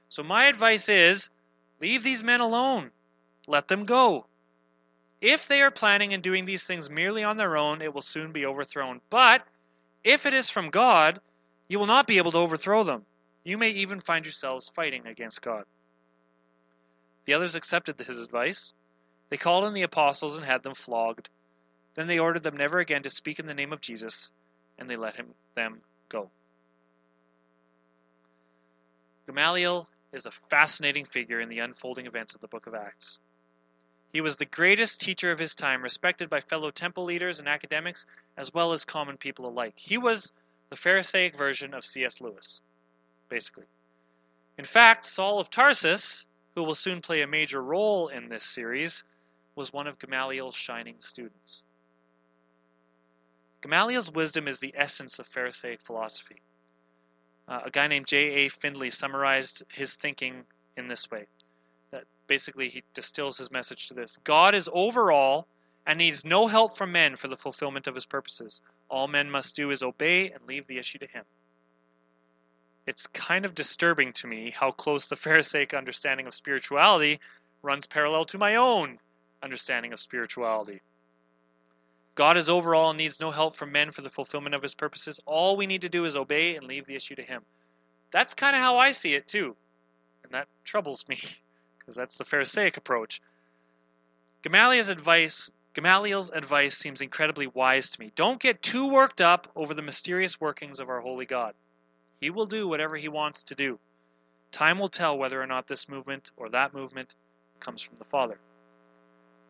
So 0.10 0.23
my 0.23 0.45
advice 0.45 0.89
is 0.89 1.30
leave 1.80 2.04
these 2.04 2.23
men 2.23 2.41
alone. 2.41 2.89
Let 3.47 3.67
them 3.67 3.86
go. 3.86 4.25
If 5.21 5.47
they 5.47 5.62
are 5.62 5.69
planning 5.69 6.13
and 6.13 6.23
doing 6.23 6.45
these 6.45 6.63
things 6.63 6.89
merely 6.89 7.23
on 7.23 7.38
their 7.38 7.58
own, 7.58 7.82
it 7.84 7.93
will 7.93 8.01
soon 8.01 8.32
be 8.32 8.47
overthrown. 8.47 9.01
But 9.12 9.45
if 10.04 10.25
it 10.25 10.34
is 10.34 10.49
from 10.49 10.71
God, 10.71 11.21
you 11.67 11.77
will 11.77 11.86
not 11.86 12.08
be 12.08 12.17
able 12.17 12.32
to 12.32 12.39
overthrow 12.39 12.84
them. 12.84 13.06
You 13.43 13.58
may 13.58 13.69
even 13.69 13.99
find 13.99 14.25
yourselves 14.25 14.69
fighting 14.69 15.08
against 15.08 15.41
God. 15.41 15.65
The 17.25 17.34
others 17.34 17.56
accepted 17.56 17.99
his 17.99 18.19
advice. 18.19 18.73
They 19.30 19.38
called 19.38 19.65
in 19.65 19.73
the 19.73 19.82
apostles 19.84 20.38
and 20.38 20.45
had 20.45 20.63
them 20.63 20.75
flogged. 20.75 21.30
Then 21.95 22.08
they 22.08 22.19
ordered 22.19 22.43
them 22.43 22.58
never 22.58 22.80
again 22.80 23.04
to 23.04 23.10
speak 23.10 23.39
in 23.39 23.47
the 23.47 23.54
name 23.54 23.73
of 23.73 23.82
Jesus, 23.82 24.32
and 24.77 24.89
they 24.89 24.95
let 24.95 25.15
him 25.15 25.34
them 25.56 25.82
go. 26.10 26.30
Gamaliel 29.25 29.88
is 30.12 30.25
a 30.25 30.32
fascinating 30.32 31.06
figure 31.06 31.39
in 31.39 31.49
the 31.49 31.60
unfolding 31.60 32.06
events 32.06 32.36
of 32.36 32.41
the 32.41 32.47
book 32.47 32.67
of 32.67 32.75
Acts. 32.75 33.19
He 34.13 34.19
was 34.19 34.36
the 34.36 34.45
greatest 34.45 34.99
teacher 34.99 35.32
of 35.32 35.39
his 35.39 35.56
time, 35.56 35.82
respected 35.82 36.30
by 36.30 36.41
fellow 36.41 36.69
temple 36.69 37.06
leaders 37.06 37.39
and 37.39 37.47
academics, 37.47 38.06
as 38.36 38.54
well 38.54 38.73
as 38.73 38.84
common 38.84 39.17
people 39.17 39.47
alike. 39.47 39.75
He 39.77 39.97
was 39.97 40.34
the 40.69 40.75
Pharisaic 40.75 41.38
version 41.38 41.73
of 41.73 41.86
C.S. 41.86 42.19
Lewis, 42.19 42.62
basically. 43.31 43.65
In 44.59 44.65
fact, 44.65 45.05
Saul 45.05 45.39
of 45.39 45.49
Tarsus, 45.49 46.27
who 46.53 46.63
will 46.63 46.75
soon 46.75 47.01
play 47.01 47.21
a 47.21 47.27
major 47.27 47.63
role 47.63 48.09
in 48.09 48.29
this 48.29 48.45
series, 48.45 49.03
was 49.55 49.73
one 49.73 49.87
of 49.87 49.97
Gamaliel's 49.97 50.55
shining 50.55 50.95
students. 50.99 51.63
Gamaliel's 53.61 54.11
wisdom 54.11 54.47
is 54.47 54.59
the 54.59 54.73
essence 54.77 55.17
of 55.17 55.27
Pharisaic 55.27 55.81
philosophy. 55.81 56.41
Uh, 57.47 57.61
a 57.65 57.71
guy 57.71 57.87
named 57.87 58.07
J.A. 58.07 58.49
Findlay 58.49 58.89
summarized 58.89 59.63
his 59.69 59.95
thinking 59.95 60.43
in 60.77 60.87
this 60.87 61.09
way 61.09 61.25
that 61.91 62.03
basically 62.27 62.69
he 62.69 62.83
distills 62.93 63.37
his 63.37 63.51
message 63.51 63.87
to 63.87 63.93
this 63.93 64.17
God 64.23 64.53
is 64.53 64.69
over 64.73 65.11
all 65.11 65.47
and 65.87 65.97
needs 65.97 66.25
no 66.25 66.47
help 66.47 66.75
from 66.75 66.91
men 66.91 67.15
for 67.15 67.27
the 67.27 67.37
fulfillment 67.37 67.87
of 67.87 67.95
his 67.95 68.05
purposes. 68.05 68.61
All 68.89 69.07
men 69.07 69.29
must 69.29 69.55
do 69.55 69.71
is 69.71 69.83
obey 69.83 70.29
and 70.31 70.45
leave 70.47 70.67
the 70.67 70.77
issue 70.77 70.99
to 70.99 71.07
him. 71.07 71.23
It's 72.87 73.07
kind 73.07 73.45
of 73.45 73.55
disturbing 73.55 74.13
to 74.13 74.27
me 74.27 74.49
how 74.51 74.71
close 74.71 75.05
the 75.05 75.15
Pharisaic 75.27 75.73
understanding 75.73 76.27
of 76.27 76.33
spirituality 76.33 77.19
runs 77.61 77.87
parallel 77.87 78.25
to 78.25 78.37
my 78.37 78.55
own 78.55 78.99
understanding 79.43 79.93
of 79.93 79.99
spirituality. 79.99 80.81
God 82.15 82.37
is 82.37 82.49
over 82.49 82.75
all 82.75 82.89
and 82.89 82.97
needs 82.97 83.19
no 83.19 83.31
help 83.31 83.55
from 83.55 83.71
men 83.71 83.91
for 83.91 84.01
the 84.01 84.09
fulfillment 84.09 84.53
of 84.55 84.61
his 84.61 84.75
purposes. 84.75 85.19
All 85.25 85.55
we 85.55 85.67
need 85.67 85.81
to 85.81 85.89
do 85.89 86.05
is 86.05 86.17
obey 86.17 86.55
and 86.55 86.67
leave 86.67 86.85
the 86.85 86.95
issue 86.95 87.15
to 87.15 87.21
him. 87.21 87.43
That's 88.11 88.33
kind 88.33 88.55
of 88.55 88.61
how 88.61 88.77
I 88.77 88.91
see 88.91 89.13
it 89.13 89.27
too. 89.27 89.55
And 90.23 90.33
that 90.33 90.47
troubles 90.63 91.05
me 91.07 91.19
because 91.79 91.95
that's 91.95 92.17
the 92.17 92.25
Pharisaic 92.25 92.77
approach. 92.77 93.21
Gamaliel's 94.43 94.89
advice 94.89 95.49
Gamaliel's 95.73 96.31
advice 96.31 96.77
seems 96.77 96.99
incredibly 96.99 97.47
wise 97.47 97.89
to 97.89 97.99
me. 98.01 98.11
Don't 98.15 98.41
get 98.41 98.61
too 98.61 98.89
worked 98.89 99.21
up 99.21 99.47
over 99.55 99.73
the 99.73 99.81
mysterious 99.81 100.41
workings 100.41 100.81
of 100.81 100.89
our 100.89 100.99
holy 100.99 101.25
God. 101.25 101.53
He 102.21 102.29
will 102.29 102.45
do 102.45 102.67
whatever 102.67 102.95
he 102.95 103.10
wants 103.10 103.43
to 103.43 103.55
do. 103.55 103.79
Time 104.51 104.79
will 104.79 104.89
tell 104.89 105.17
whether 105.17 105.41
or 105.41 105.47
not 105.47 105.67
this 105.67 105.89
movement 105.89 106.31
or 106.38 106.49
that 106.49 106.73
movement 106.73 107.15
comes 107.60 107.81
from 107.81 107.97
the 107.97 108.05
Father. 108.05 108.38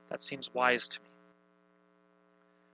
That 0.09 0.21
seems 0.21 0.53
wise 0.53 0.87
to 0.87 0.99
me. 1.01 1.07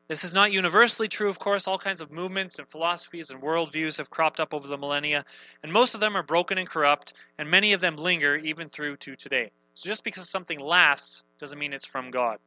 This 0.08 0.24
is 0.24 0.34
not 0.34 0.54
universally 0.54 1.08
true, 1.08 1.30
of 1.30 1.40
course. 1.40 1.68
All 1.68 1.78
kinds 1.78 2.00
of 2.00 2.12
movements 2.12 2.60
and 2.60 2.68
philosophies 2.70 3.30
and 3.30 3.42
worldviews 3.42 3.98
have 3.98 4.10
cropped 4.10 4.40
up 4.40 4.54
over 4.54 4.68
the 4.68 4.78
millennia, 4.78 5.26
and 5.64 5.74
most 5.74 5.96
of 5.96 6.00
them 6.00 6.16
are 6.16 6.24
broken 6.24 6.58
and 6.58 6.70
corrupt, 6.70 7.14
and 7.38 7.50
many 7.50 7.74
of 7.74 7.82
them 7.82 7.98
linger 7.98 8.38
even 8.38 8.70
through 8.70 8.98
to 8.98 9.16
today. 9.16 9.52
So 9.74 9.90
just 9.90 10.04
because 10.04 10.30
something 10.30 10.60
lasts 10.60 11.24
doesn't 11.40 11.60
mean 11.60 11.74
it's 11.74 11.86
from 11.86 12.12
God. 12.12 12.38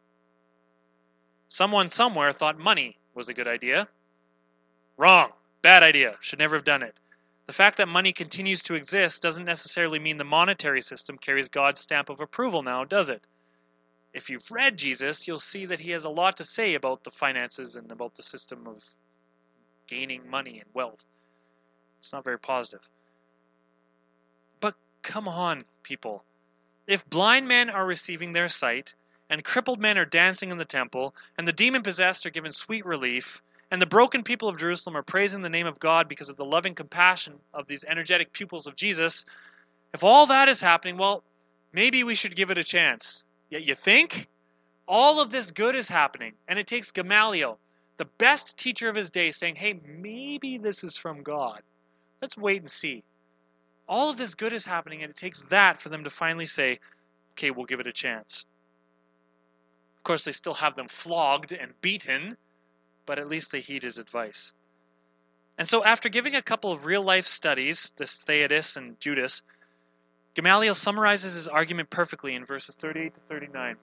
Someone 1.49 1.91
somewhere 1.91 2.33
thought 2.33 2.59
money 2.59 2.97
was 3.15 3.29
a 3.29 3.35
good 3.35 3.49
idea. 3.49 3.89
Wrong. 4.97 5.31
Bad 5.63 5.83
idea. 5.83 6.17
Should 6.21 6.39
never 6.39 6.57
have 6.57 6.65
done 6.65 6.83
it. 6.83 6.95
The 7.51 7.55
fact 7.55 7.79
that 7.79 7.89
money 7.89 8.13
continues 8.13 8.63
to 8.63 8.75
exist 8.75 9.23
doesn't 9.23 9.45
necessarily 9.45 9.99
mean 9.99 10.19
the 10.19 10.23
monetary 10.23 10.81
system 10.81 11.19
carries 11.19 11.49
God's 11.49 11.81
stamp 11.81 12.09
of 12.09 12.21
approval 12.21 12.63
now, 12.63 12.85
does 12.85 13.11
it? 13.11 13.27
if 14.13 14.31
you've 14.31 14.49
read 14.53 14.77
Jesus, 14.77 15.27
you'll 15.27 15.41
see 15.41 15.67
that 15.67 15.81
he 15.81 15.91
has 15.91 16.05
a 16.05 16.11
lot 16.11 16.37
to 16.37 16.45
say 16.45 16.75
about 16.75 17.03
the 17.03 17.11
finances 17.11 17.75
and 17.75 17.91
about 17.91 18.15
the 18.15 18.23
system 18.23 18.69
of 18.69 18.85
gaining 19.89 20.31
money 20.31 20.61
and 20.61 20.69
wealth. 20.75 21.05
It's 21.99 22.13
not 22.13 22.23
very 22.23 22.39
positive. 22.39 22.89
But 24.61 24.77
come 25.03 25.27
on, 25.27 25.63
people. 25.83 26.23
If 26.87 27.11
blind 27.11 27.49
men 27.49 27.69
are 27.69 27.85
receiving 27.85 28.33
their 28.33 28.49
sight, 28.49 28.95
and 29.29 29.43
crippled 29.43 29.81
men 29.81 29.99
are 29.99 30.05
dancing 30.05 30.53
in 30.53 30.59
the 30.59 30.65
temple, 30.65 31.17
and 31.37 31.49
the 31.49 31.53
demon 31.53 31.83
possessed 31.83 32.25
are 32.27 32.31
given 32.31 32.53
sweet 32.53 32.87
relief, 32.87 33.43
and 33.71 33.81
the 33.81 33.87
broken 33.87 34.23
people 34.23 34.49
of 34.49 34.59
Jerusalem 34.59 34.97
are 34.97 35.03
praising 35.03 35.43
the 35.43 35.49
name 35.49 35.67
of 35.67 35.79
God 35.79 36.09
because 36.09 36.29
of 36.29 36.37
the 36.37 36.45
loving 36.45 36.75
compassion 36.75 37.35
of 37.55 37.67
these 37.67 37.85
energetic 37.85 38.33
pupils 38.33 38.67
of 38.67 38.77
Jesus, 38.77 39.25
if 39.95 40.05
all 40.05 40.27
that 40.27 40.49
is 40.49 40.61
happening, 40.61 40.97
well, 40.97 41.23
maybe 41.73 42.05
we 42.05 42.15
should 42.15 42.37
give 42.37 42.51
it 42.51 42.59
a 42.59 42.65
chance 42.65 43.25
Yet 43.51 43.67
you 43.67 43.75
think? 43.75 44.29
All 44.87 45.21
of 45.21 45.31
this 45.31 45.51
good 45.51 45.75
is 45.75 45.89
happening, 45.89 46.33
and 46.49 46.59
it 46.59 46.67
takes 46.67 46.91
Gamaliel, 46.91 47.59
the 47.97 48.07
best 48.19 48.57
teacher 48.57 48.89
of 48.89 48.97
his 48.97 49.11
day, 49.11 49.31
saying, 49.33 49.57
hey, 49.57 49.81
maybe 49.99 50.57
this 50.57 50.83
is 50.83 50.97
from 50.97 51.23
God. 51.23 51.63
Let's 52.23 52.37
wait 52.37 52.61
and 52.61 52.71
see. 52.71 53.03
All 53.89 54.09
of 54.09 54.17
this 54.17 54.35
good 54.35 54.53
is 54.53 54.65
happening, 54.65 55.03
and 55.03 55.11
it 55.11 55.17
takes 55.17 55.43
that 55.43 55.83
for 55.83 55.89
them 55.89 56.05
to 56.05 56.11
finally 56.11 56.47
say, 56.47 56.79
okay, 57.33 57.51
we'll 57.51 57.67
give 57.67 57.81
it 57.81 57.87
a 57.87 57.93
chance. 57.93 58.47
Of 59.99 60.05
course, 60.05 60.25
they 60.25 60.33
still 60.33 60.55
have 60.55 60.77
them 60.77 60.89
flogged 60.89 61.53
and 61.53 61.73
beaten, 61.81 62.37
but 63.11 63.19
at 63.19 63.29
least 63.29 63.51
they 63.51 63.59
heed 63.59 63.83
his 63.83 63.99
advice. 63.99 64.53
And 65.59 65.67
so, 65.67 65.83
after 65.83 66.09
giving 66.09 66.37
a 66.37 66.43
couple 66.43 66.71
of 66.71 66.87
real 66.87 67.03
life 67.03 67.27
studies, 67.27 67.93
this 67.97 68.17
Theudas 68.17 68.77
and 68.77 69.01
Judas, 69.01 69.43
Gamaliel 70.35 70.77
summarizes 70.77 71.33
his 71.33 71.49
argument 71.49 71.91
perfectly 71.91 72.37
in 72.37 72.47
verses 72.47 72.77
38 72.77 73.13
to 73.13 73.21
39. 73.29 73.75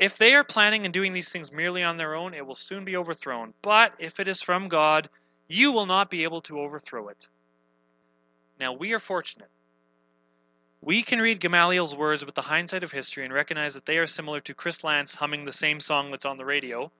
If 0.00 0.18
they 0.18 0.34
are 0.34 0.42
planning 0.42 0.84
and 0.84 0.92
doing 0.92 1.12
these 1.12 1.28
things 1.28 1.52
merely 1.52 1.84
on 1.84 1.96
their 1.96 2.16
own, 2.16 2.34
it 2.34 2.44
will 2.44 2.56
soon 2.56 2.84
be 2.84 2.96
overthrown. 2.96 3.54
But 3.62 3.92
if 4.00 4.18
it 4.18 4.26
is 4.26 4.42
from 4.42 4.66
God, 4.66 5.08
you 5.46 5.70
will 5.70 5.86
not 5.86 6.10
be 6.10 6.24
able 6.24 6.40
to 6.40 6.58
overthrow 6.58 7.06
it. 7.06 7.28
Now, 8.58 8.72
we 8.72 8.94
are 8.94 8.98
fortunate. 8.98 9.50
We 10.80 11.04
can 11.04 11.20
read 11.20 11.38
Gamaliel's 11.38 11.94
words 11.94 12.24
with 12.24 12.34
the 12.34 12.42
hindsight 12.42 12.82
of 12.82 12.90
history 12.90 13.24
and 13.24 13.32
recognize 13.32 13.74
that 13.74 13.86
they 13.86 13.98
are 13.98 14.08
similar 14.08 14.40
to 14.40 14.54
Chris 14.54 14.82
Lance 14.82 15.14
humming 15.14 15.44
the 15.44 15.52
same 15.52 15.78
song 15.78 16.10
that's 16.10 16.26
on 16.26 16.36
the 16.36 16.44
radio, 16.44 16.90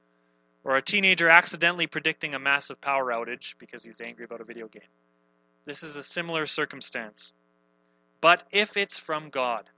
or 0.68 0.76
a 0.76 0.83
teenager 0.83 1.31
accidentally 1.31 1.87
predicting 1.87 2.35
a 2.35 2.38
massive 2.38 2.78
power 2.78 3.07
outage 3.07 3.54
because 3.58 3.83
he's 3.83 4.02
angry 4.02 4.27
about 4.27 4.42
a 4.42 4.44
video 4.44 4.69
game. 4.69 4.83
This 5.64 5.83
is 5.83 5.96
a 5.96 6.02
similar 6.02 6.44
circumstance 6.44 7.33
but 8.21 8.44
if 8.50 8.77
it's 8.77 8.98
from 8.98 9.31
God. 9.31 9.71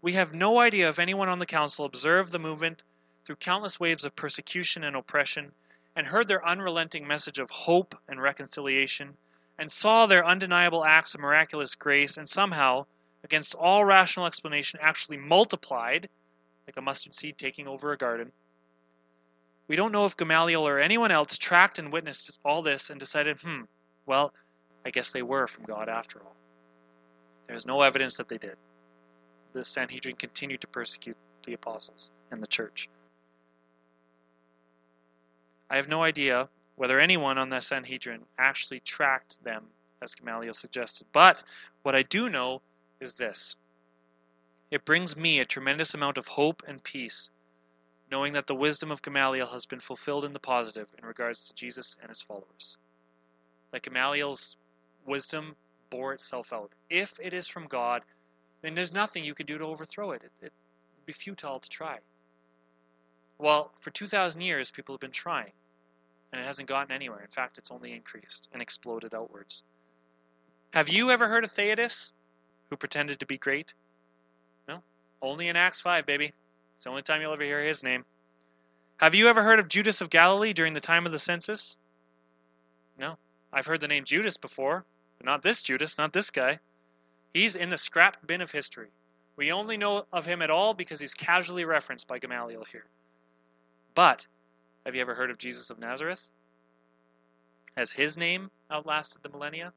We 0.00 0.14
have 0.14 0.32
no 0.32 0.58
idea 0.60 0.88
if 0.88 0.98
anyone 0.98 1.28
on 1.28 1.40
the 1.40 1.44
council 1.44 1.84
observed 1.84 2.32
the 2.32 2.38
movement 2.38 2.82
through 3.26 3.36
countless 3.36 3.78
waves 3.78 4.06
of 4.06 4.16
persecution 4.16 4.82
and 4.82 4.96
oppression 4.96 5.52
and 5.94 6.06
heard 6.06 6.26
their 6.26 6.46
unrelenting 6.46 7.06
message 7.06 7.38
of 7.38 7.50
hope 7.50 7.94
and 8.08 8.22
reconciliation 8.22 9.18
and 9.58 9.70
saw 9.70 10.06
their 10.06 10.24
undeniable 10.24 10.86
acts 10.86 11.14
of 11.14 11.20
miraculous 11.20 11.74
grace 11.74 12.16
and 12.16 12.28
somehow, 12.28 12.86
against 13.24 13.54
all 13.56 13.84
rational 13.84 14.26
explanation, 14.26 14.80
actually 14.82 15.18
multiplied, 15.18 16.08
like 16.66 16.78
a 16.78 16.82
mustard 16.82 17.14
seed 17.14 17.36
taking 17.36 17.68
over 17.68 17.92
a 17.92 17.98
garden. 17.98 18.32
We 19.68 19.76
don't 19.76 19.92
know 19.92 20.04
if 20.04 20.16
Gamaliel 20.16 20.66
or 20.66 20.78
anyone 20.78 21.10
else 21.10 21.36
tracked 21.36 21.78
and 21.78 21.92
witnessed 21.92 22.38
all 22.44 22.62
this 22.62 22.90
and 22.90 23.00
decided, 23.00 23.40
hmm, 23.40 23.62
well, 24.06 24.32
I 24.84 24.90
guess 24.90 25.10
they 25.10 25.22
were 25.22 25.46
from 25.46 25.64
God 25.64 25.88
after 25.88 26.20
all. 26.20 26.36
There 27.46 27.56
is 27.56 27.66
no 27.66 27.82
evidence 27.82 28.16
that 28.16 28.28
they 28.28 28.38
did. 28.38 28.56
The 29.52 29.64
Sanhedrin 29.64 30.16
continued 30.16 30.60
to 30.60 30.66
persecute 30.68 31.16
the 31.44 31.54
apostles 31.54 32.10
and 32.30 32.42
the 32.42 32.46
church. 32.46 32.88
I 35.70 35.76
have 35.76 35.88
no 35.88 36.02
idea 36.02 36.48
whether 36.76 37.00
anyone 37.00 37.38
on 37.38 37.48
the 37.48 37.60
Sanhedrin 37.60 38.20
actually 38.38 38.80
tracked 38.80 39.42
them 39.42 39.64
as 40.02 40.14
Gamaliel 40.14 40.54
suggested. 40.54 41.06
But 41.12 41.42
what 41.82 41.96
I 41.96 42.02
do 42.02 42.28
know 42.28 42.62
is 43.00 43.14
this 43.14 43.56
it 44.70 44.84
brings 44.84 45.16
me 45.16 45.38
a 45.38 45.44
tremendous 45.44 45.94
amount 45.94 46.18
of 46.18 46.26
hope 46.26 46.62
and 46.66 46.82
peace, 46.82 47.30
knowing 48.10 48.32
that 48.34 48.46
the 48.46 48.54
wisdom 48.54 48.90
of 48.90 49.02
Gamaliel 49.02 49.48
has 49.48 49.66
been 49.66 49.80
fulfilled 49.80 50.24
in 50.24 50.32
the 50.32 50.38
positive 50.38 50.88
in 50.98 51.04
regards 51.04 51.46
to 51.46 51.54
Jesus 51.54 51.96
and 52.00 52.08
his 52.08 52.22
followers. 52.22 52.76
That 53.72 53.82
Gamaliel's 53.82 54.56
wisdom 55.06 55.56
bore 55.90 56.12
itself 56.12 56.52
out. 56.52 56.72
If 56.90 57.18
it 57.22 57.32
is 57.32 57.48
from 57.48 57.66
God, 57.66 58.02
then 58.62 58.74
there's 58.74 58.92
nothing 58.92 59.24
you 59.24 59.34
can 59.34 59.46
do 59.46 59.58
to 59.58 59.64
overthrow 59.64 60.12
it. 60.12 60.22
It, 60.40 60.52
would 60.96 61.06
be 61.06 61.12
futile 61.12 61.60
to 61.60 61.68
try. 61.68 61.98
Well, 63.38 63.70
for 63.80 63.90
2,000 63.90 64.40
years, 64.40 64.70
people 64.70 64.94
have 64.94 65.00
been 65.00 65.10
trying, 65.10 65.52
and 66.32 66.40
it 66.40 66.44
hasn't 66.44 66.68
gotten 66.68 66.92
anywhere. 66.92 67.20
In 67.20 67.30
fact, 67.30 67.58
it's 67.58 67.70
only 67.70 67.92
increased 67.92 68.48
and 68.52 68.62
exploded 68.62 69.14
outwards. 69.14 69.62
Have 70.72 70.88
you 70.88 71.10
ever 71.10 71.28
heard 71.28 71.44
of 71.44 71.52
Theudas, 71.52 72.12
who 72.70 72.76
pretended 72.76 73.20
to 73.20 73.26
be 73.26 73.38
great? 73.38 73.72
No? 74.68 74.82
Only 75.22 75.48
in 75.48 75.56
Acts 75.56 75.80
5, 75.80 76.06
baby. 76.06 76.32
It's 76.76 76.84
the 76.84 76.90
only 76.90 77.02
time 77.02 77.20
you'll 77.20 77.32
ever 77.32 77.42
hear 77.42 77.64
his 77.64 77.82
name. 77.82 78.04
Have 78.98 79.14
you 79.14 79.28
ever 79.28 79.42
heard 79.42 79.58
of 79.58 79.68
Judas 79.68 80.00
of 80.00 80.10
Galilee 80.10 80.52
during 80.52 80.72
the 80.72 80.80
time 80.80 81.06
of 81.06 81.12
the 81.12 81.18
census? 81.18 81.76
No. 82.98 83.18
I've 83.52 83.66
heard 83.66 83.80
the 83.80 83.88
name 83.88 84.04
Judas 84.04 84.36
before, 84.36 84.84
but 85.18 85.26
not 85.26 85.42
this 85.42 85.62
Judas, 85.62 85.98
not 85.98 86.12
this 86.12 86.30
guy. 86.30 86.58
He's 87.32 87.56
in 87.56 87.70
the 87.70 87.78
scrap 87.78 88.26
bin 88.26 88.40
of 88.40 88.50
history. 88.50 88.88
We 89.36 89.52
only 89.52 89.76
know 89.76 90.06
of 90.12 90.24
him 90.24 90.40
at 90.40 90.50
all 90.50 90.72
because 90.72 90.98
he's 90.98 91.14
casually 91.14 91.64
referenced 91.64 92.08
by 92.08 92.18
Gamaliel 92.18 92.64
here. 92.72 92.86
But 93.94 94.26
have 94.84 94.94
you 94.94 95.00
ever 95.00 95.14
heard 95.14 95.30
of 95.30 95.38
Jesus 95.38 95.68
of 95.68 95.78
Nazareth? 95.78 96.28
Has 97.76 97.92
his 97.92 98.16
name 98.16 98.50
outlasted 98.70 99.22
the 99.22 99.28
millennia? 99.28 99.72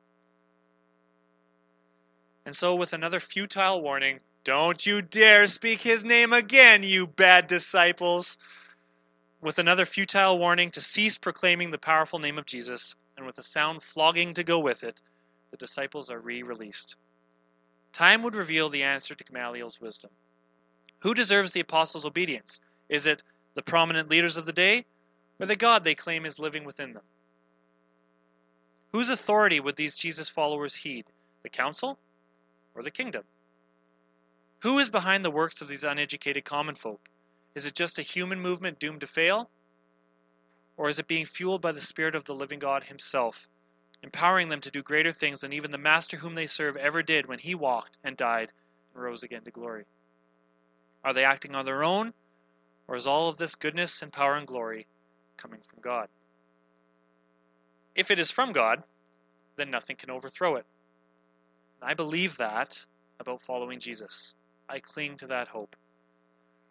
And 2.45 2.55
so, 2.55 2.75
with 2.75 2.93
another 2.93 3.19
futile 3.19 3.81
warning, 3.81 4.21
don't 4.49 4.83
you 4.83 4.99
dare 4.99 5.45
speak 5.45 5.79
his 5.79 6.03
name 6.03 6.33
again, 6.33 6.81
you 6.81 7.05
bad 7.05 7.45
disciples! 7.45 8.35
With 9.41 9.59
another 9.59 9.85
futile 9.85 10.39
warning 10.39 10.71
to 10.71 10.81
cease 10.81 11.19
proclaiming 11.19 11.69
the 11.69 11.77
powerful 11.77 12.17
name 12.17 12.39
of 12.39 12.47
Jesus, 12.47 12.95
and 13.15 13.27
with 13.27 13.37
a 13.37 13.43
sound 13.43 13.83
flogging 13.83 14.33
to 14.33 14.43
go 14.43 14.57
with 14.57 14.83
it, 14.83 15.03
the 15.51 15.57
disciples 15.57 16.09
are 16.09 16.19
re 16.19 16.41
released. 16.41 16.95
Time 17.93 18.23
would 18.23 18.33
reveal 18.33 18.69
the 18.69 18.81
answer 18.81 19.13
to 19.13 19.23
Gamaliel's 19.23 19.79
wisdom. 19.79 20.09
Who 21.01 21.13
deserves 21.13 21.51
the 21.51 21.59
apostles' 21.59 22.07
obedience? 22.07 22.59
Is 22.89 23.05
it 23.05 23.21
the 23.53 23.61
prominent 23.61 24.09
leaders 24.09 24.35
of 24.35 24.47
the 24.47 24.51
day, 24.51 24.83
or 25.39 25.45
the 25.45 25.55
God 25.55 25.83
they 25.83 25.93
claim 25.93 26.25
is 26.25 26.39
living 26.39 26.63
within 26.63 26.93
them? 26.93 27.03
Whose 28.93 29.11
authority 29.11 29.59
would 29.59 29.75
these 29.75 29.95
Jesus 29.95 30.27
followers 30.27 30.73
heed? 30.73 31.05
The 31.43 31.49
council 31.49 31.99
or 32.73 32.81
the 32.81 32.89
kingdom? 32.89 33.25
Who 34.61 34.77
is 34.77 34.89
behind 34.89 35.23
the 35.23 35.31
works 35.31 35.61
of 35.61 35.69
these 35.69 35.85
uneducated 35.85 36.43
common 36.43 36.75
folk? 36.75 37.07
Is 37.55 37.65
it 37.65 37.75
just 37.75 37.97
a 37.97 38.01
human 38.01 38.41
movement 38.41 38.77
doomed 38.77 39.01
to 39.01 39.07
fail? 39.07 39.49
Or 40.75 40.89
is 40.89 40.99
it 40.99 41.07
being 41.07 41.25
fueled 41.25 41.61
by 41.61 41.71
the 41.71 41.79
Spirit 41.79 42.13
of 42.13 42.25
the 42.25 42.33
living 42.33 42.59
God 42.59 42.83
Himself, 42.83 43.47
empowering 44.03 44.49
them 44.49 44.59
to 44.61 44.71
do 44.71 44.83
greater 44.83 45.13
things 45.13 45.39
than 45.39 45.53
even 45.53 45.71
the 45.71 45.77
Master 45.77 46.17
whom 46.17 46.35
they 46.35 46.45
serve 46.45 46.75
ever 46.75 47.01
did 47.01 47.25
when 47.25 47.39
He 47.39 47.55
walked 47.55 47.97
and 48.03 48.17
died 48.17 48.51
and 48.93 49.01
rose 49.01 49.23
again 49.23 49.43
to 49.43 49.51
glory? 49.51 49.85
Are 51.05 51.13
they 51.13 51.23
acting 51.23 51.55
on 51.55 51.63
their 51.63 51.83
own, 51.83 52.13
or 52.87 52.95
is 52.95 53.07
all 53.07 53.29
of 53.29 53.37
this 53.37 53.55
goodness 53.55 54.01
and 54.01 54.11
power 54.11 54.35
and 54.35 54.45
glory 54.45 54.87
coming 55.37 55.61
from 55.61 55.79
God? 55.81 56.09
If 57.95 58.11
it 58.11 58.19
is 58.19 58.29
from 58.29 58.51
God, 58.51 58.83
then 59.55 59.71
nothing 59.71 59.95
can 59.95 60.09
overthrow 60.09 60.57
it. 60.57 60.65
I 61.81 61.93
believe 61.93 62.35
that 62.37 62.85
about 63.19 63.41
following 63.41 63.79
Jesus. 63.79 64.35
I 64.69 64.79
cling 64.79 65.17
to 65.17 65.27
that 65.27 65.47
hope. 65.47 65.75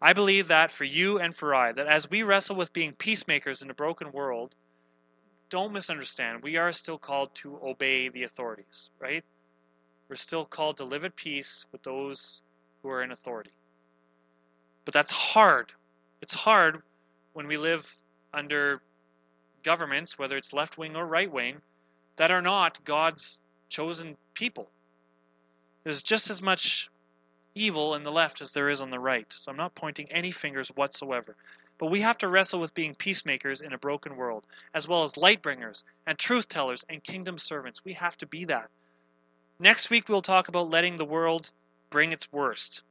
I 0.00 0.12
believe 0.12 0.48
that 0.48 0.70
for 0.70 0.84
you 0.84 1.18
and 1.18 1.34
for 1.34 1.54
I, 1.54 1.72
that 1.72 1.88
as 1.88 2.08
we 2.08 2.22
wrestle 2.22 2.54
with 2.54 2.72
being 2.72 2.92
peacemakers 2.92 3.62
in 3.62 3.70
a 3.70 3.74
broken 3.74 4.12
world, 4.12 4.54
don't 5.50 5.72
misunderstand. 5.72 6.42
We 6.42 6.56
are 6.56 6.72
still 6.72 6.98
called 6.98 7.34
to 7.36 7.58
obey 7.62 8.08
the 8.08 8.22
authorities, 8.22 8.90
right? 9.00 9.24
We're 10.08 10.16
still 10.16 10.44
called 10.44 10.76
to 10.76 10.84
live 10.84 11.04
at 11.04 11.16
peace 11.16 11.66
with 11.72 11.82
those 11.82 12.42
who 12.82 12.90
are 12.90 13.02
in 13.02 13.10
authority. 13.10 13.50
But 14.84 14.94
that's 14.94 15.12
hard. 15.12 15.72
It's 16.22 16.34
hard 16.34 16.82
when 17.32 17.48
we 17.48 17.56
live 17.56 17.98
under 18.32 18.80
governments, 19.62 20.18
whether 20.18 20.36
it's 20.36 20.52
left 20.52 20.78
wing 20.78 20.96
or 20.96 21.06
right 21.06 21.30
wing, 21.30 21.56
that 22.16 22.30
are 22.30 22.42
not 22.42 22.82
God's 22.84 23.40
chosen 23.68 24.16
people. 24.34 24.68
There's 25.84 26.02
just 26.02 26.30
as 26.30 26.40
much 26.40 26.90
evil 27.54 27.94
in 27.94 28.04
the 28.04 28.12
left 28.12 28.40
as 28.40 28.52
there 28.52 28.68
is 28.70 28.80
on 28.80 28.90
the 28.90 28.98
right. 28.98 29.26
So 29.30 29.50
I'm 29.50 29.56
not 29.56 29.74
pointing 29.74 30.10
any 30.10 30.30
fingers 30.30 30.68
whatsoever. 30.68 31.34
But 31.78 31.90
we 31.90 32.00
have 32.00 32.18
to 32.18 32.28
wrestle 32.28 32.60
with 32.60 32.74
being 32.74 32.94
peacemakers 32.94 33.60
in 33.60 33.72
a 33.72 33.78
broken 33.78 34.16
world, 34.16 34.44
as 34.74 34.88
well 34.88 35.04
as 35.04 35.16
light 35.16 35.42
bringers 35.42 35.84
and 36.06 36.18
truth 36.18 36.48
tellers 36.48 36.84
and 36.88 37.02
kingdom 37.02 37.38
servants. 37.38 37.84
We 37.84 37.92
have 37.92 38.18
to 38.18 38.26
be 38.26 38.44
that. 38.46 38.68
Next 39.60 39.90
week, 39.90 40.08
we'll 40.08 40.22
talk 40.22 40.48
about 40.48 40.70
letting 40.70 40.96
the 40.96 41.04
world 41.04 41.50
bring 41.90 42.12
its 42.12 42.32
worst. 42.32 42.82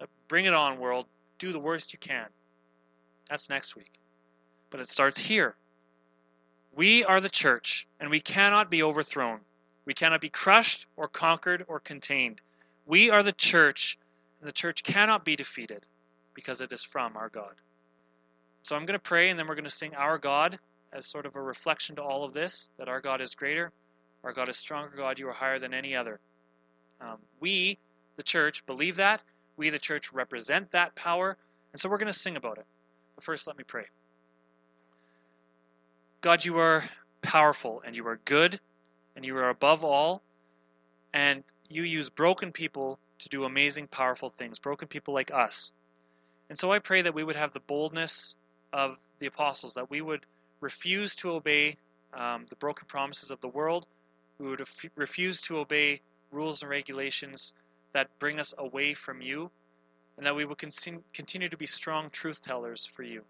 Uh, 0.00 0.06
bring 0.28 0.46
it 0.46 0.54
on, 0.54 0.78
world. 0.78 1.06
Do 1.38 1.52
the 1.52 1.58
worst 1.58 1.92
you 1.92 1.98
can. 1.98 2.26
That's 3.28 3.48
next 3.48 3.76
week. 3.76 3.92
But 4.70 4.80
it 4.80 4.90
starts 4.90 5.20
here. 5.20 5.54
We 6.74 7.04
are 7.04 7.20
the 7.20 7.28
church, 7.28 7.86
and 7.98 8.10
we 8.10 8.20
cannot 8.20 8.70
be 8.70 8.82
overthrown. 8.82 9.40
We 9.84 9.94
cannot 9.94 10.20
be 10.20 10.28
crushed 10.28 10.86
or 10.96 11.08
conquered 11.08 11.64
or 11.68 11.80
contained. 11.80 12.40
We 12.86 13.10
are 13.10 13.22
the 13.22 13.32
church, 13.32 13.98
and 14.40 14.48
the 14.48 14.52
church 14.52 14.82
cannot 14.82 15.24
be 15.24 15.36
defeated 15.36 15.84
because 16.34 16.60
it 16.60 16.72
is 16.72 16.82
from 16.82 17.16
our 17.16 17.28
God. 17.28 17.54
So 18.62 18.76
I'm 18.76 18.86
going 18.86 18.98
to 18.98 18.98
pray, 18.98 19.30
and 19.30 19.38
then 19.38 19.46
we're 19.46 19.54
going 19.54 19.64
to 19.64 19.70
sing 19.70 19.94
Our 19.94 20.18
God 20.18 20.58
as 20.92 21.06
sort 21.06 21.26
of 21.26 21.36
a 21.36 21.42
reflection 21.42 21.96
to 21.96 22.02
all 22.02 22.24
of 22.24 22.32
this 22.32 22.70
that 22.78 22.88
our 22.88 23.00
God 23.00 23.20
is 23.20 23.34
greater, 23.34 23.72
our 24.24 24.32
God 24.32 24.48
is 24.48 24.56
stronger, 24.56 24.92
God, 24.96 25.18
you 25.18 25.28
are 25.28 25.32
higher 25.32 25.58
than 25.58 25.72
any 25.72 25.94
other. 25.94 26.20
Um, 27.00 27.16
we, 27.40 27.78
the 28.16 28.22
church, 28.22 28.64
believe 28.66 28.96
that. 28.96 29.22
We, 29.56 29.70
the 29.70 29.78
church, 29.78 30.12
represent 30.12 30.70
that 30.72 30.94
power, 30.94 31.36
and 31.72 31.80
so 31.80 31.88
we're 31.88 31.98
going 31.98 32.12
to 32.12 32.18
sing 32.18 32.36
about 32.36 32.58
it. 32.58 32.66
But 33.14 33.24
first, 33.24 33.46
let 33.46 33.56
me 33.56 33.64
pray. 33.64 33.84
God, 36.20 36.44
you 36.44 36.58
are 36.58 36.84
powerful, 37.22 37.82
and 37.86 37.96
you 37.96 38.06
are 38.06 38.20
good, 38.24 38.60
and 39.16 39.24
you 39.24 39.36
are 39.36 39.48
above 39.50 39.84
all, 39.84 40.22
and 41.12 41.42
you 41.70 41.84
use 41.84 42.10
broken 42.10 42.52
people 42.52 42.98
to 43.20 43.28
do 43.28 43.44
amazing, 43.44 43.86
powerful 43.86 44.28
things, 44.28 44.58
broken 44.58 44.88
people 44.88 45.14
like 45.14 45.30
us. 45.32 45.72
And 46.48 46.58
so 46.58 46.72
I 46.72 46.80
pray 46.80 47.02
that 47.02 47.14
we 47.14 47.24
would 47.24 47.36
have 47.36 47.52
the 47.52 47.60
boldness 47.60 48.34
of 48.72 48.98
the 49.20 49.26
apostles, 49.26 49.74
that 49.74 49.90
we 49.90 50.00
would 50.00 50.26
refuse 50.60 51.14
to 51.16 51.30
obey 51.30 51.76
um, 52.12 52.46
the 52.50 52.56
broken 52.56 52.86
promises 52.86 53.30
of 53.30 53.40
the 53.40 53.48
world, 53.48 53.86
we 54.38 54.48
would 54.48 54.60
ref- 54.60 54.90
refuse 54.96 55.40
to 55.42 55.58
obey 55.58 56.00
rules 56.32 56.62
and 56.62 56.70
regulations 56.70 57.52
that 57.92 58.08
bring 58.18 58.40
us 58.40 58.54
away 58.58 58.94
from 58.94 59.20
you, 59.20 59.50
and 60.16 60.26
that 60.26 60.34
we 60.34 60.44
would 60.44 60.58
con- 60.58 61.04
continue 61.12 61.48
to 61.48 61.56
be 61.56 61.66
strong 61.66 62.10
truth 62.10 62.40
tellers 62.40 62.86
for 62.86 63.02
you. 63.02 63.22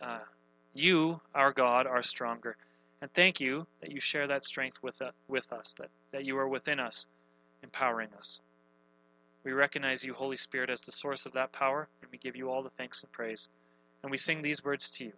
Uh, 0.00 0.18
you, 0.74 1.20
our 1.34 1.52
God, 1.52 1.86
are 1.86 2.02
stronger. 2.02 2.56
And 3.00 3.12
thank 3.12 3.40
you 3.40 3.66
that 3.80 3.92
you 3.92 4.00
share 4.00 4.26
that 4.26 4.44
strength 4.44 4.78
with, 4.82 5.00
uh, 5.00 5.10
with 5.28 5.52
us, 5.52 5.74
that, 5.78 5.88
that 6.12 6.24
you 6.24 6.36
are 6.38 6.48
within 6.48 6.78
us, 6.78 7.06
empowering 7.62 8.08
us. 8.18 8.40
We 9.42 9.52
recognize 9.52 10.04
you, 10.04 10.12
Holy 10.12 10.36
Spirit, 10.36 10.68
as 10.68 10.82
the 10.82 10.92
source 10.92 11.24
of 11.24 11.32
that 11.32 11.52
power, 11.52 11.88
and 12.02 12.10
we 12.12 12.18
give 12.18 12.36
you 12.36 12.50
all 12.50 12.62
the 12.62 12.70
thanks 12.70 13.02
and 13.02 13.10
praise. 13.10 13.48
And 14.02 14.10
we 14.10 14.18
sing 14.18 14.42
these 14.42 14.62
words 14.62 14.90
to 14.92 15.04
you. 15.04 15.12